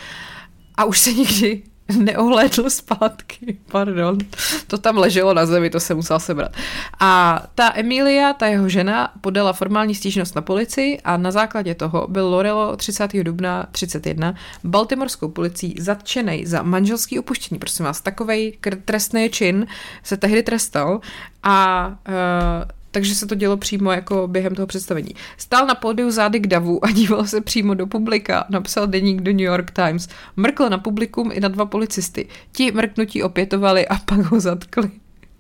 a 0.75 0.85
už 0.85 0.99
se 0.99 1.13
nikdy 1.13 1.63
neohlédl 1.99 2.71
zpátky, 2.71 3.59
pardon, 3.71 4.19
to 4.67 4.79
tam 4.79 4.99
leželo 4.99 5.35
na 5.35 5.47
zemi, 5.47 5.71
to 5.71 5.81
se 5.81 5.95
musel 5.95 6.21
sebrat. 6.21 6.53
A 7.01 7.43
ta 7.55 7.73
Emilia, 7.75 8.33
ta 8.33 8.47
jeho 8.47 8.69
žena, 8.69 9.13
podala 9.21 9.53
formální 9.53 9.95
stížnost 9.95 10.35
na 10.35 10.43
policii 10.43 11.01
a 11.05 11.17
na 11.17 11.31
základě 11.31 11.75
toho 11.75 12.07
byl 12.09 12.29
Lorelo 12.29 12.77
30. 12.77 13.13
dubna 13.23 13.67
31 13.71 14.35
baltimorskou 14.65 15.29
policií 15.29 15.75
zatčený 15.79 16.47
za 16.47 16.63
manželský 16.63 17.19
opuštění. 17.19 17.59
Prosím 17.59 17.85
vás, 17.85 18.01
takovej 18.01 18.59
trestný 18.85 19.31
čin 19.31 19.67
se 20.03 20.17
tehdy 20.17 20.43
trestal 20.43 21.01
a 21.43 21.87
uh, 22.09 22.82
takže 22.93 23.15
se 23.15 23.27
to 23.27 23.35
dělo 23.35 23.57
přímo 23.57 23.93
jako 23.93 24.29
během 24.29 24.55
toho 24.55 24.67
představení. 24.67 25.15
Stál 25.37 25.67
na 25.67 25.75
pódiu 25.75 26.11
zády 26.11 26.41
k 26.41 26.47
davu 26.47 26.85
a 26.85 26.91
díval 26.93 27.27
se 27.27 27.41
přímo 27.41 27.75
do 27.75 27.87
publika, 27.87 28.45
napsal 28.49 28.87
deník 28.87 29.21
do 29.21 29.33
New 29.33 29.41
York 29.41 29.71
Times. 29.71 30.09
Mrkl 30.37 30.69
na 30.69 30.79
publikum 30.79 31.31
i 31.33 31.41
na 31.41 31.49
dva 31.49 31.67
policisty. 31.67 32.29
Ti 32.53 32.73
mrknutí 32.73 33.23
opětovali 33.23 33.89
a 33.89 33.97
pak 33.99 34.19
ho 34.19 34.41
zatkli. 34.41 34.91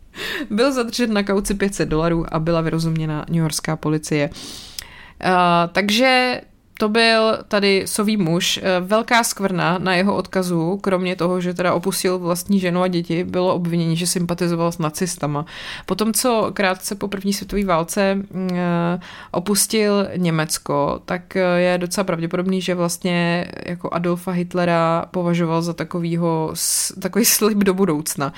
Byl 0.50 0.72
zadržen 0.72 1.12
na 1.12 1.22
kauci 1.22 1.55
500 1.55 1.88
dolarů 1.88 2.34
a 2.34 2.38
byla 2.38 2.61
vyrozuměna 2.61 3.24
New 3.28 3.40
Yorkská 3.40 3.76
policie. 3.76 4.30
Uh, 4.30 5.30
takže 5.72 6.40
to 6.79 6.89
byl 6.89 7.39
tady 7.49 7.83
sový 7.87 8.16
muž, 8.16 8.61
eh, 8.62 8.81
velká 8.81 9.25
skvrna 9.25 9.79
na 9.79 9.95
jeho 9.95 10.14
odkazu, 10.14 10.77
kromě 10.77 11.16
toho, 11.16 11.41
že 11.41 11.55
teda 11.55 11.75
opustil 11.75 12.18
vlastní 12.18 12.61
ženu 12.61 12.83
a 12.83 12.89
děti, 12.89 13.25
bylo 13.25 13.55
obvinění, 13.55 13.97
že 13.97 14.07
sympatizoval 14.07 14.73
s 14.73 14.79
nacistama. 14.79 15.47
Potom, 15.87 16.12
co 16.12 16.51
krátce 16.55 16.95
po 16.95 17.09
první 17.09 17.33
světové 17.33 17.64
válce 17.64 18.14
mm, 18.14 18.51
eh, 18.53 19.01
opustil 19.31 20.09
Německo, 20.16 21.01
tak 21.05 21.37
eh, 21.37 21.61
je 21.61 21.79
docela 21.79 22.05
pravděpodobný, 22.05 22.61
že 22.61 22.75
vlastně 22.75 23.47
jako 23.66 23.91
Adolfa 23.93 24.31
Hitlera 24.31 25.07
považoval 25.11 25.62
za 25.62 25.73
takovýho, 25.73 26.55
takový 27.03 27.25
slib 27.25 27.59
do 27.59 27.75
budoucna. 27.75 28.33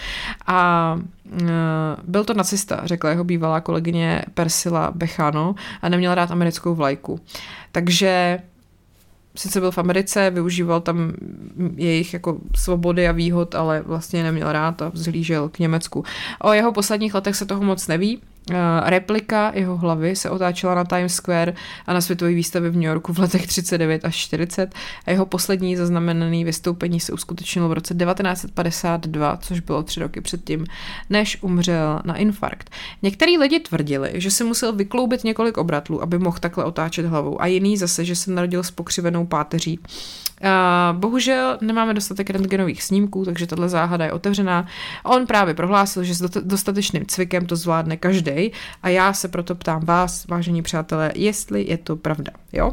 A 0.46 0.98
byl 2.04 2.24
to 2.24 2.34
nacista, 2.34 2.80
řekla 2.84 3.10
jeho 3.10 3.24
bývalá 3.24 3.60
kolegyně 3.60 4.24
Persila 4.34 4.92
Bechano 4.94 5.54
a 5.82 5.88
neměl 5.88 6.14
rád 6.14 6.30
americkou 6.30 6.74
vlajku. 6.74 7.20
Takže 7.72 8.38
sice 9.36 9.60
byl 9.60 9.70
v 9.70 9.78
Americe, 9.78 10.30
využíval 10.30 10.80
tam 10.80 11.12
jejich 11.76 12.12
jako 12.12 12.38
svobody 12.54 13.08
a 13.08 13.12
výhod, 13.12 13.54
ale 13.54 13.82
vlastně 13.86 14.22
neměl 14.22 14.52
rád 14.52 14.82
a 14.82 14.88
vzhlížel 14.88 15.48
k 15.48 15.58
Německu. 15.58 16.04
O 16.42 16.52
jeho 16.52 16.72
posledních 16.72 17.14
letech 17.14 17.36
se 17.36 17.46
toho 17.46 17.62
moc 17.62 17.88
neví, 17.88 18.20
Eh, 18.22 18.33
replika 18.84 19.52
jeho 19.54 19.76
hlavy 19.76 20.16
se 20.16 20.30
otáčela 20.30 20.74
na 20.74 20.84
Times 20.84 21.14
Square 21.14 21.54
a 21.86 21.92
na 21.92 22.00
světové 22.00 22.30
výstavě 22.32 22.70
v 22.70 22.74
New 22.74 22.82
Yorku 22.82 23.12
v 23.12 23.18
letech 23.18 23.46
39 23.46 24.04
až 24.04 24.16
40 24.16 24.74
a 25.06 25.10
jeho 25.10 25.26
poslední 25.26 25.76
zaznamenané 25.76 26.44
vystoupení 26.44 27.00
se 27.00 27.12
uskutečnilo 27.12 27.68
v 27.68 27.72
roce 27.72 27.94
1952, 27.94 29.36
což 29.36 29.60
bylo 29.60 29.82
tři 29.82 30.00
roky 30.00 30.20
předtím, 30.20 30.66
než 31.10 31.38
umřel 31.40 32.00
na 32.04 32.16
infarkt. 32.16 32.70
Některý 33.02 33.38
lidi 33.38 33.60
tvrdili, 33.60 34.10
že 34.14 34.30
si 34.30 34.44
musel 34.44 34.72
vykloubit 34.72 35.24
několik 35.24 35.58
obratlů, 35.58 36.02
aby 36.02 36.18
mohl 36.18 36.38
takhle 36.40 36.64
otáčet 36.64 37.06
hlavou 37.06 37.42
a 37.42 37.46
jiný 37.46 37.76
zase, 37.76 38.04
že 38.04 38.16
se 38.16 38.30
narodil 38.30 38.62
s 38.62 38.70
pokřivenou 38.70 39.26
páteří. 39.26 39.78
Uh, 40.42 41.00
bohužel 41.00 41.58
nemáme 41.60 41.94
dostatek 41.94 42.30
rentgenových 42.30 42.82
snímků, 42.82 43.24
takže 43.24 43.46
tahle 43.46 43.68
záhada 43.68 44.04
je 44.04 44.12
otevřená. 44.12 44.66
On 45.04 45.26
právě 45.26 45.54
prohlásil, 45.54 46.04
že 46.04 46.14
s 46.14 46.20
dostatečným 46.40 47.06
cvikem 47.06 47.46
to 47.46 47.56
zvládne 47.56 47.96
každý 47.96 48.33
a 48.82 48.88
já 48.88 49.12
se 49.12 49.28
proto 49.28 49.54
ptám 49.54 49.84
vás, 49.84 50.26
vážení 50.26 50.62
přátelé, 50.62 51.12
jestli 51.14 51.64
je 51.68 51.78
to 51.78 51.96
pravda. 51.96 52.32
Jo? 52.52 52.72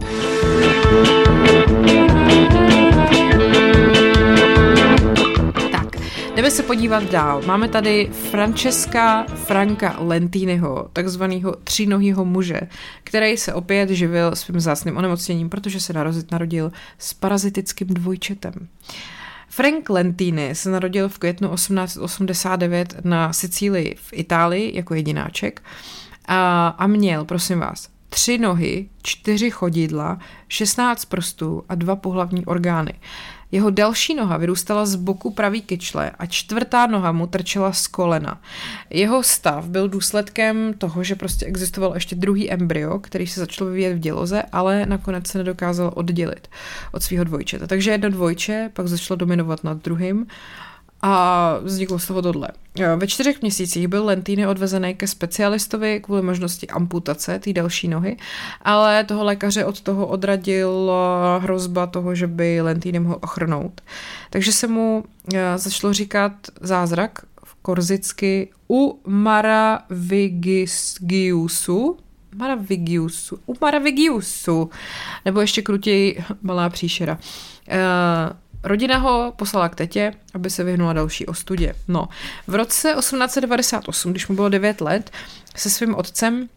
Jdeme 6.35 6.51
se 6.51 6.63
podívat 6.63 7.03
dál. 7.03 7.41
Máme 7.45 7.67
tady 7.67 8.09
Francesca 8.31 9.23
Franka 9.23 9.95
Lentiniho, 9.99 10.89
takzvaného 10.93 11.55
třínohýho 11.63 12.25
muže, 12.25 12.59
který 13.03 13.37
se 13.37 13.53
opět 13.53 13.89
živil 13.89 14.35
svým 14.35 14.59
zácným 14.59 14.97
onemocněním, 14.97 15.49
protože 15.49 15.79
se 15.79 15.93
narodil 16.31 16.71
s 16.97 17.13
parazitickým 17.13 17.87
dvojčetem. 17.87 18.67
Frank 19.53 19.89
Lentini 19.89 20.55
se 20.55 20.69
narodil 20.69 21.09
v 21.09 21.19
květnu 21.19 21.55
1889 21.55 22.95
na 23.03 23.33
Sicílii 23.33 23.95
v 23.95 24.09
Itálii 24.13 24.77
jako 24.77 24.93
jedináček 24.93 25.63
a, 26.25 26.67
a 26.67 26.87
měl, 26.87 27.25
prosím 27.25 27.59
vás, 27.59 27.89
tři 28.09 28.37
nohy, 28.37 28.89
čtyři 29.01 29.51
chodidla, 29.51 30.19
16 30.47 31.05
prstů 31.05 31.63
a 31.69 31.75
dva 31.75 31.95
pohlavní 31.95 32.45
orgány. 32.45 32.93
Jeho 33.51 33.69
další 33.69 34.15
noha 34.15 34.37
vyrůstala 34.37 34.85
z 34.85 34.95
boku 34.95 35.31
pravý 35.31 35.61
kyčle 35.61 36.11
a 36.19 36.25
čtvrtá 36.25 36.87
noha 36.87 37.11
mu 37.11 37.27
trčela 37.27 37.73
z 37.73 37.87
kolena. 37.87 38.41
Jeho 38.89 39.23
stav 39.23 39.65
byl 39.65 39.89
důsledkem 39.89 40.73
toho, 40.77 41.03
že 41.03 41.15
prostě 41.15 41.45
existoval 41.45 41.93
ještě 41.93 42.15
druhý 42.15 42.51
embryo, 42.51 42.99
který 42.99 43.27
se 43.27 43.39
začal 43.39 43.67
vyvíjet 43.67 43.93
v 43.93 43.99
děloze, 43.99 44.43
ale 44.51 44.85
nakonec 44.85 45.27
se 45.27 45.37
nedokázal 45.37 45.91
oddělit 45.95 46.47
od 46.91 47.03
svého 47.03 47.23
dvojčete. 47.23 47.67
Takže 47.67 47.91
jedno 47.91 48.09
dvojče 48.09 48.69
pak 48.73 48.87
začalo 48.87 49.17
dominovat 49.17 49.63
nad 49.63 49.77
druhým 49.77 50.27
a 51.01 51.57
vzniklo 51.63 51.99
z 51.99 52.07
toho 52.07 52.21
tohle. 52.21 52.47
Ve 52.97 53.07
čtyřech 53.07 53.41
měsících 53.41 53.87
byl 53.87 54.05
Lentýny 54.05 54.47
odvezený 54.47 54.95
ke 54.95 55.07
specialistovi 55.07 55.99
kvůli 55.99 56.21
možnosti 56.21 56.67
amputace 56.67 57.39
té 57.39 57.53
další 57.53 57.87
nohy, 57.87 58.17
ale 58.61 59.03
toho 59.03 59.23
lékaře 59.23 59.65
od 59.65 59.81
toho 59.81 60.07
odradil 60.07 60.91
hrozba 61.39 61.87
toho, 61.87 62.15
že 62.15 62.27
by 62.27 62.61
Lentýny 62.61 62.99
mohl 62.99 63.17
ochrnout. 63.21 63.81
Takže 64.29 64.51
se 64.51 64.67
mu 64.67 65.03
začalo 65.55 65.93
říkat 65.93 66.33
zázrak 66.61 67.19
korzicky 67.61 68.49
u 68.69 68.99
Maravigiusu, 69.07 70.37
Maravigiusu, 72.35 73.39
u 73.45 73.55
Maravigiusu, 73.61 74.69
nebo 75.25 75.41
ještě 75.41 75.61
krutěji 75.61 76.23
malá 76.41 76.69
příšera. 76.69 77.17
Uh, 77.71 77.77
Rodina 78.63 78.97
ho 78.97 79.33
poslala 79.35 79.69
k 79.69 79.75
tetě, 79.75 80.13
aby 80.33 80.49
se 80.49 80.63
vyhnula 80.63 80.93
další 80.93 81.25
ostudě. 81.25 81.73
No, 81.87 82.09
v 82.47 82.55
roce 82.55 82.93
1898, 82.97 84.11
když 84.11 84.27
mu 84.27 84.35
bylo 84.35 84.49
9 84.49 84.81
let, 84.81 85.11
se 85.55 85.69
svým 85.69 85.95
otcem 85.95 86.49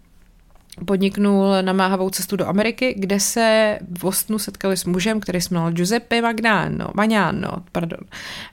podniknul 0.86 1.62
namáhavou 1.62 2.10
cestu 2.10 2.36
do 2.36 2.48
Ameriky, 2.48 2.94
kde 2.98 3.20
se 3.20 3.78
v 3.90 4.00
Bostonu 4.00 4.38
setkali 4.38 4.76
s 4.76 4.84
mužem, 4.84 5.20
který 5.20 5.40
se 5.40 5.48
jmenoval 5.50 5.72
Giuseppe 5.72 6.22
Magnano, 6.22 6.88
Magnano, 6.94 7.50
pardon. 7.72 7.98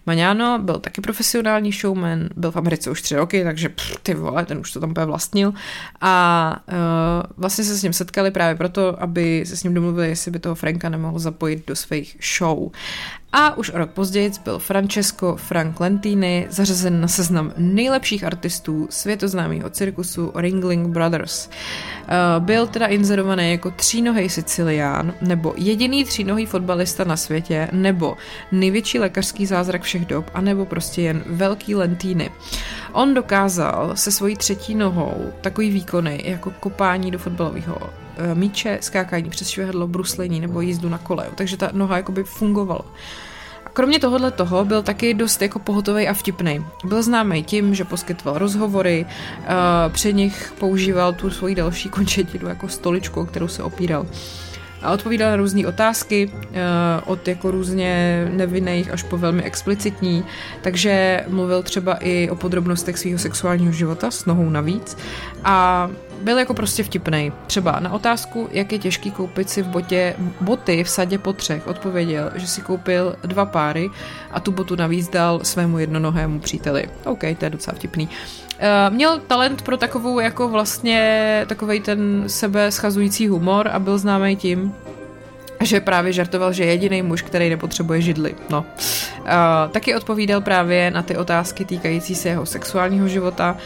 Magnano 0.05 0.59
byl 0.59 0.79
taky 0.79 1.01
profesionální 1.01 1.71
showman, 1.71 2.29
byl 2.35 2.51
v 2.51 2.55
Americe 2.55 2.91
už 2.91 3.01
tři 3.01 3.15
roky, 3.15 3.43
takže 3.43 3.69
pff, 3.69 3.97
ty 4.03 4.13
vole, 4.13 4.45
ten 4.45 4.57
už 4.57 4.71
to 4.71 4.79
tam 4.79 4.93
vlastnil. 4.93 5.53
A 6.01 6.55
uh, 6.67 6.73
vlastně 7.37 7.63
se 7.63 7.77
s 7.77 7.83
ním 7.83 7.93
setkali 7.93 8.31
právě 8.31 8.55
proto, 8.55 9.03
aby 9.03 9.43
se 9.45 9.57
s 9.57 9.63
ním 9.63 9.73
domluvili, 9.73 10.09
jestli 10.09 10.31
by 10.31 10.39
toho 10.39 10.55
Franka 10.55 10.89
nemohl 10.89 11.19
zapojit 11.19 11.67
do 11.67 11.75
svých 11.75 12.17
show. 12.37 12.71
A 13.33 13.57
už 13.57 13.69
o 13.69 13.77
rok 13.77 13.91
později 13.91 14.31
byl 14.43 14.59
Francesco 14.59 15.35
Frank 15.35 15.79
Lentini 15.79 16.47
zařazen 16.49 17.01
na 17.01 17.07
seznam 17.07 17.53
nejlepších 17.57 18.23
artistů 18.23 18.87
světoznámého 18.89 19.69
cirkusu 19.69 20.31
Ringling 20.35 20.87
Brothers. 20.87 21.49
Eh, 22.07 22.39
byl 22.39 22.67
teda 22.67 22.87
inzerovaný 22.87 23.51
jako 23.51 23.71
třínohý 23.71 24.29
Sicilián, 24.29 25.13
nebo 25.21 25.53
jediný 25.57 26.03
třínohý 26.03 26.45
fotbalista 26.45 27.03
na 27.03 27.17
světě, 27.17 27.67
nebo 27.71 28.17
největší 28.51 28.99
lékařský 28.99 29.45
zázrak 29.45 29.81
všech 29.81 30.05
dob, 30.05 30.31
anebo 30.33 30.65
prostě 30.65 31.01
jen 31.01 31.23
velký 31.25 31.75
Lentini. 31.75 32.29
On 32.93 33.13
dokázal 33.13 33.91
se 33.95 34.11
svojí 34.11 34.35
třetí 34.35 34.75
nohou 34.75 35.33
takový 35.41 35.71
výkony 35.71 36.23
jako 36.25 36.51
kopání 36.59 37.11
do 37.11 37.19
fotbalového 37.19 37.77
míče, 38.33 38.77
skákání 38.81 39.29
přes 39.29 39.49
švihadlo, 39.49 39.87
bruslení 39.87 40.39
nebo 40.39 40.61
jízdu 40.61 40.89
na 40.89 40.97
kole. 40.97 41.27
Takže 41.35 41.57
ta 41.57 41.69
noha 41.73 41.97
jakoby 41.97 42.23
fungovala. 42.23 42.85
Kromě 43.73 43.99
tohohle 43.99 44.31
toho 44.31 44.65
byl 44.65 44.83
taky 44.83 45.13
dost 45.13 45.41
jako 45.41 45.59
pohotový 45.59 46.07
a 46.07 46.13
vtipný. 46.13 46.65
Byl 46.83 47.03
známý 47.03 47.43
tím, 47.43 47.75
že 47.75 47.83
poskytoval 47.83 48.37
rozhovory, 48.37 49.05
uh, 49.39 49.93
při 49.93 50.13
nich 50.13 50.53
používal 50.59 51.13
tu 51.13 51.29
svoji 51.29 51.55
další 51.55 51.89
končetinu 51.89 52.47
jako 52.47 52.67
stoličku, 52.67 53.21
o 53.21 53.25
kterou 53.25 53.47
se 53.47 53.63
opíral 53.63 54.05
a 54.81 54.91
odpovídal 54.91 55.31
na 55.31 55.35
různé 55.35 55.67
otázky, 55.67 56.31
uh, 56.33 56.53
od 57.05 57.27
jako 57.27 57.51
různě 57.51 58.25
nevinných 58.31 58.91
až 58.91 59.03
po 59.03 59.17
velmi 59.17 59.43
explicitní, 59.43 60.23
takže 60.61 61.23
mluvil 61.27 61.63
třeba 61.63 61.93
i 61.93 62.29
o 62.29 62.35
podrobnostech 62.35 62.97
svého 62.97 63.19
sexuálního 63.19 63.71
života 63.71 64.11
s 64.11 64.25
nohou 64.25 64.49
navíc 64.49 64.97
a 65.43 65.89
byl 66.21 66.37
jako 66.39 66.53
prostě 66.53 66.83
vtipný. 66.83 67.31
Třeba 67.47 67.79
na 67.79 67.91
otázku, 67.91 68.49
jak 68.51 68.71
je 68.71 68.79
těžký 68.79 69.11
koupit 69.11 69.49
si 69.49 69.61
v 69.61 69.67
botě 69.67 70.15
boty 70.41 70.83
v 70.83 70.89
sadě 70.89 71.17
po 71.17 71.33
třech, 71.33 71.67
odpověděl, 71.67 72.31
že 72.35 72.47
si 72.47 72.61
koupil 72.61 73.15
dva 73.23 73.45
páry 73.45 73.89
a 74.31 74.39
tu 74.39 74.51
botu 74.51 74.75
navíc 74.75 75.09
dal 75.09 75.39
svému 75.43 75.79
jednonohému 75.79 76.39
příteli. 76.39 76.89
OK, 77.05 77.19
to 77.37 77.45
je 77.45 77.49
docela 77.49 77.75
vtipný. 77.75 78.09
Uh, 78.61 78.93
měl 78.93 79.19
talent 79.19 79.61
pro 79.61 79.77
takovou 79.77 80.19
jako 80.19 80.49
vlastně 80.49 81.45
takovej 81.47 81.79
ten 81.79 82.23
sebe 82.27 82.71
schazující 82.71 83.27
humor 83.27 83.69
a 83.73 83.79
byl 83.79 83.97
známý 83.97 84.35
tím, 84.35 84.73
že 85.61 85.79
právě 85.79 86.13
žartoval, 86.13 86.53
že 86.53 86.63
je 86.63 86.71
jediný 86.71 87.01
muž, 87.01 87.21
který 87.21 87.49
nepotřebuje 87.49 88.01
židly. 88.01 88.35
No. 88.49 88.65
Uh, 89.19 89.25
taky 89.71 89.95
odpovídal 89.95 90.41
právě 90.41 90.91
na 90.91 91.01
ty 91.01 91.17
otázky 91.17 91.65
týkající 91.65 92.15
se 92.15 92.29
jeho 92.29 92.45
sexuálního 92.45 93.07
života 93.07 93.57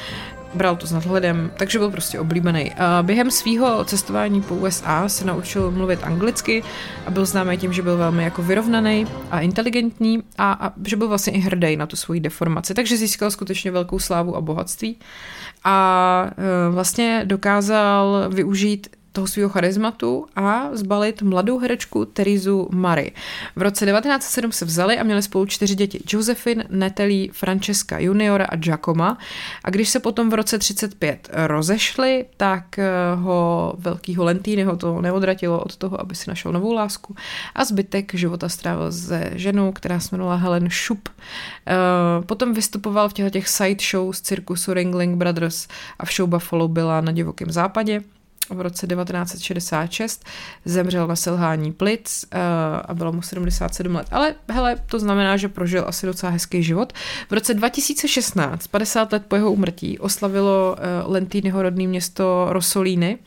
bral 0.55 0.75
to 0.75 0.87
s 0.87 0.91
nadhledem, 0.91 1.51
takže 1.57 1.79
byl 1.79 1.91
prostě 1.91 2.19
oblíbený. 2.19 2.71
Během 3.01 3.31
svého 3.31 3.85
cestování 3.85 4.41
po 4.41 4.55
USA 4.55 5.09
se 5.09 5.25
naučil 5.25 5.71
mluvit 5.71 5.99
anglicky 6.03 6.63
a 7.05 7.11
byl 7.11 7.25
známý 7.25 7.57
tím, 7.57 7.73
že 7.73 7.81
byl 7.81 7.97
velmi 7.97 8.23
jako 8.23 8.41
vyrovnaný 8.41 9.07
a 9.31 9.39
inteligentní 9.39 10.23
a, 10.37 10.67
a 10.67 10.73
že 10.85 10.95
byl 10.95 11.07
vlastně 11.07 11.33
i 11.33 11.39
hrdý 11.39 11.75
na 11.77 11.85
tu 11.85 11.95
svoji 11.95 12.19
deformaci, 12.19 12.73
takže 12.73 12.97
získal 12.97 13.31
skutečně 13.31 13.71
velkou 13.71 13.99
slávu 13.99 14.35
a 14.35 14.41
bohatství 14.41 14.97
a 15.63 16.29
e, 16.37 16.69
vlastně 16.71 17.21
dokázal 17.25 18.25
využít 18.29 18.94
toho 19.15 19.27
svého 19.27 19.49
charizmatu 19.49 20.25
a 20.35 20.69
zbalit 20.73 21.21
mladou 21.21 21.59
herečku 21.59 22.05
Terizu 22.05 22.69
Mary. 22.71 23.11
V 23.55 23.61
roce 23.61 23.85
1907 23.85 24.51
se 24.51 24.65
vzali 24.65 24.99
a 24.99 25.03
měli 25.03 25.21
spolu 25.21 25.45
čtyři 25.45 25.75
děti. 25.75 25.99
Josephine, 26.07 26.65
Natalie, 26.69 27.31
Francesca 27.31 27.99
Juniora 27.99 28.45
a 28.45 28.55
Giacoma. 28.55 29.17
A 29.63 29.69
když 29.69 29.89
se 29.89 29.99
potom 29.99 30.29
v 30.29 30.33
roce 30.33 30.59
35 30.59 31.29
rozešli, 31.33 32.25
tak 32.37 32.79
eh, 32.79 32.89
ho 33.15 33.73
velkýho 33.77 34.23
Lentýnyho 34.23 34.77
to 34.77 35.01
neodratilo 35.01 35.59
od 35.59 35.75
toho, 35.75 36.01
aby 36.01 36.15
si 36.15 36.29
našel 36.29 36.51
novou 36.51 36.73
lásku 36.73 37.15
a 37.55 37.65
zbytek 37.65 38.13
života 38.13 38.49
strávil 38.49 38.91
se 38.91 39.31
ženou, 39.35 39.71
která 39.71 39.99
se 39.99 40.09
jmenovala 40.11 40.35
Helen 40.35 40.69
Schupp. 40.69 41.09
Eh, 41.09 41.73
potom 42.25 42.53
vystupoval 42.53 43.09
v 43.09 43.13
těchto 43.13 43.29
těch 43.29 43.47
side 43.47 43.83
shows 43.91 44.21
cirkusu 44.21 44.73
Ringling 44.73 45.17
Brothers 45.17 45.67
a 45.99 46.05
v 46.05 46.13
show 46.13 46.29
Buffalo 46.29 46.67
byla 46.67 47.01
na 47.01 47.11
divokém 47.11 47.51
západě 47.51 48.01
v 48.49 48.61
roce 48.61 48.87
1966 48.87 50.25
zemřel 50.65 51.07
na 51.07 51.15
selhání 51.15 51.73
plic 51.73 52.25
uh, 52.33 52.39
a 52.85 52.93
bylo 52.93 53.11
mu 53.11 53.21
77 53.21 53.95
let. 53.95 54.07
Ale 54.11 54.35
hele, 54.49 54.75
to 54.85 54.99
znamená, 54.99 55.37
že 55.37 55.47
prožil 55.47 55.83
asi 55.87 56.05
docela 56.05 56.31
hezký 56.31 56.63
život. 56.63 56.93
V 57.29 57.33
roce 57.33 57.53
2016, 57.53 58.67
50 58.67 59.11
let 59.11 59.23
po 59.27 59.35
jeho 59.35 59.51
umrtí, 59.51 59.99
oslavilo 59.99 60.75
uh, 61.05 61.13
Lentýnyho 61.13 61.61
rodné 61.61 61.87
město 61.87 62.47
Rossolini 62.49 63.17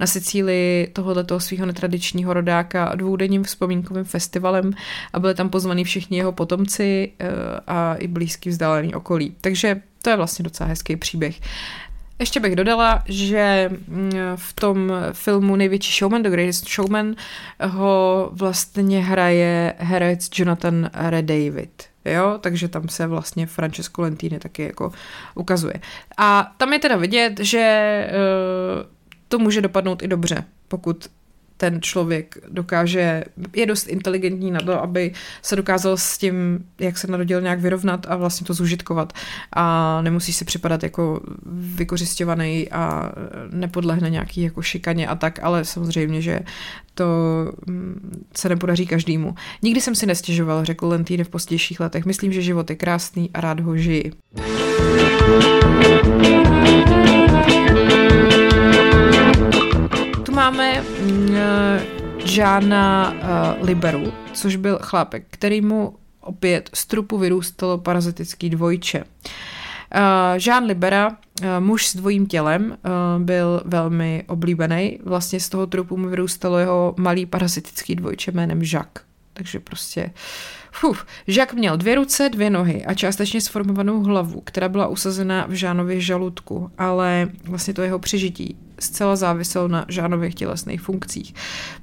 na 0.00 0.06
Sicílii 0.06 0.86
tohoto 0.92 1.40
svého 1.40 1.66
netradičního 1.66 2.32
rodáka 2.34 2.94
dvoudenním 2.94 3.44
vzpomínkovým 3.44 4.04
festivalem 4.04 4.72
a 5.12 5.18
byli 5.18 5.34
tam 5.34 5.50
pozvaní 5.50 5.84
všichni 5.84 6.18
jeho 6.18 6.32
potomci 6.32 7.12
uh, 7.20 7.28
a 7.66 7.94
i 7.94 8.08
blízký 8.08 8.50
vzdálený 8.50 8.94
okolí. 8.94 9.34
Takže 9.40 9.80
to 10.02 10.10
je 10.10 10.16
vlastně 10.16 10.42
docela 10.42 10.68
hezký 10.68 10.96
příběh. 10.96 11.40
Ještě 12.18 12.40
bych 12.40 12.56
dodala, 12.56 13.02
že 13.06 13.70
mm, 13.88 14.10
v 14.36 14.52
tom 14.52 14.92
filmu 15.12 15.56
Největší 15.56 15.92
showman, 15.92 16.22
The 16.22 16.30
Greatest 16.30 16.68
Showman, 16.68 17.14
ho 17.62 18.30
vlastně 18.32 19.04
hraje 19.04 19.74
herec 19.78 20.30
Jonathan 20.38 20.90
David. 21.20 21.92
Jo, 22.04 22.38
takže 22.40 22.68
tam 22.68 22.88
se 22.88 23.06
vlastně 23.06 23.46
Francesco 23.46 24.02
Lentini 24.02 24.38
taky 24.38 24.62
jako 24.62 24.92
ukazuje. 25.34 25.74
A 26.18 26.52
tam 26.56 26.72
je 26.72 26.78
teda 26.78 26.96
vidět, 26.96 27.40
že 27.40 28.06
uh, 28.10 28.86
to 29.28 29.38
může 29.38 29.60
dopadnout 29.60 30.02
i 30.02 30.08
dobře, 30.08 30.44
pokud 30.68 31.08
ten 31.62 31.82
člověk 31.82 32.38
dokáže, 32.48 33.24
je 33.54 33.66
dost 33.66 33.88
inteligentní 33.88 34.50
na 34.50 34.60
to, 34.60 34.82
aby 34.82 35.12
se 35.42 35.56
dokázal 35.56 35.96
s 35.96 36.18
tím, 36.18 36.64
jak 36.80 36.98
se 36.98 37.06
narodil, 37.06 37.40
nějak 37.40 37.60
vyrovnat 37.60 38.06
a 38.08 38.16
vlastně 38.16 38.46
to 38.46 38.54
zužitkovat. 38.54 39.12
A 39.52 39.98
nemusí 40.02 40.32
si 40.32 40.44
připadat 40.44 40.82
jako 40.82 41.20
vykořišťovaný 41.52 42.70
a 42.70 43.12
nepodlehne 43.50 44.10
nějaký 44.10 44.42
jako 44.42 44.62
šikaně 44.62 45.08
a 45.08 45.14
tak, 45.14 45.38
ale 45.42 45.64
samozřejmě, 45.64 46.22
že 46.22 46.40
to 46.94 47.06
mm, 47.66 48.26
se 48.36 48.48
nepodaří 48.48 48.86
každému. 48.86 49.34
Nikdy 49.62 49.80
jsem 49.80 49.94
si 49.94 50.06
nestěžoval, 50.06 50.64
řekl 50.64 50.86
Lentýny 50.86 51.24
v 51.24 51.28
pozdějších 51.28 51.80
letech. 51.80 52.04
Myslím, 52.06 52.32
že 52.32 52.42
život 52.42 52.70
je 52.70 52.76
krásný 52.76 53.30
a 53.34 53.40
rád 53.40 53.60
ho 53.60 53.76
žiji. 53.76 54.12
Máme 60.42 60.82
mm, 60.82 61.36
Žána 62.24 63.12
uh, 63.12 63.66
Liberu, 63.66 64.12
což 64.32 64.56
byl 64.56 64.78
chlápek, 64.82 65.24
který 65.30 65.60
mu 65.60 65.94
opět 66.20 66.70
z 66.74 66.86
trupu 66.86 67.18
vyrůstalo 67.18 67.78
parazitický 67.78 68.50
dvojče. 68.50 69.04
Uh, 69.04 69.04
Jean 70.46 70.64
Libera, 70.64 71.08
uh, 71.08 71.16
muž 71.58 71.86
s 71.86 71.96
dvojím 71.96 72.26
tělem, 72.26 72.70
uh, 72.70 73.22
byl 73.22 73.62
velmi 73.64 74.24
oblíbený. 74.26 74.98
Vlastně 75.04 75.40
z 75.40 75.48
toho 75.48 75.66
trupu 75.66 75.96
mu 75.96 76.08
vyrůstalo 76.08 76.58
jeho 76.58 76.94
malý 76.98 77.26
parazitický 77.26 77.94
dvojče 77.94 78.32
jménem 78.32 78.62
Jacques. 78.62 79.04
Takže 79.32 79.60
prostě 79.60 80.10
Uf, 80.88 81.04
Žak 81.26 81.54
měl 81.54 81.76
dvě 81.76 81.94
ruce, 81.94 82.28
dvě 82.28 82.50
nohy 82.50 82.84
a 82.84 82.94
částečně 82.94 83.40
sformovanou 83.40 84.02
hlavu, 84.02 84.40
která 84.44 84.68
byla 84.68 84.86
usazena 84.86 85.46
v 85.46 85.52
Žánově 85.52 86.00
žaludku, 86.00 86.70
ale 86.78 87.28
vlastně 87.44 87.74
to 87.74 87.82
jeho 87.82 87.98
přežití 87.98 88.56
zcela 88.82 89.16
záviselo 89.16 89.68
na 89.68 89.84
Žánových 89.88 90.34
tělesných 90.34 90.80
funkcích. 90.80 91.34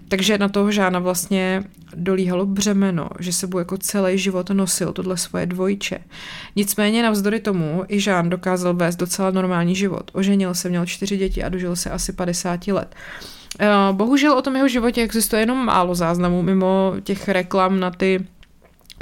Takže 0.07 0.37
na 0.37 0.49
toho 0.49 0.71
Žána 0.71 0.99
vlastně 0.99 1.63
dolíhalo 1.95 2.45
břemeno, 2.45 3.09
že 3.19 3.33
sebou 3.33 3.59
jako 3.59 3.77
celý 3.77 4.17
život 4.17 4.49
nosil 4.49 4.93
tohle 4.93 5.17
svoje 5.17 5.45
dvojče. 5.45 5.99
Nicméně 6.55 7.03
navzdory 7.03 7.39
tomu 7.39 7.83
i 7.87 7.99
Žán 7.99 8.29
dokázal 8.29 8.73
vést 8.73 8.95
docela 8.95 9.31
normální 9.31 9.75
život. 9.75 10.11
Oženil 10.13 10.53
se, 10.53 10.69
měl 10.69 10.85
čtyři 10.85 11.17
děti 11.17 11.43
a 11.43 11.49
dožil 11.49 11.75
se 11.75 11.89
asi 11.89 12.13
50 12.13 12.67
let. 12.67 12.95
Eh, 13.59 13.67
bohužel 13.91 14.33
o 14.33 14.41
tom 14.41 14.55
jeho 14.55 14.67
životě 14.67 15.01
existuje 15.01 15.41
jenom 15.41 15.65
málo 15.65 15.95
záznamů, 15.95 16.41
mimo 16.41 16.93
těch 17.03 17.27
reklam 17.27 17.79
na 17.79 17.91
ty 17.91 18.25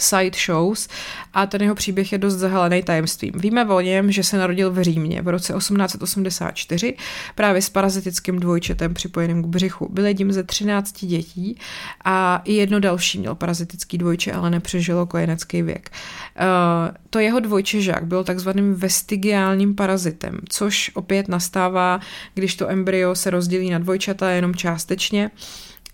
side 0.02 0.38
shows 0.45 0.88
a 1.34 1.45
ten 1.45 1.62
jeho 1.62 1.76
příběh 1.76 2.12
je 2.12 2.18
dost 2.18 2.34
zahalený 2.34 2.84
tajemstvím. 2.84 3.32
Víme 3.36 3.66
o 3.66 3.82
něm, 3.82 4.12
že 4.12 4.24
se 4.24 4.38
narodil 4.38 4.72
v 4.72 4.84
Římě 4.84 5.22
v 5.22 5.28
roce 5.28 5.54
1884 5.54 6.95
právě 7.36 7.62
s 7.62 7.70
parazitickým 7.70 8.39
dvojčetem 8.39 8.93
připojeným 8.93 9.43
k 9.43 9.45
břichu. 9.45 9.89
Byl 9.91 10.06
jedním 10.06 10.32
ze 10.32 10.43
13 10.43 11.06
dětí 11.06 11.60
a 12.06 12.41
i 12.45 12.54
jedno 12.54 12.80
další 12.80 13.20
měl 13.20 13.36
parazitický 13.36 13.98
dvojče, 13.98 14.32
ale 14.32 14.50
nepřežilo 14.50 15.06
kojenecký 15.06 15.62
věk. 15.62 15.91
Uh, 16.39 16.95
to 17.10 17.20
jeho 17.20 17.39
dvojče 17.39 17.82
žák 17.82 18.06
byl 18.06 18.24
takzvaným 18.24 18.74
vestigiálním 18.74 19.76
parazitem, 19.76 20.39
což 20.50 20.91
opět 20.93 21.28
nastává, 21.28 22.00
když 22.34 22.56
to 22.56 22.70
embryo 22.70 23.16
se 23.16 23.30
rozdělí 23.30 23.70
na 23.70 23.80
dvojčata 23.80 24.30
jenom 24.30 24.56
částečně 24.56 25.32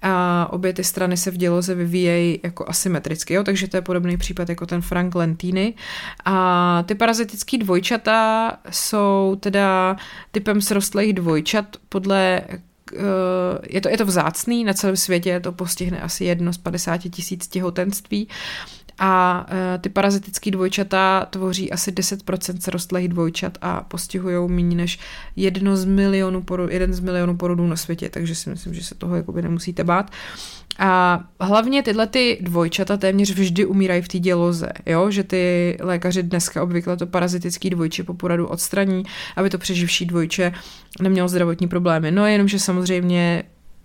a 0.04 0.48
obě 0.52 0.74
ty 0.74 0.84
strany 0.84 1.18
se 1.18 1.32
v 1.32 1.38
děloze 1.38 1.76
vyvíjejí 1.76 2.40
jako 2.44 2.66
asymetricky, 2.70 3.34
jo? 3.34 3.44
takže 3.44 3.68
to 3.68 3.78
je 3.78 3.82
podobný 3.82 4.18
případ 4.18 4.50
jako 4.50 4.66
ten 4.66 4.82
Frank 4.82 5.16
Lentini. 5.16 5.74
A 6.26 6.84
ty 6.88 6.96
parazitický 6.96 7.58
dvojčata 7.58 8.52
jsou 8.70 9.38
teda 9.40 9.98
typem 10.32 10.62
srostlých 10.62 11.14
dvojčat 11.14 11.66
podle 11.90 12.42
eh, 12.48 13.00
je 13.70 13.82
to, 13.82 13.90
je 13.90 13.98
to 13.98 14.06
vzácný, 14.06 14.64
na 14.64 14.74
celém 14.74 14.98
světě 14.98 15.40
to 15.40 15.52
postihne 15.52 16.02
asi 16.02 16.26
jedno 16.26 16.54
z 16.54 16.58
50 16.58 16.98
tisíc 16.98 17.48
těhotenství 17.48 18.28
a 19.00 19.46
e, 19.76 19.78
ty 19.78 19.90
parazitické 19.90 20.52
dvojčata 20.52 21.28
tvoří 21.30 21.72
asi 21.72 21.92
10% 21.92 22.60
srostlých 22.60 23.08
dvojčat 23.08 23.58
a 23.62 23.82
postihují 23.82 24.50
méně 24.50 24.76
než 24.76 25.00
jedno 25.36 25.78
z 25.78 25.86
milionů 25.86 26.42
porod, 26.42 26.72
jeden 26.72 26.94
z 26.94 27.00
milionů 27.00 27.38
porodů 27.38 27.68
na 27.68 27.76
světě, 27.76 28.10
takže 28.10 28.36
si 28.36 28.50
myslím, 28.50 28.74
že 28.74 28.84
se 28.84 28.96
toho 28.96 29.16
jakoby 29.16 29.42
nemusíte 29.42 29.84
bát. 29.84 30.12
A 30.80 31.24
hlavně 31.40 31.84
tyhle 31.84 32.08
ty 32.08 32.38
dvojčata 32.42 32.98
téměř 32.98 33.32
vždy 33.32 33.66
umírají 33.66 34.02
v 34.02 34.08
té 34.08 34.20
děloze, 34.20 34.70
jo? 34.86 35.12
že 35.12 35.24
ty 35.24 35.78
lékaři 35.82 36.24
dneska 36.24 36.64
obvykle 36.64 36.98
to 36.98 37.08
parazitický 37.08 37.70
dvojče 37.70 38.04
po 38.04 38.14
poradu 38.14 38.48
odstraní, 38.48 39.04
aby 39.36 39.50
to 39.50 39.58
přeživší 39.58 40.06
dvojče 40.06 40.54
nemělo 41.02 41.28
zdravotní 41.28 41.68
problémy. 41.68 42.12
No 42.12 42.28
jenom, 42.28 42.48
že 42.48 42.60
samozřejmě 42.60 43.44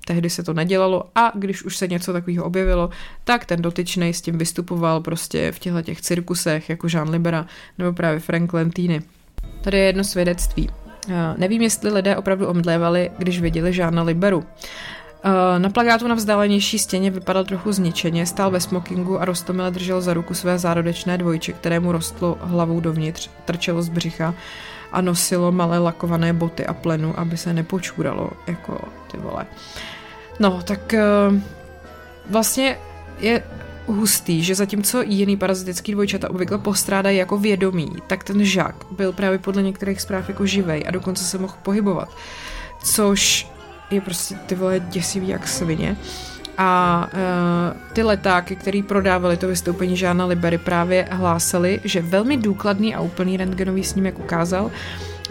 tehdy 0.09 0.31
se 0.31 0.43
to 0.43 0.55
nedělalo 0.55 1.05
a 1.15 1.33
když 1.35 1.65
už 1.65 1.77
se 1.77 1.89
něco 1.89 2.13
takového 2.13 2.45
objevilo, 2.45 2.91
tak 3.25 3.45
ten 3.45 3.63
dotyčný 3.63 4.15
s 4.15 4.21
tím 4.21 4.39
vystupoval 4.39 5.01
prostě 5.01 5.53
v 5.53 5.59
těchto 5.59 5.83
těch 5.83 6.01
cirkusech, 6.01 6.71
jako 6.71 6.87
Jean 6.91 7.11
Libera 7.11 7.47
nebo 7.79 7.93
právě 7.93 8.21
Frank 8.21 8.53
Lentini. 8.53 9.03
Tady 9.61 9.79
je 9.79 9.85
jedno 9.85 10.05
svědectví. 10.05 10.71
Nevím, 11.37 11.63
jestli 11.63 11.93
lidé 11.93 12.17
opravdu 12.17 12.47
omdlévali, 12.47 13.11
když 13.19 13.41
viděli 13.41 13.73
Žána 13.73 14.03
Liberu. 14.03 14.45
Na 15.59 15.71
plagátu 15.71 16.09
na 16.09 16.15
vzdálenější 16.15 16.79
stěně 16.79 17.11
vypadal 17.11 17.45
trochu 17.45 17.73
zničeně, 17.73 18.27
stál 18.27 18.51
ve 18.51 18.61
smokingu 18.61 19.21
a 19.21 19.25
rostomile 19.25 19.71
držel 19.71 20.01
za 20.01 20.15
ruku 20.15 20.35
své 20.35 20.59
zárodečné 20.59 21.19
dvojče, 21.19 21.53
kterému 21.53 21.93
rostlo 21.93 22.39
hlavou 22.41 22.81
dovnitř, 22.81 23.31
trčelo 23.45 23.83
z 23.83 23.89
břicha 23.89 24.35
a 24.93 25.01
nosilo 25.01 25.53
malé 25.53 25.79
lakované 25.79 26.33
boty 26.33 26.67
a 26.67 26.75
plenu, 26.75 27.15
aby 27.21 27.37
se 27.37 27.53
nepočůralo, 27.53 28.31
jako 28.47 28.81
ty 29.11 29.17
vole. 29.17 29.47
No, 30.39 30.63
tak 30.65 30.95
uh, 31.31 31.39
vlastně 32.31 32.79
je 33.21 33.43
hustý, 33.87 34.43
že 34.43 34.55
zatímco 34.55 35.03
jiný 35.03 35.37
parazitický 35.37 35.93
dvojčata 35.93 36.31
obvykle 36.31 36.59
postrádají 36.59 37.19
jako 37.19 37.39
vědomí, 37.39 37.89
tak 38.07 38.25
ten 38.25 38.45
žák 38.45 38.75
byl 38.91 39.13
právě 39.13 39.39
podle 39.39 39.63
některých 39.63 40.01
zpráv 40.01 40.29
jako 40.29 40.47
živej 40.47 40.85
a 40.89 40.91
dokonce 40.91 41.25
se 41.25 41.39
mohl 41.39 41.55
pohybovat. 41.63 42.09
Což 42.85 43.49
je 43.91 44.01
prostě 44.01 44.35
ty 44.35 44.55
vole 44.55 44.81
děsivý 44.81 45.29
jak 45.29 45.49
svině. 45.49 45.97
A 46.61 47.07
uh, 47.13 47.93
ty 47.93 48.03
letáky, 48.03 48.57
který 48.57 48.83
prodávali 48.83 49.37
to 49.37 49.49
vystoupení 49.49 49.97
Žána 49.97 50.27
Libery, 50.27 50.59
právě 50.59 51.09
hlásali, 51.11 51.81
že 51.85 52.03
velmi 52.03 52.37
důkladný 52.37 52.95
a 52.95 53.01
úplný 53.01 53.37
rentgenový 53.37 53.85
snímek 53.85 54.19
ukázal, 54.19 54.71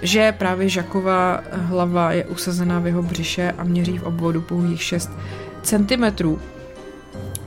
že 0.01 0.31
právě 0.31 0.69
Žakova 0.69 1.43
hlava 1.51 2.11
je 2.11 2.25
usazená 2.25 2.79
v 2.79 2.87
jeho 2.87 3.03
břiše 3.03 3.53
a 3.57 3.63
měří 3.63 3.97
v 3.97 4.03
obvodu 4.03 4.41
pouhých 4.41 4.83
6 4.83 5.11
centimetrů. 5.61 6.39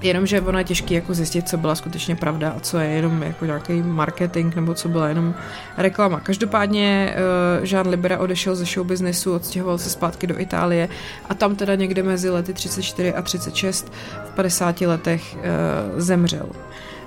Jenomže 0.02 0.40
ono 0.40 0.58
je 0.58 0.64
těžké 0.64 0.94
jako 0.94 1.14
zjistit, 1.14 1.48
co 1.48 1.56
byla 1.56 1.74
skutečně 1.74 2.16
pravda 2.16 2.50
a 2.50 2.60
co 2.60 2.78
je 2.78 2.88
jenom 2.88 3.22
jako 3.22 3.44
nějaký 3.44 3.82
marketing 3.82 4.54
nebo 4.54 4.74
co 4.74 4.88
byla 4.88 5.08
jenom 5.08 5.34
reklama. 5.76 6.20
Každopádně 6.20 7.14
uh, 7.60 7.66
Jean 7.66 7.88
Libera 7.88 8.18
odešel 8.18 8.56
ze 8.56 8.64
show 8.64 8.86
businessu, 8.86 9.34
odstěhoval 9.34 9.78
se 9.78 9.90
zpátky 9.90 10.26
do 10.26 10.40
Itálie 10.40 10.88
a 11.28 11.34
tam 11.34 11.56
teda 11.56 11.74
někde 11.74 12.02
mezi 12.02 12.30
lety 12.30 12.52
34 12.52 13.14
a 13.14 13.22
36 13.22 13.92
v 14.24 14.34
50 14.34 14.80
letech 14.80 15.36
uh, 15.36 16.00
zemřel. 16.00 16.48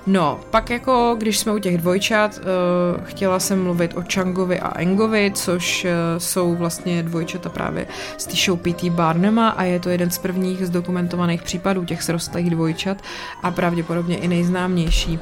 No, 0.06 0.40
pak 0.50 0.70
jako, 0.70 1.16
když 1.18 1.38
jsme 1.38 1.52
u 1.52 1.58
těch 1.58 1.78
dvojčat, 1.78 2.38
uh, 2.38 3.04
chtěla 3.04 3.40
jsem 3.40 3.62
mluvit 3.62 3.96
o 3.96 4.02
Changovi 4.14 4.60
a 4.60 4.78
Engovi, 4.78 5.32
což 5.34 5.84
uh, 5.84 5.90
jsou 6.18 6.54
vlastně 6.54 7.02
dvojčata 7.02 7.48
právě 7.48 7.86
z 8.16 8.26
té 8.26 8.36
show 8.36 8.58
P.T. 8.58 8.90
Barnuma 8.90 9.48
a 9.48 9.62
je 9.62 9.80
to 9.80 9.88
jeden 9.88 10.10
z 10.10 10.18
prvních 10.18 10.66
zdokumentovaných 10.66 11.42
případů 11.42 11.84
těch 11.84 12.02
srostlých 12.02 12.50
dvojčat 12.50 12.96
a 13.42 13.50
pravděpodobně 13.50 14.16
i 14.16 14.28
nejznámější. 14.28 15.18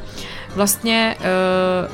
Vlastně 0.55 1.17
uh, 1.21 1.93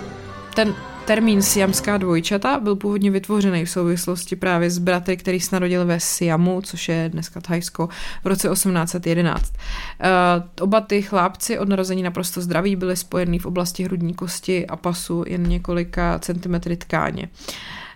ten 0.55 0.75
Termín 1.09 1.43
siamská 1.43 1.97
dvojčata 1.97 2.61
byl 2.61 2.77
původně 2.77 3.11
vytvořený 3.11 3.65
v 3.65 3.71
souvislosti 3.71 4.37
právě 4.37 4.71
s 4.71 4.79
bratry, 4.79 5.17
který 5.17 5.41
se 5.41 5.57
narodil 5.57 5.87
ve 5.87 6.01
Siamu, 6.01 6.61
což 6.61 6.89
je 6.89 7.09
dneska 7.13 7.41
Thajsko, 7.41 7.89
v 8.25 8.27
roce 8.27 8.49
1811. 8.49 9.53
Uh, 9.53 9.61
eh, 10.01 10.63
oba 10.63 10.81
ty 10.81 11.03
chlápci 11.03 11.59
od 11.59 11.69
narození 11.69 12.03
naprosto 12.03 12.41
zdraví 12.41 12.77
byli 12.77 12.97
spojení 12.97 13.39
v 13.39 13.47
oblasti 13.47 13.85
hrudní 13.85 14.15
kosti 14.15 14.67
a 14.67 14.77
pasu 14.77 15.25
jen 15.27 15.43
několika 15.43 16.19
centimetry 16.19 16.77
tkáně. 16.77 17.29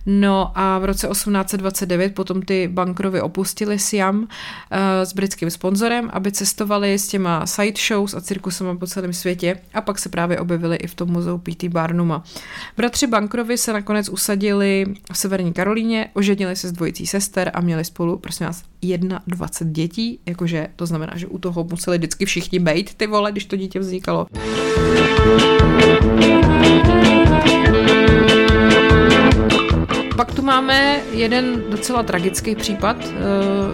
No 0.06 0.52
a 0.54 0.78
v 0.78 0.84
roce 0.84 1.08
1829 1.08 2.14
potom 2.14 2.42
ty 2.42 2.68
bankrovi 2.68 3.20
opustili 3.20 3.78
Siam 3.78 4.18
uh, 4.18 4.26
s 5.02 5.12
britským 5.12 5.50
sponzorem, 5.50 6.10
aby 6.12 6.32
cestovali 6.32 6.98
s 6.98 7.08
těma 7.08 7.46
sideshows 7.46 8.14
a 8.14 8.20
cirkusama 8.20 8.76
po 8.76 8.86
celém 8.86 9.12
světě 9.12 9.60
a 9.74 9.80
pak 9.80 9.98
se 9.98 10.08
právě 10.08 10.38
objevili 10.38 10.76
i 10.76 10.86
v 10.86 10.94
tom 10.94 11.10
muzeu 11.10 11.38
P.T. 11.38 11.68
Barnuma. 11.68 12.24
Bratři 12.76 13.06
Bankrovi 13.06 13.58
se 13.58 13.72
nakonec 13.72 14.08
usadili 14.08 14.86
v 15.12 15.18
Severní 15.18 15.52
Karolíně, 15.52 16.10
oženili 16.14 16.56
se 16.56 16.68
s 16.68 16.72
dvojicí 16.72 17.06
sester 17.06 17.50
a 17.54 17.60
měli 17.60 17.84
spolu, 17.84 18.18
prosím 18.18 18.46
vás, 18.46 18.62
21 19.26 19.72
dětí, 19.72 20.18
jakože 20.26 20.68
to 20.76 20.86
znamená, 20.86 21.12
že 21.16 21.26
u 21.26 21.38
toho 21.38 21.64
museli 21.70 21.98
vždycky 21.98 22.24
všichni 22.24 22.58
bejt, 22.58 22.94
ty 22.94 23.06
vole, 23.06 23.32
když 23.32 23.44
to 23.44 23.56
dítě 23.56 23.78
vznikalo. 23.78 24.26
Pak 30.16 30.34
tu 30.34 30.42
máme 30.42 31.00
jeden 31.12 31.62
docela 31.70 32.02
tragický 32.02 32.54
případ 32.54 32.96
uh, 32.96 33.12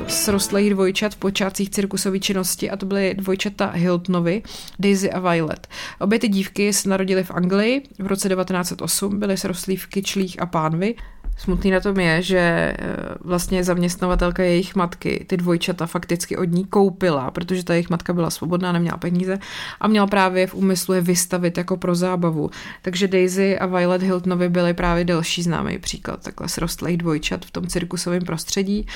s 0.06 0.28
rostlých 0.28 0.70
dvojčat 0.70 1.14
v 1.14 1.16
počátcích 1.16 1.70
cirkusové 1.70 2.18
činnosti 2.18 2.70
a 2.70 2.76
to 2.76 2.86
byly 2.86 3.14
dvojčata 3.14 3.70
Hiltonovi, 3.74 4.42
Daisy 4.78 5.12
a 5.12 5.32
Violet. 5.32 5.68
Obě 6.00 6.18
ty 6.18 6.28
dívky 6.28 6.72
se 6.72 6.88
narodily 6.88 7.24
v 7.24 7.30
Anglii 7.30 7.82
v 7.98 8.06
roce 8.06 8.28
1908, 8.28 9.18
byly 9.18 9.36
srostlí 9.36 9.76
v 9.76 9.86
kyčlích 9.86 10.42
a 10.42 10.46
pánvy 10.46 10.94
Smutný 11.38 11.70
na 11.70 11.80
tom 11.80 12.00
je, 12.00 12.22
že 12.22 12.38
eh, 12.38 12.74
vlastně 13.20 13.64
zaměstnavatelka 13.64 14.42
jejich 14.42 14.74
matky 14.74 15.24
ty 15.28 15.36
dvojčata 15.36 15.86
fakticky 15.86 16.36
od 16.36 16.44
ní 16.44 16.64
koupila, 16.64 17.30
protože 17.30 17.64
ta 17.64 17.74
jejich 17.74 17.90
matka 17.90 18.12
byla 18.12 18.30
svobodná, 18.30 18.72
neměla 18.72 18.96
peníze 18.96 19.38
a 19.80 19.88
měla 19.88 20.06
právě 20.06 20.46
v 20.46 20.54
úmyslu 20.54 20.94
je 20.94 21.00
vystavit 21.00 21.58
jako 21.58 21.76
pro 21.76 21.94
zábavu. 21.94 22.50
Takže 22.82 23.08
Daisy 23.08 23.58
a 23.58 23.66
Violet 23.66 24.02
Hiltonovi 24.02 24.48
byly 24.48 24.74
právě 24.74 25.04
další 25.04 25.42
známý 25.42 25.78
příklad 25.78 26.22
takhle 26.22 26.48
srostlých 26.48 26.96
dvojčat 26.96 27.44
v 27.44 27.50
tom 27.50 27.66
cirkusovém 27.66 28.22
prostředí. 28.22 28.86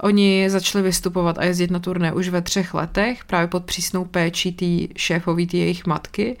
Oni 0.00 0.50
začali 0.50 0.84
vystupovat 0.84 1.38
a 1.38 1.44
jezdit 1.44 1.70
na 1.70 1.78
turné 1.78 2.12
už 2.12 2.28
ve 2.28 2.42
třech 2.42 2.74
letech, 2.74 3.24
právě 3.24 3.48
pod 3.48 3.64
přísnou 3.64 4.04
péčí 4.04 4.52
té 4.52 4.94
šéfový 4.96 5.46
té 5.46 5.56
jejich 5.56 5.86
matky 5.86 6.36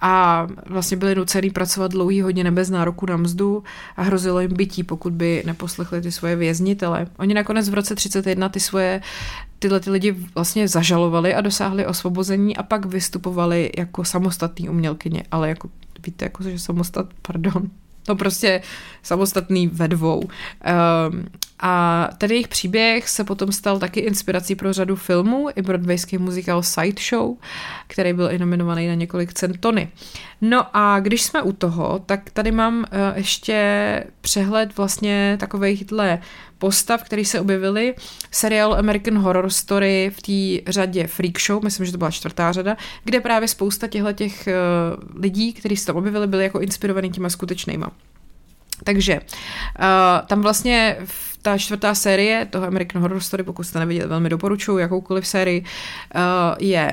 a 0.00 0.46
vlastně 0.66 0.96
byli 0.96 1.14
nucený 1.14 1.50
pracovat 1.50 1.90
dlouhý 1.90 2.22
hodiny 2.22 2.50
bez 2.50 2.70
nároku 2.70 3.06
na 3.06 3.16
mzdu 3.16 3.64
a 3.96 4.02
hrozilo 4.02 4.40
jim 4.40 4.54
bytí, 4.54 4.82
pokud 4.82 5.12
by 5.12 5.42
neposlechli 5.46 6.00
ty 6.00 6.12
svoje 6.12 6.36
věznitele. 6.36 7.06
Oni 7.18 7.34
nakonec 7.34 7.68
v 7.68 7.74
roce 7.74 7.94
31 7.94 8.48
ty 8.48 8.60
svoje 8.60 9.00
tyhle 9.58 9.80
ty 9.80 9.90
lidi 9.90 10.16
vlastně 10.34 10.68
zažalovali 10.68 11.34
a 11.34 11.40
dosáhli 11.40 11.86
osvobození 11.86 12.56
a 12.56 12.62
pak 12.62 12.86
vystupovali 12.86 13.70
jako 13.78 14.04
samostatní 14.04 14.68
umělkyně, 14.68 15.22
ale 15.30 15.48
jako 15.48 15.70
víte, 16.06 16.24
jako 16.24 16.42
že 16.42 16.58
samostat, 16.58 17.06
pardon, 17.22 17.70
to 18.02 18.16
prostě 18.16 18.62
samostatný 19.02 19.66
ve 19.66 19.88
dvou. 19.88 20.20
Um, 20.20 21.26
A 21.60 22.08
ten 22.18 22.30
jejich 22.30 22.48
příběh 22.48 23.08
se 23.08 23.24
potom 23.24 23.52
stal 23.52 23.78
taky 23.78 24.00
inspirací 24.00 24.54
pro 24.54 24.72
řadu 24.72 24.96
filmů, 24.96 25.48
i 25.56 25.62
broadwayský 25.62 26.18
muzikál 26.18 26.62
Sideshow, 26.62 27.36
který 27.86 28.12
byl 28.12 28.30
i 28.30 28.38
nominovaný 28.38 28.88
na 28.88 28.94
několik 28.94 29.32
cen 29.32 29.52
Tony. 29.60 29.88
No 30.40 30.76
a 30.76 31.00
když 31.00 31.22
jsme 31.22 31.42
u 31.42 31.52
toho, 31.52 32.02
tak 32.06 32.30
tady 32.30 32.52
mám 32.52 32.78
uh, 32.78 32.84
ještě 33.14 34.04
přehled 34.20 34.76
vlastně 34.76 35.36
takovejhle 35.40 36.18
postav, 36.58 37.02
který 37.02 37.24
se 37.24 37.40
objevily 37.40 37.94
seriál 38.30 38.74
American 38.74 39.18
Horror 39.18 39.50
Story 39.50 40.10
v 40.14 40.22
té 40.62 40.70
řadě 40.72 41.06
Freak 41.06 41.40
Show, 41.40 41.64
myslím, 41.64 41.86
že 41.86 41.92
to 41.92 41.98
byla 41.98 42.10
čtvrtá 42.10 42.52
řada, 42.52 42.76
kde 43.04 43.20
právě 43.20 43.48
spousta 43.48 43.86
těchto 43.86 44.12
těch 44.12 44.48
uh, 44.48 45.20
lidí, 45.22 45.52
kteří 45.52 45.76
se 45.76 45.86
tam 45.86 45.96
objevili, 45.96 46.26
byli 46.26 46.42
jako 46.44 46.60
inspirovaní 46.60 47.10
těma 47.10 47.30
skutečnýma. 47.30 47.90
Takže 48.84 49.20
uh, 49.20 50.26
tam 50.26 50.42
vlastně 50.42 50.96
ta 51.42 51.58
čtvrtá 51.58 51.94
série 51.94 52.46
toho 52.46 52.66
American 52.66 53.02
Horror 53.02 53.20
Story, 53.20 53.42
pokud 53.42 53.64
jste 53.64 53.78
neviděli, 53.78 54.08
velmi 54.08 54.28
doporučuji 54.28 54.78
jakoukoliv 54.78 55.26
sérii, 55.26 55.60
uh, 56.14 56.20
je 56.58 56.92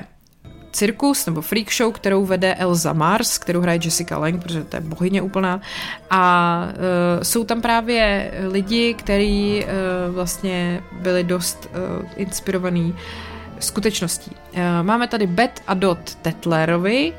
cirkus 0.72 1.26
nebo 1.26 1.42
freak 1.42 1.74
show, 1.74 1.94
kterou 1.94 2.26
vede 2.26 2.56
Elza 2.56 2.94
Mars, 2.94 3.38
kterou 3.38 3.62
hraje 3.62 3.80
Jessica 3.84 4.18
Lange, 4.18 4.40
protože 4.40 4.64
to 4.64 4.76
je 4.76 4.82
bohyně 4.82 5.22
úplná. 5.22 5.62
A 6.10 6.62
uh, 6.68 7.24
jsou 7.24 7.44
tam 7.44 7.62
právě 7.62 8.32
lidi, 8.52 8.94
kteří 8.94 9.64
uh, 9.64 10.16
vlastně 10.16 10.84
byli 11.02 11.24
dost 11.24 11.70
uh, 11.72 12.06
inspirovaní 12.16 12.86
uh, 12.86 13.35
skutečností. 13.60 14.32
Eh, 14.54 14.84
máme 14.84 15.08
tady 15.08 15.28
Bet 15.28 15.62
a 15.68 15.74
Dot 15.74 16.16
Tetlerovi, 16.16 17.14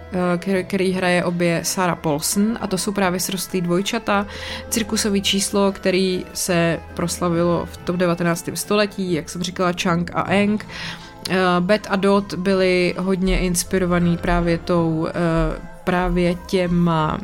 eh, 0.46 0.62
který 0.62 0.92
hraje 0.92 1.24
obě 1.24 1.60
Sarah 1.64 1.98
Paulson 1.98 2.58
a 2.60 2.66
to 2.66 2.78
jsou 2.78 2.92
právě 2.92 3.20
srostlý 3.20 3.60
dvojčata, 3.60 4.26
cirkusový 4.70 5.22
číslo, 5.22 5.72
který 5.72 6.24
se 6.34 6.80
proslavilo 6.94 7.66
v 7.66 7.76
tom 7.76 7.98
19. 7.98 8.56
století, 8.56 9.12
jak 9.12 9.28
jsem 9.28 9.42
říkala, 9.42 9.72
Chang 9.82 10.10
a 10.14 10.30
Eng. 10.30 10.66
Eh, 11.30 11.36
Bet 11.60 11.86
a 11.90 11.96
Dot 11.96 12.34
byli 12.34 12.94
hodně 12.98 13.38
inspirovaný 13.38 14.16
právě 14.16 14.58
tou 14.58 15.08
právě 15.84 16.34
těma 16.34 17.18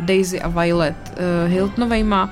Daisy 0.00 0.40
a 0.40 0.48
Violet 0.48 0.96
Hiltonovejma 1.46 2.30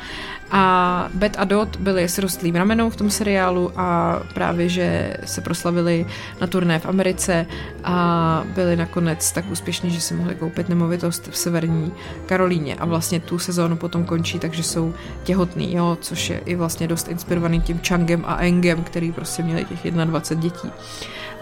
a 0.51 1.09
Bet 1.14 1.36
a 1.38 1.45
Dot 1.45 1.76
byli 1.76 2.09
s 2.09 2.18
rostlým 2.18 2.55
ramenou 2.55 2.90
v 2.90 2.97
tom 2.97 3.11
seriálu 3.11 3.72
a 3.76 4.20
právě, 4.34 4.68
že 4.68 5.16
se 5.24 5.40
proslavili 5.40 6.07
na 6.40 6.47
turné 6.47 6.78
v 6.78 6.86
Americe 6.86 7.47
a 7.84 8.45
byli 8.55 8.76
nakonec 8.76 9.32
tak 9.32 9.51
úspěšní, 9.51 9.90
že 9.90 10.01
si 10.01 10.14
mohli 10.14 10.34
koupit 10.34 10.68
nemovitost 10.68 11.28
v 11.30 11.36
severní 11.36 11.92
Karolíně 12.26 12.74
a 12.74 12.86
vlastně 12.86 13.20
tu 13.20 13.38
sezónu 13.38 13.76
potom 13.76 14.05
končí, 14.05 14.38
takže 14.38 14.62
jsou 14.62 14.95
těhotný, 15.22 15.74
jo, 15.74 15.99
což 16.01 16.30
je 16.30 16.38
i 16.38 16.55
vlastně 16.55 16.88
dost 16.88 17.09
inspirovaný 17.09 17.61
tím 17.61 17.80
Changem 17.88 18.24
a 18.26 18.36
Engem, 18.36 18.84
který 18.84 19.12
prostě 19.12 19.42
měli 19.42 19.64
těch 19.64 19.92
21 19.92 20.42
dětí. 20.42 20.70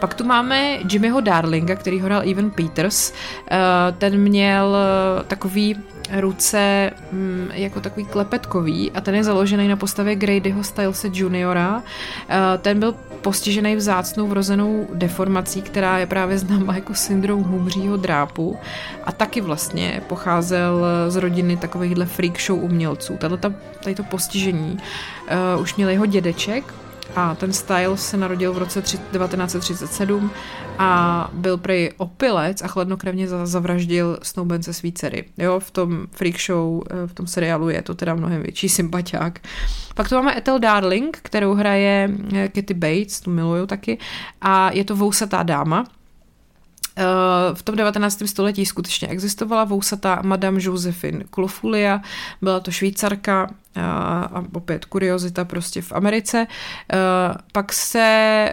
Pak 0.02 0.14
tu 0.14 0.24
máme 0.24 0.78
Jimmyho 0.90 1.20
Darlinga, 1.20 1.74
který 1.74 2.00
ho 2.00 2.06
hrál 2.06 2.22
Evan 2.30 2.50
Peters. 2.50 3.12
Eh, 3.50 3.58
ten 3.98 4.18
měl 4.18 4.76
takový 5.26 5.76
ruce 6.12 6.90
mm, 7.12 7.48
jako 7.52 7.80
takový 7.80 8.06
klepetkový 8.06 8.90
a 8.90 9.00
ten 9.00 9.14
je 9.14 9.24
založený 9.24 9.68
na 9.68 9.76
postavě 9.76 10.16
Gradyho 10.16 10.64
Stylese 10.64 11.08
juniora. 11.12 11.82
Eh, 12.28 12.58
ten 12.58 12.80
byl 12.80 12.94
postižený 13.20 13.76
vzácnou 13.76 14.26
vrozenou 14.26 14.88
deformací, 14.94 15.62
která 15.62 15.98
je 15.98 16.06
právě 16.06 16.38
známá 16.38 16.74
jako 16.74 16.94
syndrom 16.94 17.42
humřího 17.42 17.96
drápu 17.96 18.56
a 19.04 19.12
taky 19.12 19.40
vlastně 19.40 20.02
pocházel 20.08 20.84
z 21.08 21.16
rodiny 21.16 21.56
takovýchhle 21.56 22.06
freak 22.06 22.40
show 22.40 22.64
umělců. 22.64 23.16
Tato, 23.16 23.36
tady 23.82 23.94
to 23.94 24.02
postižení 24.02 24.78
uh, 25.54 25.62
už 25.62 25.74
měl 25.74 25.88
jeho 25.88 26.06
dědeček, 26.06 26.74
a 27.16 27.34
ten 27.34 27.52
style 27.52 27.96
se 27.96 28.16
narodil 28.16 28.52
v 28.52 28.58
roce 28.58 28.82
1937 28.82 30.30
a 30.78 31.30
byl 31.32 31.58
prej 31.58 31.92
opilec 31.96 32.62
a 32.62 32.68
chladnokrevně 32.68 33.28
zavraždil 33.28 34.18
snoubence 34.22 34.72
svý 34.72 34.92
dcery. 34.92 35.24
Jo, 35.38 35.60
v 35.60 35.70
tom 35.70 36.06
freak 36.10 36.40
show, 36.40 36.82
eh, 36.90 37.06
v 37.06 37.14
tom 37.14 37.26
seriálu 37.26 37.68
je 37.68 37.82
to 37.82 37.94
teda 37.94 38.14
mnohem 38.14 38.42
větší 38.42 38.68
sympatiák. 38.68 39.40
Pak 39.94 40.08
tu 40.08 40.14
máme 40.14 40.38
Ethel 40.38 40.58
Darling, 40.58 41.18
kterou 41.22 41.54
hraje 41.54 42.10
eh, 42.34 42.48
Katy 42.48 42.74
Bates, 42.74 43.20
tu 43.20 43.30
miluju 43.30 43.66
taky, 43.66 43.98
a 44.40 44.70
je 44.72 44.84
to 44.84 44.96
vousatá 44.96 45.42
dáma, 45.42 45.84
v 47.54 47.62
tom 47.62 47.76
19. 47.76 48.22
století 48.26 48.66
skutečně 48.66 49.08
existovala 49.08 49.64
vousatá 49.64 50.22
Madame 50.24 50.58
Josephine 50.62 51.24
Klofulia, 51.30 52.00
byla 52.42 52.60
to 52.60 52.70
švýcarka, 52.70 53.50
a 54.32 54.44
opět 54.54 54.84
kuriozita 54.84 55.44
prostě 55.44 55.82
v 55.82 55.92
Americe. 55.92 56.46
Pak 57.52 57.72
se 57.72 58.48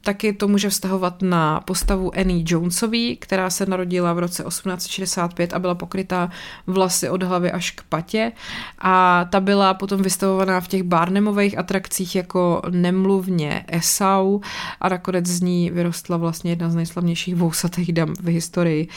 taky 0.00 0.32
to 0.32 0.48
může 0.48 0.68
vztahovat 0.68 1.22
na 1.22 1.60
postavu 1.60 2.18
Annie 2.18 2.44
Jonesový, 2.46 3.16
která 3.16 3.50
se 3.50 3.66
narodila 3.66 4.12
v 4.12 4.18
roce 4.18 4.44
1865 4.44 5.52
a 5.52 5.58
byla 5.58 5.74
pokrytá 5.74 6.30
vlasy 6.66 7.08
od 7.08 7.22
hlavy 7.22 7.52
až 7.52 7.70
k 7.70 7.82
patě 7.82 8.32
a 8.78 9.24
ta 9.24 9.40
byla 9.40 9.74
potom 9.74 10.02
vystavovaná 10.02 10.60
v 10.60 10.68
těch 10.68 10.82
Barnemových 10.82 11.58
atrakcích 11.58 12.16
jako 12.16 12.62
nemluvně 12.70 13.64
Esau 13.68 14.40
a 14.80 14.88
nakonec 14.88 15.26
z 15.26 15.40
ní 15.40 15.70
vyrostla 15.70 16.16
vlastně 16.16 16.50
jedna 16.52 16.70
z 16.70 16.74
nejslavnějších 16.74 17.36
vousatých 17.36 17.92
dam 17.92 18.14
v 18.20 18.28
historii. 18.28 18.88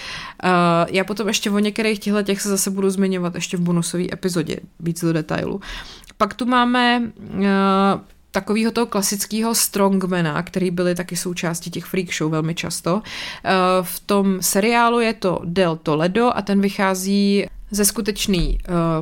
Uh, 0.43 0.49
já 0.91 1.03
potom 1.03 1.27
ještě 1.27 1.51
o 1.51 1.59
některých 1.59 1.99
těchto 1.99 2.23
těch 2.23 2.41
se 2.41 2.49
zase 2.49 2.71
budu 2.71 2.89
zmiňovat 2.89 3.35
ještě 3.35 3.57
v 3.57 3.61
bonusové 3.61 4.03
epizodě 4.13 4.57
víc 4.79 5.01
do 5.01 5.13
detailu. 5.13 5.61
Pak 6.17 6.33
tu 6.33 6.45
máme 6.45 7.01
uh, 7.33 7.43
takového 8.31 8.71
toho 8.71 8.85
klasického 8.85 9.55
strongmana, 9.55 10.43
který 10.43 10.71
byly 10.71 10.95
taky 10.95 11.15
součástí 11.15 11.71
těch 11.71 11.85
freak 11.85 12.13
show 12.13 12.31
velmi 12.31 12.55
často. 12.55 13.01
Eh, 13.45 13.51
v 13.81 13.99
tom 13.99 14.41
seriálu 14.41 14.99
je 14.99 15.13
to 15.13 15.41
Del 15.43 15.75
Toledo 15.75 16.31
a 16.37 16.41
ten 16.41 16.61
vychází 16.61 17.45
ze 17.71 17.85
skutečné 17.85 18.37
uh, 18.37 18.55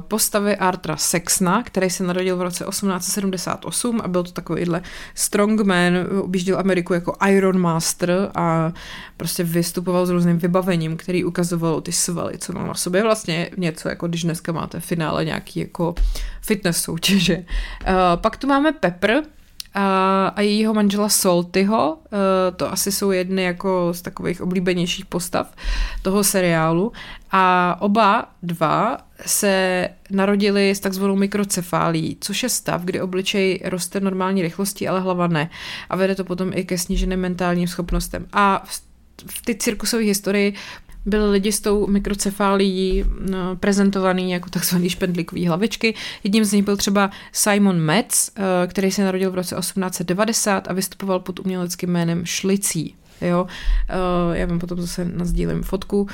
postavy 0.08 0.56
Artra 0.56 0.98
Sexna, 0.98 1.64
který 1.64 1.90
se 1.90 2.04
narodil 2.04 2.38
v 2.38 2.42
roce 2.42 2.66
1878 2.70 4.02
a 4.04 4.08
byl 4.08 4.24
to 4.24 4.32
takovýhle 4.32 4.82
strongman, 5.16 5.94
objížděl 6.22 6.60
Ameriku 6.60 6.94
jako 6.94 7.16
Iron 7.28 7.60
Master 7.60 8.32
a 8.36 8.74
prostě 9.18 9.44
vystupoval 9.44 10.06
s 10.06 10.10
různým 10.10 10.38
vybavením, 10.38 10.98
který 10.98 11.24
ukazoval 11.24 11.82
ty 11.82 11.92
svaly, 11.92 12.38
co 12.38 12.54
má 12.54 12.68
na 12.68 12.74
sobě. 12.74 13.04
Vlastně 13.04 13.50
něco, 13.58 13.90
jako 13.90 14.08
když 14.08 14.24
dneska 14.24 14.52
máte 14.52 14.80
finále 14.80 15.26
nějaký 15.26 15.60
jako 15.60 15.96
fitness 16.42 16.78
soutěže. 16.78 17.38
Uh, 17.38 17.94
pak 18.16 18.38
tu 18.38 18.48
máme 18.48 18.72
Pepper, 18.72 19.24
a, 19.76 20.28
a 20.36 20.42
jejího 20.42 20.74
manžela 20.74 21.10
Soltyho, 21.10 21.98
e, 21.98 22.52
to 22.52 22.72
asi 22.72 22.92
jsou 22.92 23.12
jedny 23.12 23.44
jako 23.44 23.90
z 23.92 24.02
takových 24.02 24.42
oblíbenějších 24.42 25.06
postav 25.06 25.56
toho 26.02 26.24
seriálu 26.24 26.92
a 27.32 27.78
oba 27.80 28.30
dva 28.44 28.98
se 29.26 29.88
narodili 30.12 30.70
s 30.70 30.80
takzvanou 30.80 31.16
mikrocefálí, 31.16 32.18
což 32.22 32.44
je 32.44 32.50
stav, 32.50 32.82
kdy 32.82 33.02
obličej 33.02 33.62
roste 33.66 34.00
normální 34.00 34.42
rychlostí, 34.42 34.88
ale 34.88 35.00
hlava 35.00 35.28
ne 35.28 35.50
a 35.90 35.96
vede 35.96 36.16
to 36.16 36.24
potom 36.24 36.52
i 36.54 36.66
ke 36.66 36.78
sníženým 36.78 37.20
mentálním 37.20 37.68
schopnostem. 37.68 38.28
A 38.34 38.64
v, 38.66 38.82
v 39.28 39.42
ty 39.46 39.56
cirkusové 39.56 40.04
historii 40.04 40.54
byli 41.06 41.32
lidi 41.32 41.52
s 41.52 41.60
tou 41.60 41.88
mikrocefálií 41.88 43.06
prezentovaný 43.60 44.32
jako 44.32 44.50
takzvaný 44.50 44.90
špendlíkový 44.90 45.48
hlavičky. 45.48 45.94
Jedním 46.24 46.46
z 46.46 46.54
nich 46.54 46.66
byl 46.66 46.78
třeba 46.78 47.12
Simon 47.32 47.80
Metz, 47.80 48.30
eh, 48.36 48.68
který 48.68 48.92
se 48.92 49.04
narodil 49.04 49.32
v 49.32 49.36
roce 49.36 49.56
1890 49.56 50.68
a 50.68 50.74
vystupoval 50.74 51.20
pod 51.20 51.40
uměleckým 51.40 51.90
jménem 51.90 52.26
Šlicí. 52.26 52.96
Jo? 53.22 53.48
Eh, 53.90 54.38
já 54.38 54.46
vám 54.46 54.60
potom 54.60 54.82
zase 54.82 55.06
nazdílím 55.06 55.64
fotku. 55.64 56.08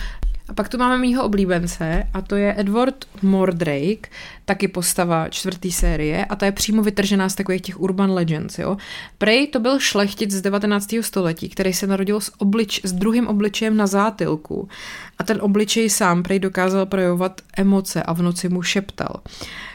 A 0.51 0.53
pak 0.53 0.69
tu 0.69 0.77
máme 0.77 0.97
mýho 0.97 1.23
oblíbence 1.23 2.07
a 2.13 2.21
to 2.21 2.35
je 2.35 2.55
Edward 2.57 3.05
Mordrake, 3.21 4.09
taky 4.45 4.67
postava 4.67 5.29
čtvrtý 5.29 5.71
série 5.71 6.25
a 6.25 6.35
ta 6.35 6.45
je 6.45 6.51
přímo 6.51 6.83
vytržená 6.83 7.29
z 7.29 7.35
takových 7.35 7.61
těch 7.61 7.81
urban 7.81 8.11
legends. 8.11 8.59
Jo. 8.59 8.77
Prej 9.17 9.47
to 9.47 9.59
byl 9.59 9.79
šlechtic 9.79 10.31
z 10.31 10.41
19. 10.41 10.95
století, 11.01 11.49
který 11.49 11.73
se 11.73 11.87
narodil 11.87 12.19
s, 12.19 12.31
oblič, 12.37 12.81
s 12.83 12.93
druhým 12.93 13.27
obličejem 13.27 13.77
na 13.77 13.87
zátylku 13.87 14.69
a 15.17 15.23
ten 15.23 15.37
obličej 15.41 15.89
sám 15.89 16.23
prej 16.23 16.39
dokázal 16.39 16.85
projevovat 16.85 17.41
emoce 17.57 18.03
a 18.03 18.13
v 18.13 18.21
noci 18.21 18.49
mu 18.49 18.61
šeptal. 18.61 19.21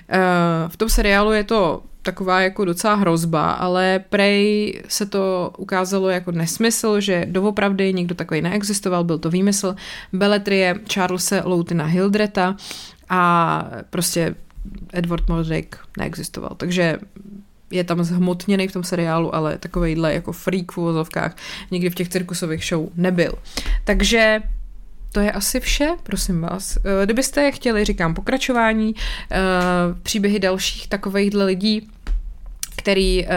Eh, 0.08 0.18
v 0.68 0.76
tom 0.76 0.88
seriálu 0.88 1.32
je 1.32 1.44
to 1.44 1.82
taková 2.06 2.40
jako 2.40 2.64
docela 2.64 2.94
hrozba, 2.94 3.50
ale 3.50 4.04
prej 4.10 4.74
se 4.88 5.06
to 5.06 5.52
ukázalo 5.58 6.08
jako 6.08 6.32
nesmysl, 6.32 7.00
že 7.00 7.26
doopravdy 7.28 7.92
nikdo 7.92 8.14
takový 8.14 8.42
neexistoval, 8.42 9.04
byl 9.04 9.18
to 9.18 9.30
výmysl 9.30 9.76
Beletrie 10.12 10.74
Charlesa 10.92 11.42
Loutina 11.44 11.84
Hildreta 11.84 12.56
a 13.08 13.64
prostě 13.90 14.34
Edward 14.92 15.28
Mordrake 15.28 15.78
neexistoval. 15.98 16.50
Takže 16.56 16.98
je 17.70 17.84
tam 17.84 18.04
zhmotněný 18.04 18.68
v 18.68 18.72
tom 18.72 18.84
seriálu, 18.84 19.34
ale 19.34 19.58
takovejhle 19.58 20.14
jako 20.14 20.32
freak 20.32 20.72
v 20.72 20.78
uvozovkách 20.78 21.36
nikdy 21.70 21.90
v 21.90 21.94
těch 21.94 22.08
cirkusových 22.08 22.64
show 22.64 22.88
nebyl. 22.94 23.32
Takže 23.84 24.40
to 25.12 25.20
je 25.20 25.32
asi 25.32 25.60
vše, 25.60 25.88
prosím 26.02 26.40
vás. 26.40 26.76
Eh, 26.76 27.04
kdybyste 27.04 27.52
chtěli, 27.52 27.84
říkám, 27.84 28.14
pokračování, 28.14 28.94
eh, 29.30 29.38
příběhy 30.02 30.38
dalších 30.38 30.88
takovýchhle 30.88 31.44
lidí, 31.44 31.88
který 32.86 33.26
uh, 33.26 33.30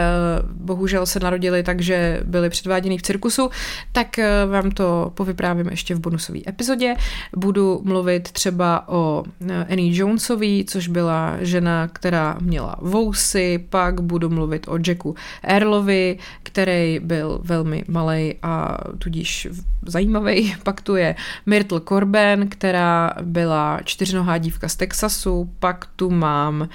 bohužel 0.52 1.06
se 1.06 1.20
narodili 1.20 1.62
tak, 1.62 1.80
že 1.80 2.20
byli 2.24 2.50
předváděni 2.50 2.98
v 2.98 3.02
cirkusu, 3.02 3.50
tak 3.92 4.08
uh, 4.18 4.52
vám 4.52 4.70
to 4.70 5.10
povyprávím 5.14 5.66
ještě 5.68 5.94
v 5.94 6.00
bonusové 6.00 6.38
epizodě. 6.48 6.94
Budu 7.36 7.80
mluvit 7.84 8.30
třeba 8.30 8.88
o 8.88 9.24
Annie 9.70 9.96
Jonesový, 9.98 10.64
což 10.64 10.88
byla 10.88 11.36
žena, 11.40 11.88
která 11.88 12.36
měla 12.40 12.76
vousy, 12.80 13.66
pak 13.70 14.00
budu 14.00 14.30
mluvit 14.30 14.68
o 14.68 14.78
Jacku 14.86 15.14
Earlovi, 15.42 16.18
který 16.42 17.00
byl 17.02 17.40
velmi 17.42 17.84
malý 17.88 18.34
a 18.42 18.78
tudíž 18.98 19.48
zajímavý. 19.82 20.54
Pak 20.62 20.80
tu 20.80 20.96
je 20.96 21.14
Myrtle 21.46 21.80
Corben, 21.88 22.48
která 22.48 23.10
byla 23.22 23.80
čtyřnohá 23.84 24.38
dívka 24.38 24.68
z 24.68 24.76
Texasu, 24.76 25.50
pak 25.58 25.86
tu 25.96 26.10
mám 26.10 26.68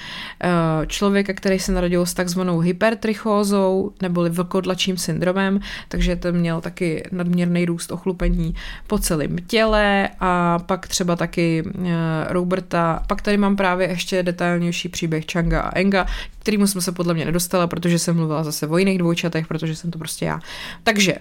člověka, 0.88 1.34
který 1.34 1.60
se 1.60 1.72
narodil 1.72 2.06
s 2.06 2.14
takzvanou 2.14 2.60
hypertrichózou, 2.66 3.92
neboli 4.02 4.30
vlkodlačím 4.30 4.98
syndromem, 4.98 5.60
takže 5.88 6.16
ten 6.16 6.38
měl 6.38 6.62
taky 6.62 7.04
nadměrný 7.12 7.66
růst 7.66 7.92
ochlupení 7.92 8.56
po 8.88 8.98
celém 8.98 9.36
těle 9.48 10.10
a 10.20 10.60
pak 10.60 10.88
třeba 10.88 11.16
taky 11.16 11.64
uh, 11.64 11.86
Roberta, 12.28 13.04
pak 13.08 13.22
tady 13.22 13.38
mám 13.38 13.56
právě 13.56 13.88
ještě 13.88 14.24
detailnější 14.24 14.90
příběh 14.90 15.26
Changa 15.32 15.62
a 15.62 15.78
Enga, 15.78 16.06
kterýmu 16.40 16.68
jsme 16.68 16.82
se 16.82 16.92
podle 16.92 17.14
mě 17.14 17.26
nedostala, 17.26 17.68
protože 17.68 18.00
jsem 18.00 18.16
mluvila 18.16 18.44
zase 18.44 18.68
o 18.68 18.78
jiných 18.78 18.98
dvojčatech, 18.98 19.48
protože 19.48 19.76
jsem 19.76 19.92
to 19.92 19.98
prostě 19.98 20.26
já. 20.26 20.40
Takže 20.84 21.16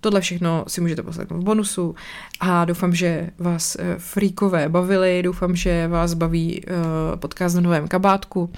Tohle 0.00 0.20
všechno 0.20 0.64
si 0.68 0.80
můžete 0.80 1.02
poslechnout 1.02 1.40
v 1.40 1.44
bonusu 1.44 1.94
a 2.40 2.64
doufám, 2.64 2.94
že 2.94 3.30
vás 3.38 3.76
eh, 3.76 3.94
fríkové 3.98 4.68
bavili, 4.68 5.22
doufám, 5.22 5.56
že 5.56 5.88
vás 5.88 6.14
baví 6.14 6.64
uh, 6.64 7.16
podcast 7.16 7.54
na 7.54 7.60
novém 7.60 7.88
kabátku. 7.88 8.52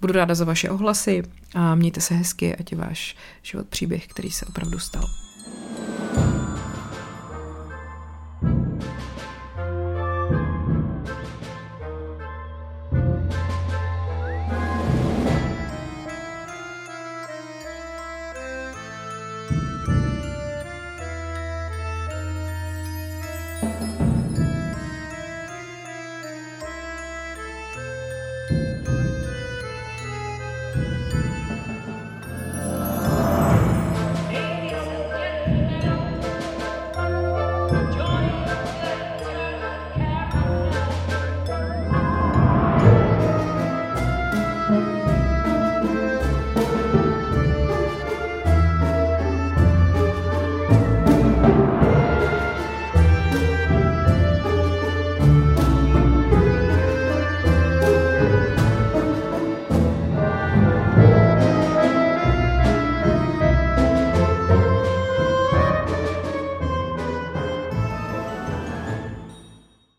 Budu 0.00 0.12
ráda 0.12 0.34
za 0.34 0.44
vaše 0.44 0.70
ohlasy 0.70 1.22
a 1.54 1.74
mějte 1.74 2.00
se 2.00 2.14
hezky, 2.14 2.56
ať 2.56 2.72
je 2.72 2.78
váš 2.78 3.16
život 3.42 3.66
příběh, 3.68 4.06
který 4.06 4.30
se 4.30 4.46
opravdu 4.46 4.78
stal. 4.78 5.25